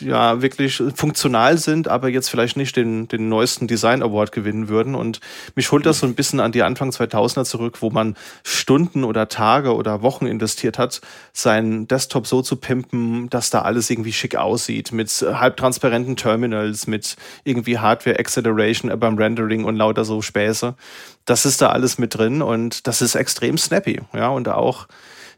[0.00, 4.94] ja wirklich funktional sind, aber jetzt vielleicht nicht den, den neuesten Design Award gewinnen würden.
[4.94, 5.20] Und
[5.54, 9.28] mich holt das so ein bisschen an die Anfang 2000er zurück, wo man Stunden oder
[9.28, 11.00] Tage oder Wochen investiert hat,
[11.32, 17.16] seinen Desktop so zu pimpen, dass da alles irgendwie schick aussieht, mit halbtransparenten Terminals, mit
[17.44, 20.74] irgendwie Hardware Acceleration beim Rendering und lauter so Späße.
[21.24, 24.86] Das ist da alles mit drin und das ist extrem snappy, ja, und auch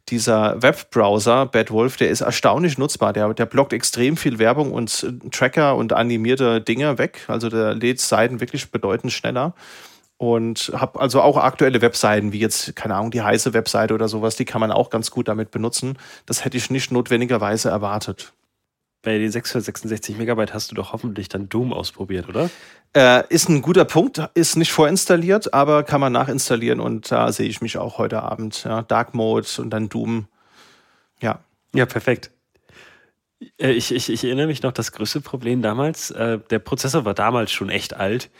[0.09, 3.13] dieser Webbrowser, Bad Wolf, der ist erstaunlich nutzbar.
[3.13, 7.21] Der, der blockt extrem viel Werbung und äh, Tracker und animierte Dinge weg.
[7.29, 9.55] Also der lädt Seiten wirklich bedeutend schneller.
[10.17, 14.37] Und habe also auch aktuelle Webseiten, wie jetzt, keine Ahnung, die heiße Webseite oder sowas,
[14.37, 15.97] die kann man auch ganz gut damit benutzen.
[16.27, 18.33] Das hätte ich nicht notwendigerweise erwartet
[19.03, 22.51] bei den 666 Megabyte hast du doch hoffentlich dann Doom ausprobiert, oder?
[22.95, 27.49] Äh, ist ein guter Punkt, ist nicht vorinstalliert, aber kann man nachinstallieren und da sehe
[27.49, 28.65] ich mich auch heute Abend.
[28.65, 30.27] Ja, Dark Mode und dann Doom.
[31.21, 31.41] Ja.
[31.75, 32.31] Ja, perfekt.
[33.59, 37.15] Äh, ich, ich, ich erinnere mich noch, das größte Problem damals, äh, der Prozessor war
[37.15, 38.31] damals schon echt alt.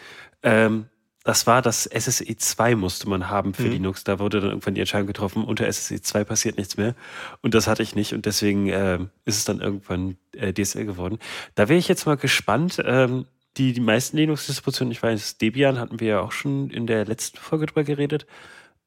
[0.43, 0.87] Ähm,
[1.25, 3.73] das war das SSE 2 musste man haben für mhm.
[3.73, 4.05] Linux.
[4.05, 6.95] Da wurde dann irgendwann die Entscheidung getroffen, unter SSE 2 passiert nichts mehr.
[7.43, 11.19] Und das hatte ich nicht und deswegen äh, ist es dann irgendwann äh, DSL geworden.
[11.55, 12.83] Da wäre ich jetzt mal gespannt.
[12.85, 13.27] Ähm,
[13.57, 17.39] die, die meisten Linux-Distributionen, ich weiß, Debian hatten wir ja auch schon in der letzten
[17.39, 18.27] Folge drüber geredet,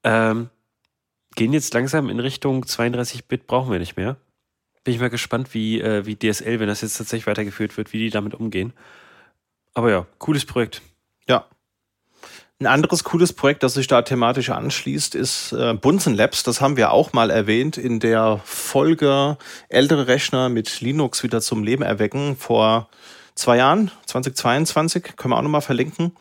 [0.03, 0.49] ähm,
[1.35, 4.17] gehen jetzt langsam in Richtung 32-Bit brauchen wir nicht mehr.
[4.83, 7.99] Bin ich mal gespannt, wie, äh, wie DSL, wenn das jetzt tatsächlich weitergeführt wird, wie
[7.99, 8.73] die damit umgehen.
[9.73, 10.81] Aber ja, cooles Projekt.
[12.63, 16.43] Ein anderes cooles Projekt, das sich da thematisch anschließt, ist äh, Bunsen Labs.
[16.43, 19.37] Das haben wir auch mal erwähnt in der Folge
[19.67, 22.87] Ältere Rechner mit Linux wieder zum Leben erwecken vor
[23.35, 26.13] zwei Jahren, 2022, können wir auch nochmal verlinken.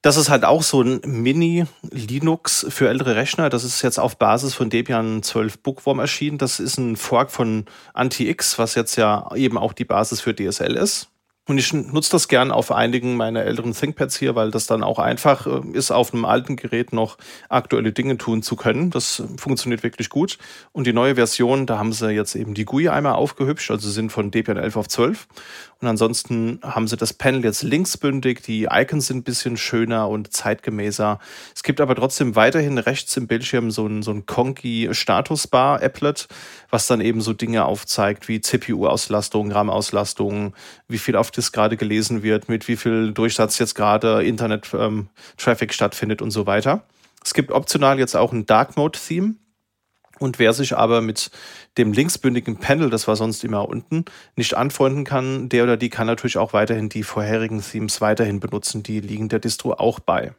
[0.00, 3.50] Das ist halt auch so ein Mini-Linux für ältere Rechner.
[3.50, 6.38] Das ist jetzt auf Basis von Debian 12 Bookworm erschienen.
[6.38, 10.76] Das ist ein Fork von Anti-X, was jetzt ja eben auch die Basis für DSL
[10.76, 11.08] ist.
[11.48, 14.98] Und ich nutze das gern auf einigen meiner älteren ThinkPads hier, weil das dann auch
[14.98, 17.16] einfach äh, ist, auf einem alten Gerät noch
[17.48, 18.90] aktuelle Dinge tun zu können.
[18.90, 20.36] Das funktioniert wirklich gut.
[20.72, 24.12] Und die neue Version, da haben sie jetzt eben die GUI einmal aufgehübscht, also sind
[24.12, 25.26] von Debian 11 auf 12.
[25.80, 30.32] Und ansonsten haben sie das Panel jetzt linksbündig, die Icons sind ein bisschen schöner und
[30.32, 31.20] zeitgemäßer.
[31.54, 36.26] Es gibt aber trotzdem weiterhin rechts im Bildschirm so ein, so ein Conky Statusbar Applet,
[36.70, 40.52] was dann eben so Dinge aufzeigt wie CPU-Auslastung, RAM-Auslastung,
[40.88, 45.74] wie viel auf das gerade gelesen wird, mit wie viel Durchsatz jetzt gerade Internet-Traffic ähm,
[45.74, 46.82] stattfindet und so weiter.
[47.24, 49.34] Es gibt optional jetzt auch ein Dark Mode-Theme.
[50.18, 51.30] Und wer sich aber mit
[51.78, 54.04] dem linksbündigen Panel, das war sonst immer unten,
[54.36, 58.82] nicht anfreunden kann, der oder die kann natürlich auch weiterhin die vorherigen Themes weiterhin benutzen.
[58.82, 60.34] Die liegen der Distro auch bei.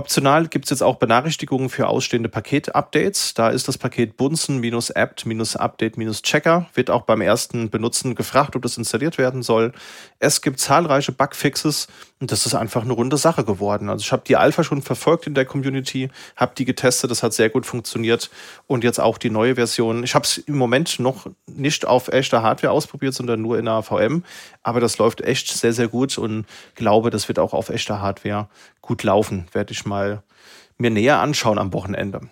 [0.00, 3.34] Optional gibt es jetzt auch Benachrichtigungen für ausstehende Paket-Updates.
[3.34, 9.42] Da ist das Paket bunsen-apt-update-checker, wird auch beim ersten Benutzen gefragt, ob das installiert werden
[9.42, 9.72] soll.
[10.18, 11.86] Es gibt zahlreiche Bugfixes
[12.18, 13.90] und das ist einfach eine runde Sache geworden.
[13.90, 17.34] Also ich habe die Alpha schon verfolgt in der Community, habe die getestet, das hat
[17.34, 18.30] sehr gut funktioniert
[18.66, 20.02] und jetzt auch die neue Version.
[20.02, 23.82] Ich habe es im Moment noch nicht auf echter Hardware ausprobiert, sondern nur in der
[23.82, 24.24] VM,
[24.62, 28.48] aber das läuft echt sehr, sehr gut und glaube, das wird auch auf echter Hardware
[28.90, 29.46] gut laufen.
[29.52, 30.24] Werde ich mal
[30.76, 32.22] mir näher anschauen am Wochenende.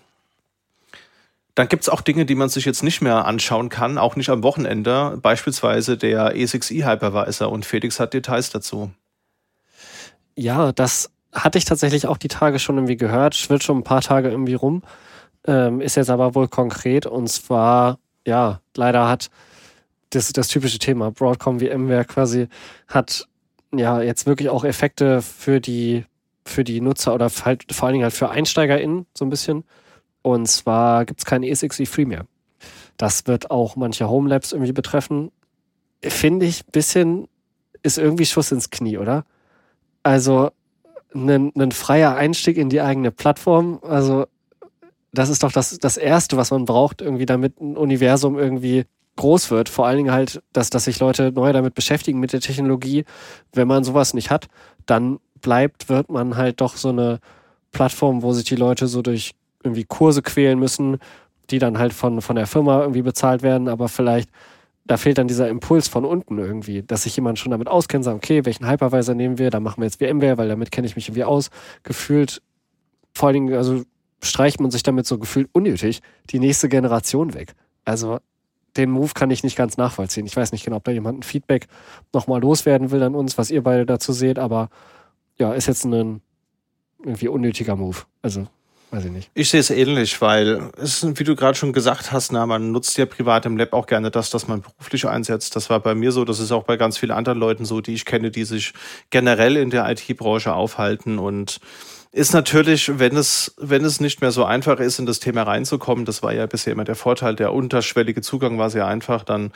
[1.55, 4.29] Dann gibt es auch Dinge, die man sich jetzt nicht mehr anschauen kann, auch nicht
[4.29, 5.21] am Wochenende.
[5.23, 8.91] Beispielsweise der E6i Hypervisor und Felix hat Details dazu.
[10.35, 13.37] Ja, das hatte ich tatsächlich auch die Tage schon irgendwie gehört.
[13.37, 14.83] Schwirrt schon ein paar Tage irgendwie rum.
[15.47, 19.31] Ähm, ist jetzt aber wohl konkret und zwar, ja, leider hat
[20.11, 22.49] das, das typische Thema Broadcom VMware quasi
[22.89, 23.29] hat
[23.73, 26.05] ja jetzt wirklich auch Effekte für die
[26.49, 29.65] für die Nutzer oder halt, vor allen Dingen halt für EinsteigerInnen so ein bisschen.
[30.23, 32.27] Und zwar gibt es kein E6 Free mehr.
[32.97, 35.31] Das wird auch manche Homelabs irgendwie betreffen.
[36.03, 37.29] Finde ich ein bisschen,
[37.83, 39.25] ist irgendwie Schuss ins Knie, oder?
[40.03, 40.51] Also,
[41.15, 44.27] ein freier Einstieg in die eigene Plattform, also,
[45.13, 48.85] das ist doch das, das Erste, was man braucht, irgendwie, damit ein Universum irgendwie
[49.17, 49.69] groß wird.
[49.69, 53.05] Vor allen Dingen halt, dass, dass sich Leute neu damit beschäftigen mit der Technologie.
[53.53, 54.49] Wenn man sowas nicht hat,
[54.87, 57.21] dann bleibt, wird man halt doch so eine
[57.73, 59.33] Plattform, wo sich die Leute so durch
[59.63, 60.99] irgendwie Kurse quälen müssen,
[61.51, 64.31] die dann halt von, von der Firma irgendwie bezahlt werden, aber vielleicht
[64.89, 68.17] da fehlt dann dieser Impuls von unten irgendwie, dass sich jemand schon damit auskennt, sagt,
[68.17, 71.09] okay, welchen Hypervisor nehmen wir, da machen wir jetzt VMware, weil damit kenne ich mich
[71.09, 71.51] irgendwie aus.
[71.83, 72.43] Gefühlt,
[73.15, 73.83] vor allen Dingen, also
[74.23, 76.01] streicht man sich damit so gefühlt unnötig
[76.31, 77.55] die nächste Generation weg.
[77.85, 78.19] Also
[78.79, 80.25] den Move kann ich nicht ganz nachvollziehen.
[80.25, 81.67] Ich weiß nicht genau, ob da jemand ein Feedback
[82.15, 84.71] nochmal loswerden will an uns, was ihr beide dazu seht, aber
[85.39, 86.21] ja, ist jetzt ein
[87.03, 87.99] irgendwie unnötiger Move.
[88.23, 88.47] Also,
[88.91, 89.31] weiß ich nicht.
[89.35, 92.73] Ich sehe es ähnlich, weil es ist, wie du gerade schon gesagt hast, na, man
[92.73, 95.55] nutzt ja privat im Lab auch gerne das, das man beruflich einsetzt.
[95.55, 97.95] Das war bei mir so, das ist auch bei ganz vielen anderen Leuten so, die
[97.95, 98.73] ich kenne, die sich
[99.11, 101.61] generell in der IT-Branche aufhalten und
[102.19, 106.05] ist natürlich, wenn es, wenn es nicht mehr so einfach ist, in das Thema reinzukommen,
[106.05, 109.53] das war ja bisher immer der Vorteil, der unterschwellige Zugang war sehr einfach, dann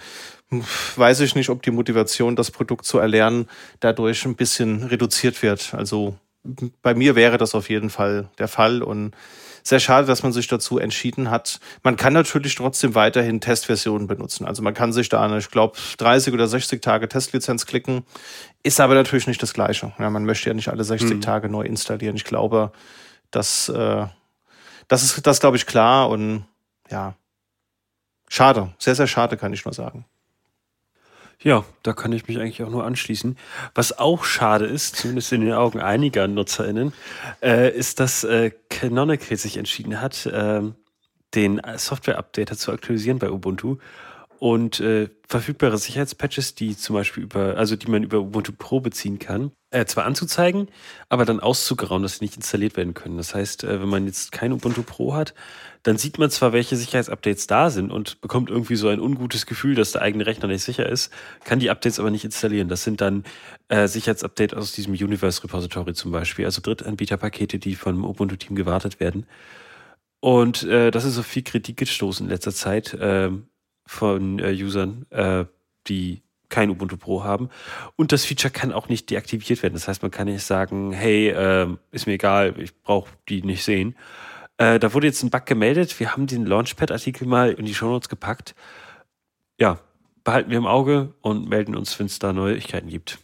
[0.96, 3.48] weiß ich nicht, ob die Motivation, das Produkt zu erlernen,
[3.80, 5.74] dadurch ein bisschen reduziert wird.
[5.74, 6.14] Also
[6.82, 9.12] bei mir wäre das auf jeden Fall der Fall und
[9.62, 11.60] sehr schade, dass man sich dazu entschieden hat.
[11.82, 14.44] Man kann natürlich trotzdem weiterhin Testversionen benutzen.
[14.44, 18.04] Also man kann sich da eine, ich glaube, 30 oder 60 Tage Testlizenz klicken.
[18.62, 19.92] Ist aber natürlich nicht das Gleiche.
[19.98, 21.20] Ja, man möchte ja nicht alle 60 mhm.
[21.20, 22.16] Tage neu installieren.
[22.16, 22.72] Ich glaube,
[23.30, 24.06] das, äh,
[24.88, 26.44] das ist das, glaube ich, klar und
[26.90, 27.14] ja,
[28.28, 28.72] schade.
[28.78, 30.04] Sehr, sehr schade, kann ich nur sagen.
[31.42, 33.36] Ja, da kann ich mich eigentlich auch nur anschließen.
[33.74, 36.92] Was auch schade ist, zumindest in den Augen einiger NutzerInnen,
[37.42, 40.62] äh, ist, dass äh, Canonical sich entschieden hat, äh,
[41.34, 43.78] den Software-Updater zu aktualisieren bei Ubuntu
[44.42, 49.20] und äh, verfügbare Sicherheitspatches, die zum Beispiel über, also die man über Ubuntu Pro beziehen
[49.20, 50.66] kann, äh, zwar anzuzeigen,
[51.08, 53.18] aber dann auszugrauen, dass sie nicht installiert werden können.
[53.18, 55.32] Das heißt, äh, wenn man jetzt kein Ubuntu Pro hat,
[55.84, 59.76] dann sieht man zwar, welche Sicherheitsupdates da sind und bekommt irgendwie so ein ungutes Gefühl,
[59.76, 61.12] dass der eigene Rechner nicht sicher ist,
[61.44, 62.68] kann die Updates aber nicht installieren.
[62.68, 63.22] Das sind dann
[63.68, 69.24] äh, Sicherheitsupdates aus diesem Universe Repository zum Beispiel, also Drittanbieterpakete, die vom Ubuntu-Team gewartet werden.
[70.18, 72.96] Und äh, das ist auf viel Kritik gestoßen in letzter Zeit.
[73.00, 73.46] Ähm,
[73.86, 75.44] von äh, Usern, äh,
[75.88, 77.48] die kein Ubuntu Pro haben.
[77.96, 79.74] Und das Feature kann auch nicht deaktiviert werden.
[79.74, 83.64] Das heißt, man kann nicht sagen, hey, äh, ist mir egal, ich brauche die nicht
[83.64, 83.96] sehen.
[84.58, 85.98] Äh, da wurde jetzt ein Bug gemeldet.
[85.98, 88.54] Wir haben den Launchpad-Artikel mal in die Show Notes gepackt.
[89.58, 89.80] Ja,
[90.24, 93.18] behalten wir im Auge und melden uns, wenn es da Neuigkeiten gibt.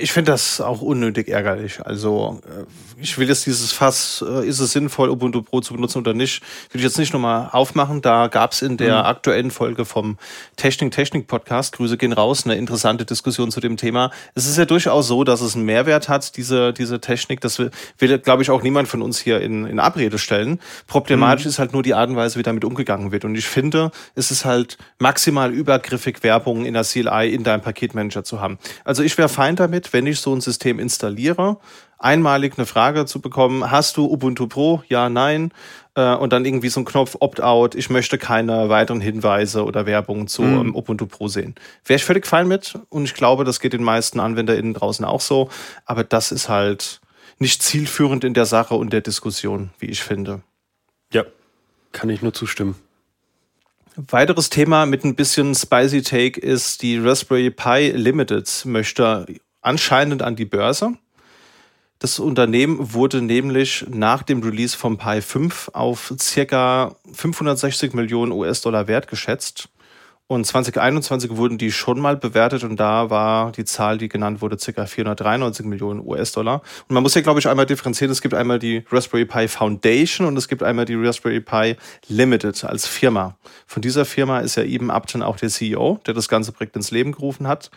[0.00, 1.80] Ich finde das auch unnötig ärgerlich.
[1.84, 2.64] Also äh,
[2.98, 6.42] ich will jetzt dieses Fass, äh, ist es sinnvoll, Ubuntu Pro zu benutzen oder nicht,
[6.72, 8.02] will ich jetzt nicht nochmal aufmachen.
[8.02, 9.06] Da gab es in der mhm.
[9.06, 10.18] aktuellen Folge vom
[10.56, 14.10] Technik Technik Podcast, Grüße gehen raus, eine interessante Diskussion zu dem Thema.
[14.34, 17.40] Es ist ja durchaus so, dass es einen Mehrwert hat, diese, diese Technik.
[17.40, 20.58] Das will, will glaube ich, auch niemand von uns hier in, in Abrede stellen.
[20.86, 21.50] Problematisch mhm.
[21.50, 23.24] ist halt nur die Art und Weise, wie damit umgegangen wird.
[23.24, 28.24] Und ich finde, es ist halt maximal übergriffig, Werbung in der CLI in deinem Paketmanager
[28.24, 28.58] zu haben.
[28.84, 31.58] Also ich wäre fein damit, damit, wenn ich so ein System installiere,
[31.98, 34.82] einmalig eine Frage zu bekommen, hast du Ubuntu Pro?
[34.88, 35.52] Ja, nein.
[35.94, 40.28] Äh, und dann irgendwie so ein Knopf Opt-out, ich möchte keine weiteren Hinweise oder Werbung
[40.28, 40.74] zu mhm.
[40.74, 41.54] Ubuntu Pro sehen.
[41.84, 45.20] Wäre ich völlig fein mit und ich glaube, das geht den meisten AnwenderInnen draußen auch
[45.20, 45.50] so.
[45.84, 47.00] Aber das ist halt
[47.38, 50.40] nicht zielführend in der Sache und der Diskussion, wie ich finde.
[51.12, 51.24] Ja,
[51.92, 52.76] kann ich nur zustimmen.
[53.96, 59.24] Weiteres Thema mit ein bisschen spicy Take ist die Raspberry Pi Limited möchte
[59.66, 60.92] anscheinend an die Börse.
[61.98, 68.86] Das Unternehmen wurde nämlich nach dem Release vom Pi 5 auf circa 560 Millionen US-Dollar
[68.86, 69.68] wert geschätzt.
[70.28, 74.56] Und 2021 wurden die schon mal bewertet und da war die Zahl, die genannt wurde,
[74.56, 74.84] ca.
[74.84, 76.62] 493 Millionen US-Dollar.
[76.88, 78.10] Und man muss ja, glaube ich, einmal differenzieren.
[78.10, 81.76] Es gibt einmal die Raspberry Pi Foundation und es gibt einmal die Raspberry Pi
[82.08, 83.36] Limited als Firma.
[83.68, 86.90] Von dieser Firma ist ja eben Upton auch der CEO, der das ganze Projekt ins
[86.90, 87.70] Leben gerufen hat.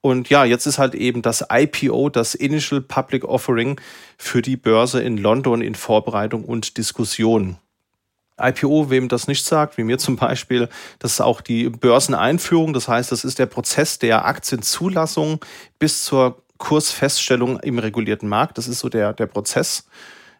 [0.00, 3.80] Und ja, jetzt ist halt eben das IPO, das Initial Public Offering
[4.18, 7.58] für die Börse in London in Vorbereitung und Diskussion.
[8.42, 12.72] IPO, wem das nicht sagt, wie mir zum Beispiel, das ist auch die Börseneinführung.
[12.72, 15.40] Das heißt, das ist der Prozess der Aktienzulassung
[15.78, 18.58] bis zur Kursfeststellung im regulierten Markt.
[18.58, 19.86] Das ist so der, der Prozess,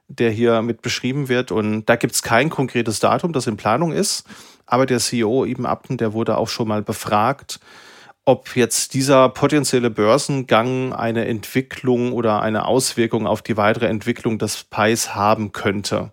[0.09, 1.51] der hier mit beschrieben wird.
[1.51, 4.25] Und da gibt es kein konkretes Datum, das in Planung ist.
[4.67, 7.61] Aber der CEO Eben Upton, der wurde auch schon mal befragt,
[8.25, 14.65] ob jetzt dieser potenzielle Börsengang eine Entwicklung oder eine Auswirkung auf die weitere Entwicklung des
[14.65, 16.13] Pis haben könnte.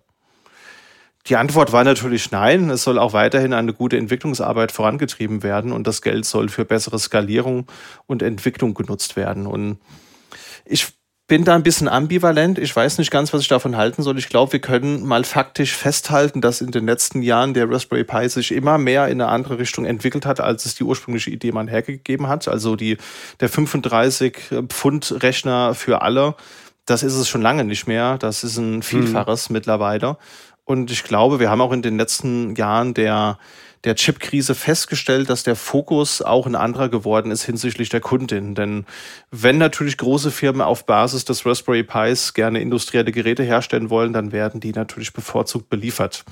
[1.26, 2.70] Die Antwort war natürlich nein.
[2.70, 6.98] Es soll auch weiterhin eine gute Entwicklungsarbeit vorangetrieben werden und das Geld soll für bessere
[6.98, 7.66] Skalierung
[8.06, 9.46] und Entwicklung genutzt werden.
[9.46, 9.78] Und
[10.64, 10.88] ich
[11.30, 12.58] bin da ein bisschen ambivalent.
[12.58, 14.18] Ich weiß nicht ganz, was ich davon halten soll.
[14.18, 18.28] Ich glaube, wir können mal faktisch festhalten, dass in den letzten Jahren der Raspberry Pi
[18.28, 21.70] sich immer mehr in eine andere Richtung entwickelt hat, als es die ursprüngliche Idee mal
[21.70, 22.48] hergegeben hat.
[22.48, 22.96] Also die,
[23.38, 24.38] der 35
[24.70, 26.34] Pfund Rechner für alle,
[26.84, 28.18] das ist es schon lange nicht mehr.
[28.18, 29.54] Das ist ein Vielfaches mhm.
[29.54, 30.16] mittlerweile.
[30.70, 33.40] Und ich glaube, wir haben auch in den letzten Jahren der,
[33.82, 38.54] der Chip-Krise festgestellt, dass der Fokus auch ein anderer geworden ist hinsichtlich der Kundin.
[38.54, 38.86] Denn
[39.32, 44.30] wenn natürlich große Firmen auf Basis des Raspberry Pis gerne industrielle Geräte herstellen wollen, dann
[44.30, 46.24] werden die natürlich bevorzugt beliefert.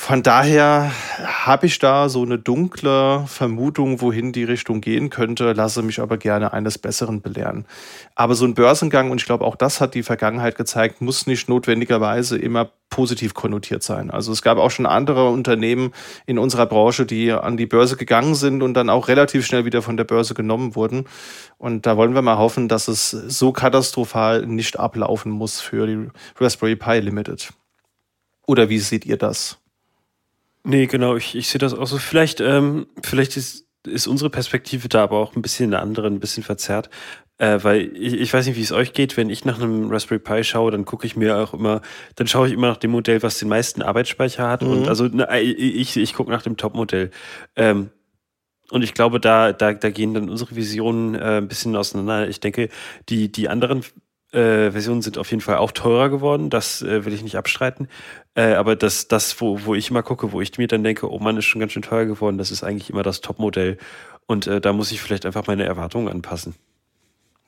[0.00, 0.92] Von daher
[1.26, 6.18] habe ich da so eine dunkle Vermutung, wohin die Richtung gehen könnte, lasse mich aber
[6.18, 7.66] gerne eines Besseren belehren.
[8.14, 11.48] Aber so ein Börsengang, und ich glaube auch das hat die Vergangenheit gezeigt, muss nicht
[11.48, 14.10] notwendigerweise immer positiv konnotiert sein.
[14.10, 15.92] Also es gab auch schon andere Unternehmen
[16.26, 19.82] in unserer Branche, die an die Börse gegangen sind und dann auch relativ schnell wieder
[19.82, 21.06] von der Börse genommen wurden.
[21.58, 26.08] Und da wollen wir mal hoffen, dass es so katastrophal nicht ablaufen muss für die
[26.38, 27.52] Raspberry Pi Limited.
[28.46, 29.58] Oder wie seht ihr das?
[30.68, 31.96] Nee, genau, ich, ich sehe das auch so.
[31.96, 36.20] Vielleicht, ähm, vielleicht ist, ist unsere Perspektive da aber auch ein bisschen eine andere, ein
[36.20, 36.90] bisschen verzerrt.
[37.38, 39.16] Äh, weil ich, ich weiß nicht, wie es euch geht.
[39.16, 41.80] Wenn ich nach einem Raspberry Pi schaue, dann gucke ich mir auch immer,
[42.16, 44.60] dann schaue ich immer nach dem Modell, was den meisten Arbeitsspeicher hat.
[44.60, 44.70] Mhm.
[44.70, 47.12] Und also na, ich, ich gucke nach dem Top-Modell.
[47.56, 47.88] Ähm,
[48.70, 52.28] und ich glaube, da, da, da gehen dann unsere Visionen äh, ein bisschen auseinander.
[52.28, 52.68] Ich denke,
[53.08, 53.84] die, die anderen
[54.32, 57.88] äh, Versionen sind auf jeden Fall auch teurer geworden, das äh, will ich nicht abstreiten.
[58.34, 61.18] Äh, aber das, das wo, wo ich immer gucke, wo ich mir dann denke, oh
[61.18, 63.78] Mann, ist schon ganz schön teuer geworden, das ist eigentlich immer das Topmodell.
[64.26, 66.54] Und äh, da muss ich vielleicht einfach meine Erwartungen anpassen.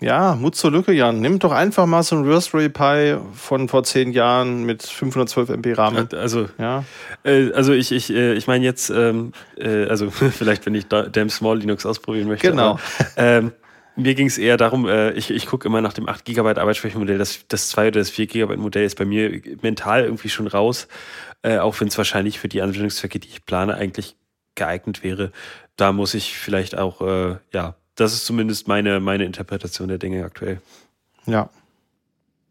[0.01, 1.21] Ja, Mut zur Lücke, Jan.
[1.21, 5.77] Nimm doch einfach mal so ein Raspberry Pi von vor zehn Jahren mit 512 MB
[5.77, 6.09] RAM.
[6.13, 6.85] Also, ja.
[7.23, 11.29] Äh, also ich, ich, äh, ich meine jetzt, ähm, äh, also vielleicht, wenn ich Damn
[11.29, 12.49] Small Linux ausprobieren möchte.
[12.49, 12.71] Genau.
[12.71, 12.81] Aber,
[13.19, 13.53] ähm,
[13.97, 17.19] mir ging es eher darum, äh, ich, ich gucke immer nach dem 8 GB Arbeitsspeichermodell.
[17.19, 20.89] Das, das 2 oder das 4 GB Modell ist bei mir mental irgendwie schon raus,
[21.43, 24.17] äh, auch wenn es wahrscheinlich für die Anwendungszwecke, die ich plane, eigentlich
[24.55, 25.33] geeignet wäre.
[25.77, 30.25] Da muss ich vielleicht auch, äh, ja, das ist zumindest meine, meine Interpretation der Dinge
[30.25, 30.61] aktuell.
[31.27, 31.51] Ja.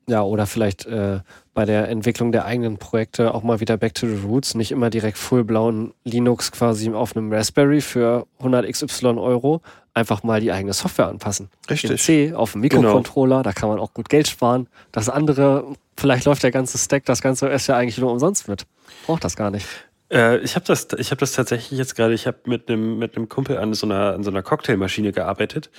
[0.07, 1.19] Ja, oder vielleicht äh,
[1.53, 4.89] bei der Entwicklung der eigenen Projekte auch mal wieder back to the roots, nicht immer
[4.89, 9.61] direkt full-blauen Linux quasi auf einem Raspberry für 100 XY Euro,
[9.99, 11.49] einfach mal die eigene Software anpassen.
[11.69, 11.91] Richtig.
[11.91, 13.43] In C, auf dem Mikrocontroller, genau.
[13.43, 14.67] da kann man auch gut Geld sparen.
[14.91, 15.65] Das andere,
[15.97, 18.65] vielleicht läuft der ganze Stack, das Ganze ist ja eigentlich nur umsonst mit.
[19.05, 19.67] Braucht das gar nicht.
[20.11, 22.13] Äh, ich habe das, ich habe das tatsächlich jetzt gerade.
[22.13, 25.69] Ich habe mit einem mit einem Kumpel an so einer an so einer Cocktailmaschine gearbeitet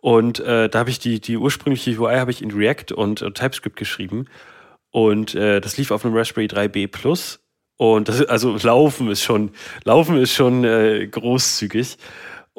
[0.00, 3.36] und äh, da habe ich die die ursprüngliche UI habe ich in React und, und
[3.36, 4.26] TypeScript geschrieben
[4.90, 7.40] und äh, das lief auf einem Raspberry 3B Plus
[7.76, 9.52] und das also Laufen ist schon
[9.84, 11.96] Laufen ist schon äh, großzügig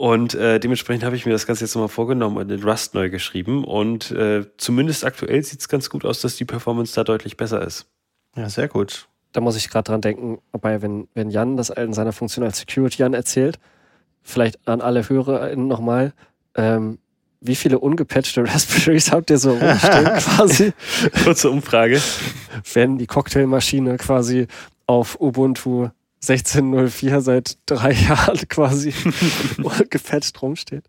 [0.02, 3.10] und äh, dementsprechend habe ich mir das Ganze jetzt nochmal vorgenommen und in Rust neu
[3.10, 7.38] geschrieben und äh, zumindest aktuell sieht es ganz gut aus, dass die Performance da deutlich
[7.38, 7.88] besser ist.
[8.36, 11.94] Ja, sehr gut da muss ich gerade dran denken, wobei, wenn, wenn Jan das in
[11.94, 13.60] seiner Funktion als Security Jan erzählt,
[14.22, 16.14] vielleicht an alle HörerInnen nochmal,
[16.56, 17.00] ähm,
[17.40, 20.74] wie viele ungepatchte Raspberries habt ihr so rumstehen quasi?
[21.24, 22.02] Kurze Umfrage.
[22.74, 24.48] Wenn die Cocktailmaschine quasi
[24.86, 25.90] auf Ubuntu
[26.24, 28.94] 16.04 seit drei Jahren quasi
[29.90, 30.86] gepatcht rumsteht.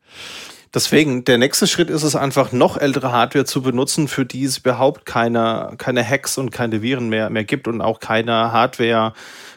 [0.74, 4.58] Deswegen, der nächste Schritt ist es einfach, noch ältere Hardware zu benutzen, für die es
[4.58, 9.12] überhaupt keine, keine Hacks und keine Viren mehr, mehr gibt und auch keine Hardware,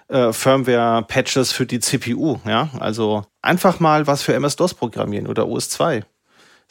[0.09, 2.39] äh, Firmware-Patches für die CPU.
[2.45, 2.69] Ja?
[2.79, 6.03] Also einfach mal was für MS-DOS programmieren oder OS2.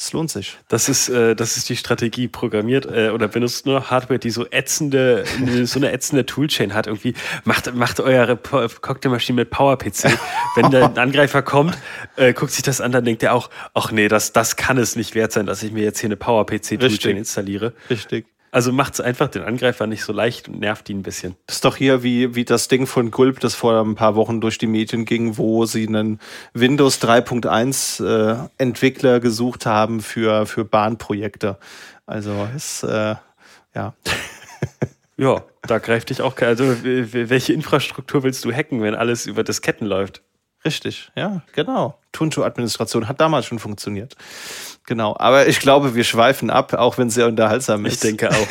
[0.04, 0.58] Es lohnt sich.
[0.68, 2.28] Das ist, äh, das ist die Strategie.
[2.28, 5.24] Programmiert äh, oder benutzt nur Hardware, die so ätzende,
[5.64, 6.86] so eine ätzende Toolchain hat.
[6.86, 7.14] Irgendwie
[7.44, 10.18] macht, macht eure Cocktailmaschine mit PowerPC.
[10.56, 11.78] Wenn ein Angreifer kommt,
[12.16, 14.94] äh, guckt sich das an, dann denkt er auch, ach nee, das, das kann es
[14.94, 17.72] nicht wert sein, dass ich mir jetzt hier eine PowerPC-Toolchain installiere.
[17.88, 18.26] Richtig.
[18.54, 21.34] Also macht es einfach den Angreifer nicht so leicht und nervt ihn ein bisschen.
[21.48, 24.40] Das ist doch hier wie, wie das Ding von Gulp, das vor ein paar Wochen
[24.40, 26.20] durch die Medien ging, wo sie einen
[26.52, 31.58] Windows 3.1 äh, Entwickler gesucht haben für, für Bahnprojekte.
[32.06, 33.16] Also ist, äh,
[33.74, 33.94] ja.
[35.16, 39.88] ja, da greift dich auch, also welche Infrastruktur willst du hacken, wenn alles über Disketten
[39.88, 40.22] läuft?
[40.64, 41.98] Richtig, ja, genau.
[42.12, 44.16] Tunto-Administration hat damals schon funktioniert.
[44.86, 48.04] Genau, aber ich glaube, wir schweifen ab, auch wenn es sehr unterhaltsam ist.
[48.04, 48.46] Ich denke auch.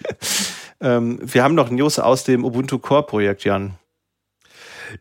[0.80, 3.76] ähm, wir haben noch News aus dem Ubuntu Core-Projekt, Jan.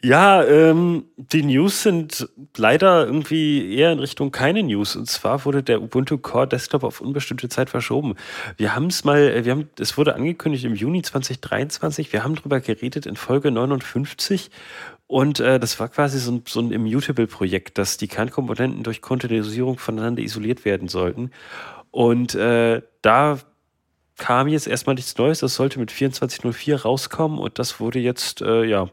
[0.01, 2.27] Ja, ähm, die News sind
[2.57, 4.95] leider irgendwie eher in Richtung keine News.
[4.95, 8.15] Und zwar wurde der Ubuntu Core Desktop auf unbestimmte Zeit verschoben.
[8.57, 12.11] Wir haben es mal, wir haben, es wurde angekündigt im Juni 2023.
[12.11, 14.49] Wir haben darüber geredet in Folge 59
[15.13, 19.77] und äh, das war quasi so ein, so ein Immutable-Projekt, dass die Kernkomponenten durch Containerisierung
[19.77, 21.29] voneinander isoliert werden sollten.
[21.91, 23.37] Und äh, da
[24.17, 25.41] kam jetzt erstmal nichts Neues.
[25.41, 28.89] Das sollte mit 24.04 rauskommen und das wurde jetzt, äh, ja,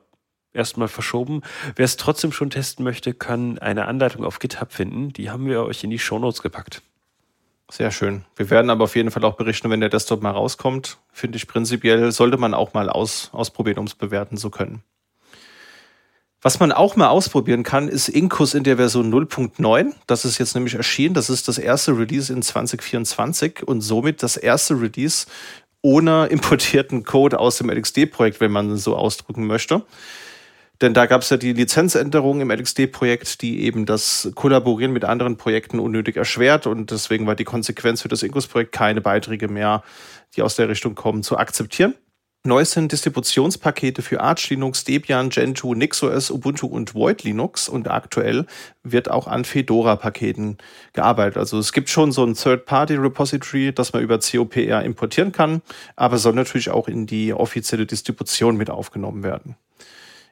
[0.53, 1.41] erstmal verschoben.
[1.75, 5.15] Wer es trotzdem schon testen möchte, kann eine Anleitung auf GitHub finden.
[5.15, 6.83] Die haben wir euch in die Shownotes gepackt.
[7.71, 8.27] Sehr schön.
[8.37, 10.99] Wir werden aber auf jeden Fall auch berichten, wenn der Desktop mal rauskommt.
[11.13, 14.83] Finde ich prinzipiell, sollte man auch mal aus, ausprobieren, um es bewerten zu können.
[16.43, 19.93] Was man auch mal ausprobieren kann, ist Incus in der Version 0.9.
[20.07, 21.13] Das ist jetzt nämlich erschienen.
[21.13, 25.27] Das ist das erste Release in 2024 und somit das erste Release
[25.83, 29.83] ohne importierten Code aus dem LXD-Projekt, wenn man so ausdrücken möchte.
[30.81, 35.37] Denn da gab es ja die Lizenzänderung im LXD-Projekt, die eben das Kollaborieren mit anderen
[35.37, 36.67] Projekten unnötig erschwert.
[36.67, 39.83] Und deswegen war die Konsequenz für das Incus-Projekt keine Beiträge mehr,
[40.37, 41.95] die aus der Richtung kommen, zu akzeptieren.
[42.43, 48.47] Neu sind Distributionspakete für Arch Linux, Debian, Gentoo, NixOS, Ubuntu und Void Linux und aktuell
[48.83, 50.57] wird auch an Fedora-Paketen
[50.95, 51.37] gearbeitet.
[51.37, 55.61] Also es gibt schon so ein Third-Party-Repository, das man über COPR importieren kann,
[55.97, 59.57] aber soll natürlich auch in die offizielle Distribution mit aufgenommen werden.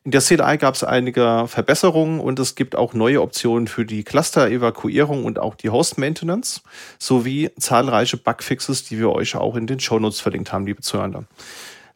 [0.04, 4.04] In der CLI gab es einige Verbesserungen und es gibt auch neue Optionen für die
[4.04, 6.62] Cluster-Evakuierung und auch die Host-Maintenance
[6.98, 11.24] sowie zahlreiche Bugfixes, die wir euch auch in den Shownotes verlinkt haben, liebe Zuhörer.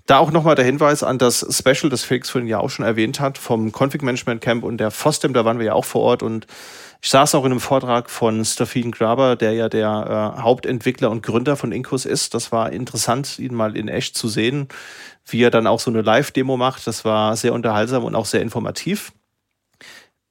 [0.06, 3.20] Da auch nochmal der Hinweis an das Special, das Felix vorhin ja auch schon erwähnt
[3.20, 6.22] hat, vom Config Management Camp und der FOSDEM, da waren wir ja auch vor Ort
[6.22, 6.46] und
[7.04, 11.22] ich saß auch in einem Vortrag von Stefan Graber, der ja der äh, Hauptentwickler und
[11.22, 12.32] Gründer von Incus ist.
[12.32, 14.68] Das war interessant, ihn mal in echt zu sehen,
[15.26, 16.86] wie er dann auch so eine Live-Demo macht.
[16.86, 19.12] Das war sehr unterhaltsam und auch sehr informativ.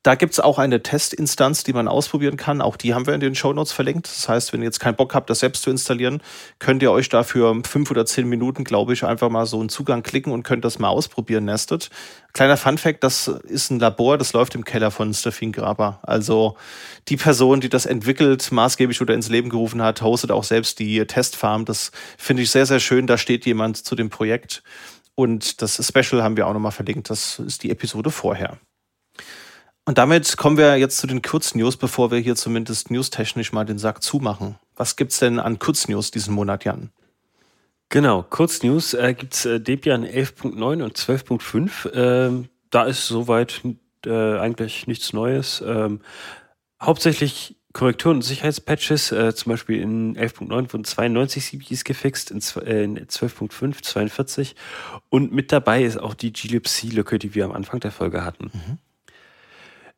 [0.04, 2.60] Da gibt's auch eine Testinstanz, die man ausprobieren kann.
[2.60, 4.08] Auch die haben wir in den Show Notes verlinkt.
[4.08, 6.24] Das heißt, wenn ihr jetzt keinen Bock habt, das selbst zu installieren,
[6.58, 10.02] könnt ihr euch dafür fünf oder zehn Minuten, glaube ich, einfach mal so einen Zugang
[10.02, 11.92] klicken und könnt das mal ausprobieren, Nested.
[12.34, 16.00] Kleiner Fun-Fact, das ist ein Labor, das läuft im Keller von Stefan Graber.
[16.02, 16.58] Also
[17.08, 21.06] die Person, die das entwickelt, maßgeblich oder ins Leben gerufen hat, hostet auch selbst die
[21.06, 21.66] Testfarm.
[21.66, 23.06] Das finde ich sehr, sehr schön.
[23.06, 24.64] Da steht jemand zu dem Projekt.
[25.14, 27.12] Und das Special haben wir auch nochmal verlinkt.
[27.12, 28.58] Das ist die Episode vorher.
[29.92, 33.78] Und damit kommen wir jetzt zu den Kurznews, bevor wir hier zumindest newstechnisch mal den
[33.78, 34.56] Sack zumachen.
[34.78, 36.92] Was gibt's denn an Kurznews diesen Monat, Jan?
[37.90, 41.94] Genau, Kurznews äh, gibt es äh, Debian 11.9 und 12.5.
[41.94, 43.64] Ähm, da ist soweit
[44.06, 45.62] äh, eigentlich nichts Neues.
[45.68, 46.00] Ähm,
[46.82, 52.86] hauptsächlich Korrekturen und Sicherheitspatches, äh, zum Beispiel in 11.9 wurden 92 CPIs gefixt, in, äh,
[52.86, 54.56] in 12.5 42
[55.10, 58.52] und mit dabei ist auch die glibc-Lücke, die wir am Anfang der Folge hatten.
[58.54, 58.78] Mhm.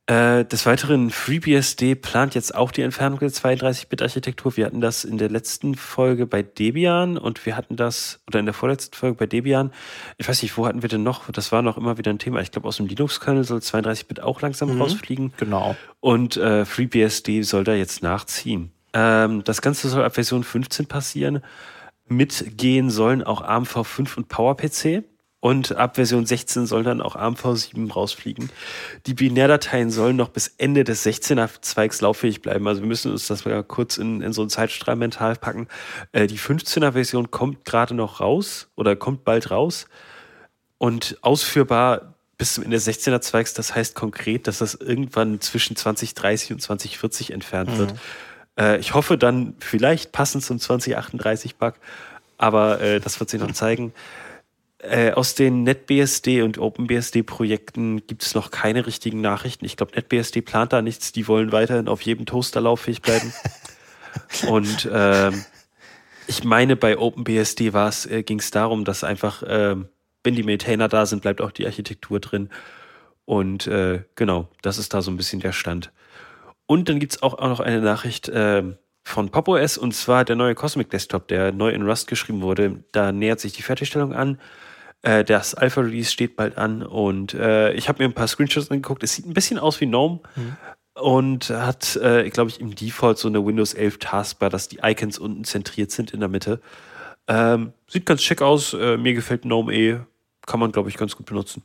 [0.05, 4.57] Äh, des Weiteren, FreeBSD plant jetzt auch die Entfernung der 32-Bit-Architektur.
[4.57, 8.45] Wir hatten das in der letzten Folge bei Debian und wir hatten das, oder in
[8.45, 9.71] der vorletzten Folge bei Debian.
[10.17, 11.31] Ich weiß nicht, wo hatten wir denn noch?
[11.31, 12.41] Das war noch immer wieder ein Thema.
[12.41, 15.34] Ich glaube, aus dem Linux-Kernel soll 32-Bit auch langsam mhm, rausfliegen.
[15.38, 15.77] Genau.
[16.01, 18.73] Und äh, FreeBSD soll da jetzt nachziehen.
[18.91, 21.41] Ähm, das Ganze soll ab Version 15 passieren.
[22.09, 25.05] Mitgehen sollen auch ARMv5 und PowerPC.
[25.44, 28.49] Und ab Version 16 soll dann auch ARMv7 rausfliegen.
[29.07, 32.65] Die Binärdateien sollen noch bis Ende des 16er Zweigs lauffähig bleiben.
[32.65, 35.68] Also wir müssen uns das mal kurz in, in so einen Zeitstrahl mental packen.
[36.14, 39.88] Äh, die 15er Version kommt gerade noch raus oder kommt bald raus.
[40.78, 45.76] Und ausführbar bis zum Ende des 16er Zweigs, das heißt konkret, dass das irgendwann zwischen
[45.76, 47.78] 2030 und 2040 entfernt mhm.
[47.80, 47.94] wird.
[48.57, 51.74] Äh, ich hoffe dann vielleicht passend zum 2038 Bug,
[52.38, 53.91] aber äh, das wird sich noch zeigen.
[54.84, 59.64] Äh, aus den NetBSD und OpenBSD-Projekten gibt es noch keine richtigen Nachrichten.
[59.64, 61.14] Ich glaube, NetBSD plant da nichts.
[61.14, 63.34] Die wollen weiterhin auf jedem Toaster lauffähig bleiben.
[64.47, 65.45] und ähm,
[66.27, 67.68] ich meine, bei OpenBSD
[68.10, 69.77] äh, ging es darum, dass einfach, äh,
[70.23, 72.49] wenn die Maintainer da sind, bleibt auch die Architektur drin.
[73.23, 75.93] Und äh, genau, das ist da so ein bisschen der Stand.
[76.65, 78.64] Und dann gibt es auch, auch noch eine Nachricht äh,
[79.03, 82.84] von PopOS und zwar der neue Cosmic Desktop, der neu in Rust geschrieben wurde.
[82.91, 84.39] Da nähert sich die Fertigstellung an.
[85.03, 89.03] Äh, das Alpha-Release steht bald an und äh, ich habe mir ein paar Screenshots angeguckt.
[89.03, 90.55] Es sieht ein bisschen aus wie GNOME mhm.
[90.99, 95.19] und hat, äh, glaube ich, im Default so eine Windows 11 Taskbar, dass die Icons
[95.19, 96.61] unten zentriert sind in der Mitte.
[97.27, 98.73] Ähm, sieht ganz schick aus.
[98.73, 99.99] Äh, mir gefällt GNOME eh.
[100.45, 101.63] Kann man, glaube ich, ganz gut benutzen.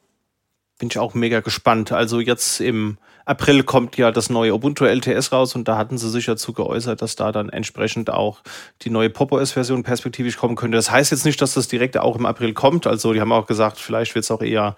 [0.79, 1.93] Bin ich auch mega gespannt.
[1.93, 6.09] Also jetzt im April kommt ja das neue Ubuntu LTS raus und da hatten sie
[6.09, 8.41] sich dazu geäußert, dass da dann entsprechend auch
[8.83, 10.77] die neue PopOS-Version perspektivisch kommen könnte.
[10.77, 12.87] Das heißt jetzt nicht, dass das direkt auch im April kommt.
[12.87, 14.77] Also die haben auch gesagt, vielleicht wird es auch eher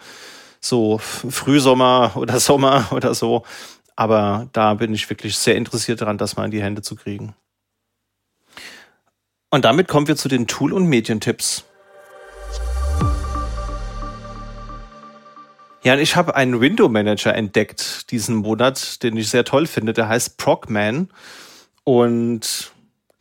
[0.61, 3.45] so Frühsommer oder Sommer oder so.
[3.95, 7.35] Aber da bin ich wirklich sehr interessiert daran, das mal in die Hände zu kriegen.
[9.51, 11.65] Und damit kommen wir zu den Tool- und Medientipps.
[15.83, 19.95] Ja, ich habe einen Window Manager entdeckt diesen Monat, den ich sehr toll finde.
[19.95, 21.09] Der heißt Procman.
[21.85, 22.73] Und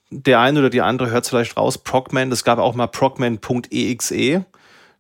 [0.10, 2.32] der eine oder die andere hört vielleicht raus, Procman.
[2.32, 4.46] Es gab auch mal procman.exe.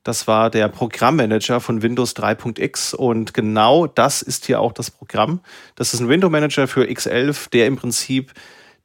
[0.03, 5.41] Das war der Programmmanager von Windows 3.x und genau das ist hier auch das Programm.
[5.75, 8.33] Das ist ein Window Manager für X11, der im Prinzip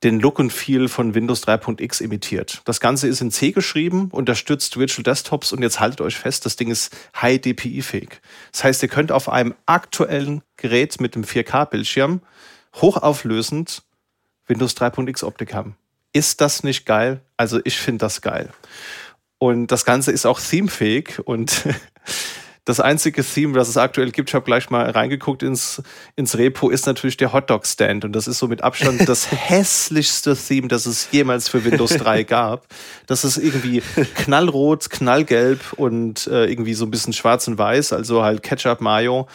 [0.05, 2.61] den Look und Feel von Windows 3.x imitiert.
[2.67, 6.57] Das Ganze ist in C geschrieben, unterstützt Virtual Desktops und jetzt haltet euch fest, das
[6.57, 8.21] Ding ist High DPI-fähig.
[8.53, 12.21] Das heißt, ihr könnt auf einem aktuellen Gerät mit einem 4K-Bildschirm
[12.77, 13.83] hochauflösend
[14.47, 15.77] Windows 3.x Optik haben.
[16.13, 17.23] Ist das nicht geil?
[17.39, 18.51] Also ich finde das geil.
[19.39, 21.65] Und das Ganze ist auch themefähig und
[22.67, 25.83] Das einzige Theme, das es aktuell gibt, ich habe gleich mal reingeguckt ins,
[26.17, 28.07] ins Repo, ist natürlich der Hotdog-Stand.
[28.07, 32.23] Und das ist so mit Abstand das hässlichste Theme, das es jemals für Windows 3
[32.23, 32.67] gab.
[33.07, 33.83] Das ist irgendwie
[34.15, 39.29] knallrot, knallgelb und äh, irgendwie so ein bisschen schwarz und weiß, also halt Ketchup, Mayo.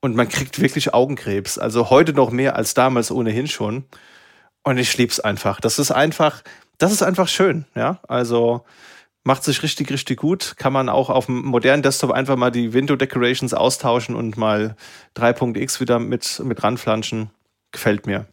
[0.00, 1.56] Und man kriegt wirklich Augenkrebs.
[1.56, 3.84] Also heute noch mehr als damals ohnehin schon.
[4.62, 5.58] Und ich lieb's einfach.
[5.58, 6.42] Das ist einfach,
[6.76, 8.00] das ist einfach schön, ja.
[8.08, 8.64] Also
[9.24, 10.54] macht sich richtig, richtig gut.
[10.56, 14.76] Kann man auch auf dem modernen Desktop einfach mal die Window Decorations austauschen und mal
[15.16, 17.30] 3.x wieder mit, mit ranflanschen.
[17.72, 18.26] Gefällt mir.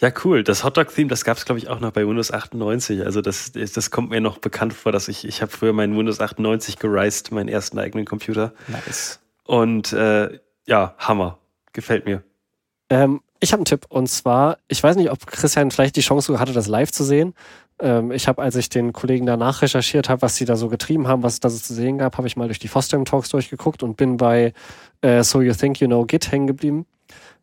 [0.00, 0.42] Ja, cool.
[0.42, 3.04] Das Hotdog-Theme, das gab es, glaube ich, auch noch bei Windows 98.
[3.04, 6.20] Also das, das kommt mir noch bekannt vor, dass ich, ich habe früher meinen Windows
[6.20, 8.52] 98 gereist, meinen ersten eigenen Computer.
[8.66, 9.20] Nice.
[9.44, 11.38] Und äh, ja, Hammer.
[11.72, 12.22] Gefällt mir.
[12.90, 16.38] Ähm, ich habe einen Tipp und zwar, ich weiß nicht, ob Christian vielleicht die Chance
[16.38, 17.34] hatte, das live zu sehen.
[17.80, 21.08] Ähm, ich habe, als ich den Kollegen danach recherchiert habe, was sie da so getrieben
[21.08, 23.28] haben, was es da so zu sehen gab, habe ich mal durch die Fostering Talks
[23.30, 24.52] durchgeguckt und bin bei
[25.00, 26.86] äh, So You Think You Know Git hängen geblieben.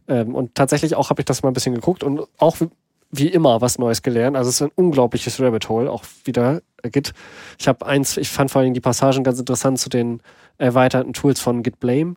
[0.07, 2.69] Ähm, und tatsächlich auch habe ich das mal ein bisschen geguckt und auch wie,
[3.11, 4.37] wie immer was Neues gelernt.
[4.37, 7.13] Also es ist ein unglaubliches Rabbit Hole, auch wieder äh, Git.
[7.59, 10.21] Ich habe eins, ich fand vor allem die Passagen ganz interessant zu den
[10.57, 12.15] erweiterten Tools von Git Blame,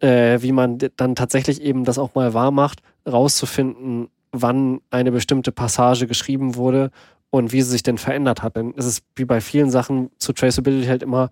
[0.00, 5.52] äh, wie man dann tatsächlich eben das auch mal wahr macht, rauszufinden, wann eine bestimmte
[5.52, 6.90] Passage geschrieben wurde
[7.30, 8.56] und wie sie sich denn verändert hat.
[8.56, 11.30] Denn es ist wie bei vielen Sachen zu Traceability halt immer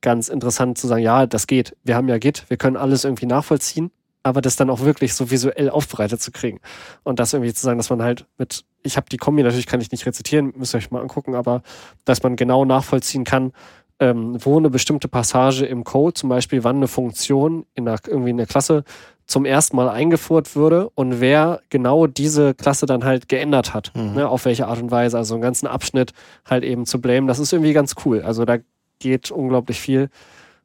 [0.00, 1.76] ganz interessant zu sagen, ja, das geht.
[1.84, 3.90] Wir haben ja Git, wir können alles irgendwie nachvollziehen.
[4.22, 6.60] aber das dann auch wirklich so visuell aufbereitet zu kriegen.
[7.02, 9.80] Und das irgendwie zu sagen, dass man halt mit, ich habe die Kombi, natürlich kann
[9.80, 11.62] ich nicht rezitieren, müsst ihr euch mal angucken, aber
[12.04, 13.52] dass man genau nachvollziehen kann,
[13.98, 18.30] ähm, wo eine bestimmte Passage im Code, zum Beispiel wann eine Funktion in einer, irgendwie
[18.30, 18.84] in der Klasse
[19.32, 23.90] zum ersten Mal eingeführt würde und wer genau diese Klasse dann halt geändert hat.
[23.94, 24.14] Mhm.
[24.14, 25.16] Ne, auf welche Art und Weise.
[25.16, 26.12] Also einen ganzen Abschnitt
[26.48, 27.26] halt eben zu blamen.
[27.26, 28.20] Das ist irgendwie ganz cool.
[28.20, 28.58] Also da
[28.98, 30.10] geht unglaublich viel.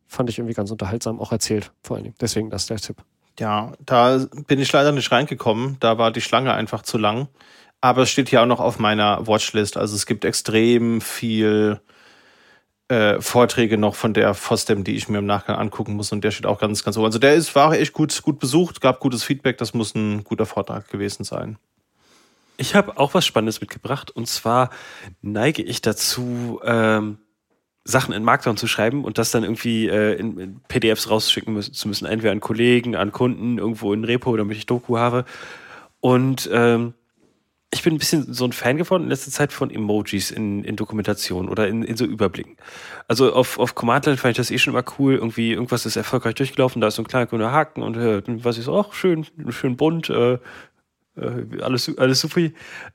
[0.06, 2.16] Fand ich irgendwie ganz unterhaltsam, auch erzählt vor allen Dingen.
[2.20, 2.98] Deswegen das ist der Tipp.
[3.40, 5.78] Ja, da bin ich leider nicht reingekommen.
[5.80, 7.30] Da war die Schlange einfach zu lang.
[7.80, 9.78] Aber es steht hier auch noch auf meiner Watchlist.
[9.78, 11.80] Also es gibt extrem viel
[12.90, 16.12] äh, Vorträge noch von der FOSDEM, die ich mir im Nachgang angucken muss.
[16.12, 17.06] Und der steht auch ganz, ganz oben.
[17.06, 19.58] Also der ist, war echt gut, gut besucht, gab gutes Feedback.
[19.58, 21.58] Das muss ein guter Vortrag gewesen sein.
[22.58, 24.10] Ich habe auch was Spannendes mitgebracht.
[24.12, 24.70] Und zwar
[25.22, 27.20] neige ich dazu, ähm,
[27.84, 31.74] Sachen in Markdown zu schreiben und das dann irgendwie äh, in, in, PDFs rausschicken müssen,
[31.74, 32.06] zu müssen.
[32.06, 35.24] Entweder an Kollegen, an Kunden, irgendwo in Repo, damit ich Doku habe.
[36.02, 36.94] Und ähm,
[37.72, 40.78] ich bin ein bisschen so ein Fan geworden in letzter Zeit von Emojis in, in
[40.78, 42.56] Dokumentation oder in, in so Überblicken.
[43.08, 45.16] Also auf, auf Command-Line fand ich das eh schon immer cool.
[45.16, 48.44] Irgendwie, irgendwas ist erfolgreich durchgelaufen, da ist so ein kleiner grüner Haken und äh, dann
[48.44, 50.40] weiß ich so, ach, schön, schön bunt, äh,
[51.18, 52.50] äh, alles, alles super.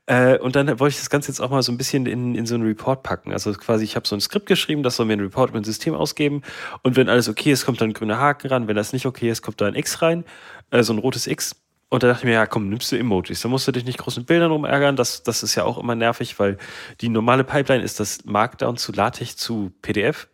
[0.07, 2.45] Äh, und dann wollte ich das Ganze jetzt auch mal so ein bisschen in, in
[2.45, 3.31] so einen Report packen.
[3.31, 5.63] Also quasi, ich habe so ein Skript geschrieben, das soll mir ein Report über ein
[5.63, 6.41] System ausgeben.
[6.81, 8.67] Und wenn alles okay ist, kommt da ein grüner Haken ran.
[8.67, 10.23] Wenn das nicht okay ist, kommt da ein X rein,
[10.71, 11.55] äh, so ein rotes X.
[11.93, 13.41] Und da dachte ich mir, ja, komm, nimmst du Emojis.
[13.41, 14.95] Da musst du dich nicht groß mit Bildern rumärgern.
[14.95, 16.57] Das, das ist ja auch immer nervig, weil
[17.01, 20.27] die normale Pipeline ist das Markdown zu LaTeX zu PDF.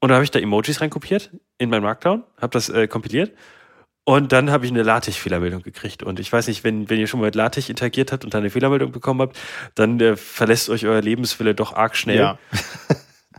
[0.00, 3.32] Und da habe ich da Emojis reinkopiert in mein Markdown, habe das äh, kompiliert.
[4.04, 6.02] Und dann habe ich eine LaTeX-Fehlermeldung gekriegt.
[6.02, 8.42] Und ich weiß nicht, wenn, wenn ihr schon mal mit LaTeX interagiert habt und dann
[8.42, 9.38] eine Fehlermeldung bekommen habt,
[9.76, 12.18] dann äh, verlässt euch euer Lebenswille doch arg schnell.
[12.18, 12.38] Ja.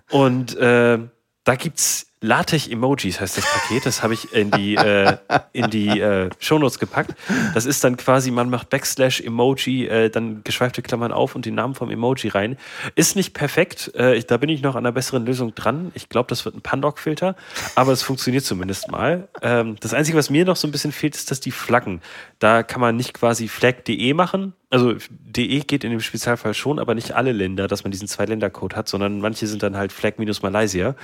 [0.10, 0.98] und äh,
[1.44, 3.86] da gibt's LaTeX-Emojis heißt das Paket.
[3.86, 5.18] Das habe ich in die, äh,
[5.54, 7.16] in die äh, Shownotes gepackt.
[7.56, 11.56] Das ist dann quasi, man macht Backslash Emoji, äh, dann geschweifte Klammern auf und den
[11.56, 12.58] Namen vom Emoji rein.
[12.96, 13.92] Ist nicht perfekt.
[13.96, 15.92] Äh, ich, da bin ich noch an einer besseren Lösung dran.
[15.96, 17.36] Ich glaube, das wird ein Pandoc-Filter,
[17.76, 19.28] aber es funktioniert zumindest mal.
[19.42, 22.02] Ähm, das Einzige, was mir noch so ein bisschen fehlt, ist, dass die Flaggen.
[22.38, 26.96] Da kann man nicht quasi flag.de machen, also DE geht in dem Spezialfall schon, aber
[26.96, 30.42] nicht alle Länder, dass man diesen Zwei-Länder-Code hat, sondern manche sind dann halt Flag minus
[30.42, 30.96] Malaysia.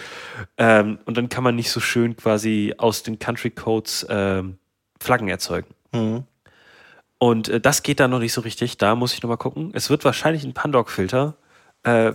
[0.57, 4.57] Ähm, und dann kann man nicht so schön quasi aus den Country-Codes ähm,
[4.99, 5.67] Flaggen erzeugen.
[5.91, 6.23] Mhm.
[7.19, 8.77] Und äh, das geht da noch nicht so richtig.
[8.77, 9.71] Da muss ich nochmal gucken.
[9.73, 11.35] Es wird wahrscheinlich ein Pandoc-Filter.
[11.83, 12.13] Äh, äh,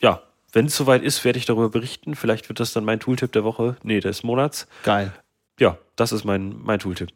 [0.00, 0.22] ja,
[0.52, 2.16] wenn es soweit ist, werde ich darüber berichten.
[2.16, 3.76] Vielleicht wird das dann mein Tooltip der Woche.
[3.84, 4.66] Nee, des Monats.
[4.82, 5.12] Geil.
[5.60, 7.10] Ja, das ist mein, mein Tooltip.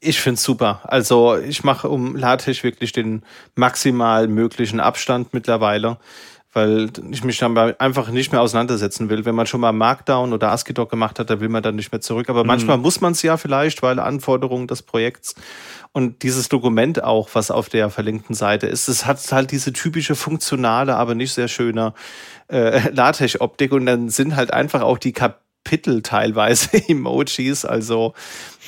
[0.00, 0.80] Ich finde es super.
[0.84, 3.22] Also ich mache um LaTeX wirklich den
[3.54, 5.98] maximal möglichen Abstand mittlerweile,
[6.54, 9.26] weil ich mich dann einfach nicht mehr auseinandersetzen will.
[9.26, 12.00] Wenn man schon mal Markdown oder ASCII-Doc gemacht hat, da will man dann nicht mehr
[12.00, 12.30] zurück.
[12.30, 12.48] Aber mhm.
[12.48, 15.34] manchmal muss man es ja vielleicht, weil Anforderungen des Projekts
[15.92, 20.14] und dieses Dokument auch, was auf der verlinkten Seite ist, es hat halt diese typische
[20.14, 21.92] funktionale, aber nicht sehr schöne
[22.48, 25.12] äh, LaTeX-Optik und dann sind halt einfach auch die
[25.64, 27.64] Kapitel teilweise Emojis.
[27.64, 28.14] Also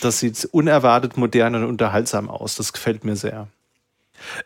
[0.01, 2.57] das sieht unerwartet modern und unterhaltsam aus.
[2.57, 3.49] Das gefällt mir sehr.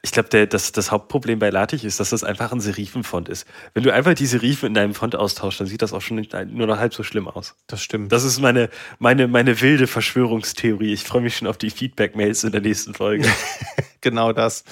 [0.00, 3.46] Ich glaube, das, das Hauptproblem bei LaTeX ist, dass das einfach ein Serifenfont ist.
[3.74, 6.32] Wenn du einfach die Serifen in deinem Font austauschst, dann sieht das auch schon nicht,
[6.32, 7.54] nur noch halb so schlimm aus.
[7.66, 8.10] Das stimmt.
[8.10, 10.94] Das ist meine, meine, meine wilde Verschwörungstheorie.
[10.94, 13.28] Ich freue mich schon auf die Feedback-Mails in der nächsten Folge.
[14.00, 14.64] genau das.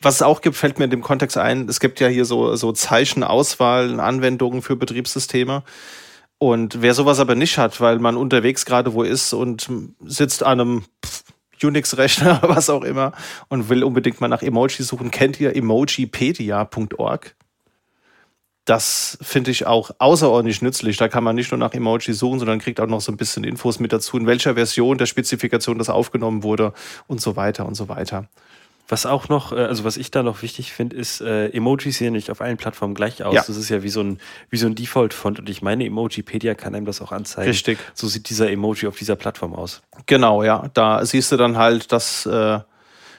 [0.00, 2.56] Was es auch gibt, fällt mir in dem Kontext ein, es gibt ja hier so,
[2.56, 5.64] so Zeichenauswahl, Anwendungen für Betriebssysteme.
[6.38, 9.68] Und wer sowas aber nicht hat, weil man unterwegs gerade wo ist und
[10.04, 10.84] sitzt an einem
[11.62, 13.12] Unix-Rechner, was auch immer,
[13.48, 17.34] und will unbedingt mal nach Emoji suchen, kennt ihr emojipedia.org?
[18.66, 20.96] Das finde ich auch außerordentlich nützlich.
[20.96, 23.44] Da kann man nicht nur nach Emoji suchen, sondern kriegt auch noch so ein bisschen
[23.44, 26.72] Infos mit dazu, in welcher Version der Spezifikation das aufgenommen wurde
[27.06, 28.28] und so weiter und so weiter.
[28.88, 32.12] Was auch noch, äh, also was ich da noch wichtig finde, ist, äh, Emojis sehen
[32.12, 33.34] nicht auf allen Plattformen gleich aus.
[33.34, 33.44] Ja.
[33.46, 34.18] Das ist ja wie so ein,
[34.50, 37.50] wie so ein Default-Font und ich meine, Emojipedia kann einem das auch anzeigen.
[37.50, 37.78] Richtig.
[37.94, 39.82] So sieht dieser Emoji auf dieser Plattform aus.
[40.06, 40.70] Genau, ja.
[40.74, 42.60] Da siehst du dann halt, dass äh,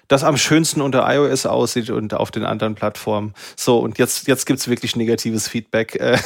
[0.07, 3.33] das am schönsten unter iOS aussieht und auf den anderen Plattformen.
[3.55, 5.99] So, und jetzt, jetzt gibt's wirklich negatives Feedback.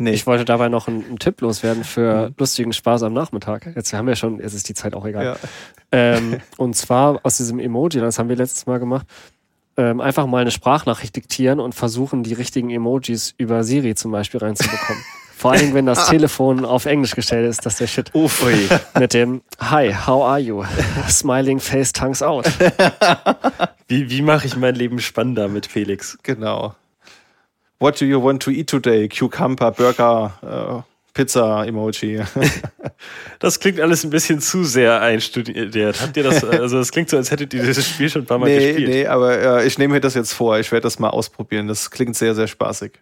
[0.00, 0.12] Nee.
[0.12, 2.34] Ich wollte dabei noch einen, einen Tipp loswerden für mhm.
[2.38, 3.70] lustigen Spaß am Nachmittag.
[3.76, 5.24] Jetzt haben wir schon, jetzt ist die Zeit auch egal.
[5.24, 5.36] Ja.
[5.92, 9.06] Ähm, und zwar aus diesem Emoji, das haben wir letztes Mal gemacht,
[9.76, 14.40] ähm, einfach mal eine Sprachnachricht diktieren und versuchen, die richtigen Emojis über Siri zum Beispiel
[14.40, 15.02] reinzubekommen.
[15.36, 18.14] Vor allem, wenn das Telefon auf Englisch gestellt ist, das ist der Shit.
[18.14, 18.44] Uff.
[18.98, 20.64] Mit dem Hi, how are you?
[21.08, 22.46] Smiling face, tongues out.
[23.88, 26.16] Wie, wie mache ich mein Leben spannender mit Felix?
[26.22, 26.74] Genau.
[27.80, 29.08] What do you want to eat today?
[29.08, 30.82] Cucumber, Burger, uh,
[31.14, 32.22] Pizza-Emoji.
[33.38, 35.98] das klingt alles ein bisschen zu sehr einstudiert.
[36.02, 38.36] Habt ihr das, also das klingt so, als hättet ihr dieses Spiel schon ein paar
[38.36, 38.88] Mal nee, gespielt.
[38.90, 40.58] Nee, aber äh, ich nehme mir das jetzt vor.
[40.58, 41.68] Ich werde das mal ausprobieren.
[41.68, 43.00] Das klingt sehr, sehr spaßig.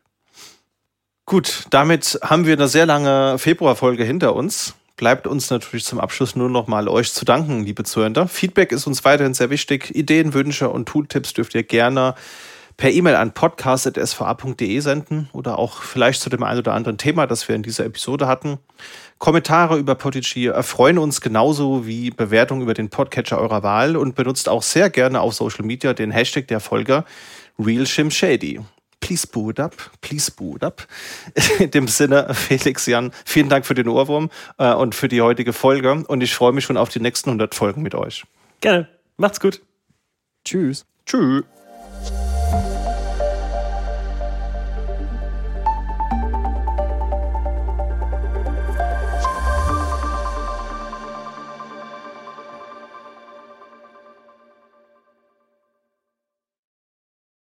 [1.26, 4.74] Gut, damit haben wir eine sehr lange Februarfolge hinter uns.
[4.96, 8.28] Bleibt uns natürlich zum Abschluss nur noch mal euch zu danken, liebe Zuhörer.
[8.28, 9.94] Feedback ist uns weiterhin sehr wichtig.
[9.96, 12.14] Ideen, Wünsche und Tooltips dürft ihr gerne
[12.78, 17.48] per E-Mail an podcast.sva.de senden oder auch vielleicht zu dem einen oder anderen Thema, das
[17.48, 18.58] wir in dieser Episode hatten.
[19.18, 24.48] Kommentare über Podigy erfreuen uns genauso wie Bewertungen über den Podcatcher eurer Wahl und benutzt
[24.48, 27.04] auch sehr gerne auf Social Media den Hashtag der Folge
[27.58, 28.60] RealShimShady.
[29.00, 30.86] Please boot up, please boot up.
[31.58, 35.52] In dem Sinne, Felix, Jan, vielen Dank für den Ohrwurm äh, und für die heutige
[35.52, 38.24] Folge und ich freue mich schon auf die nächsten 100 Folgen mit euch.
[38.60, 38.88] Gerne.
[39.16, 39.62] Macht's gut.
[40.44, 40.86] Tschüss.
[41.06, 41.42] Tschüss.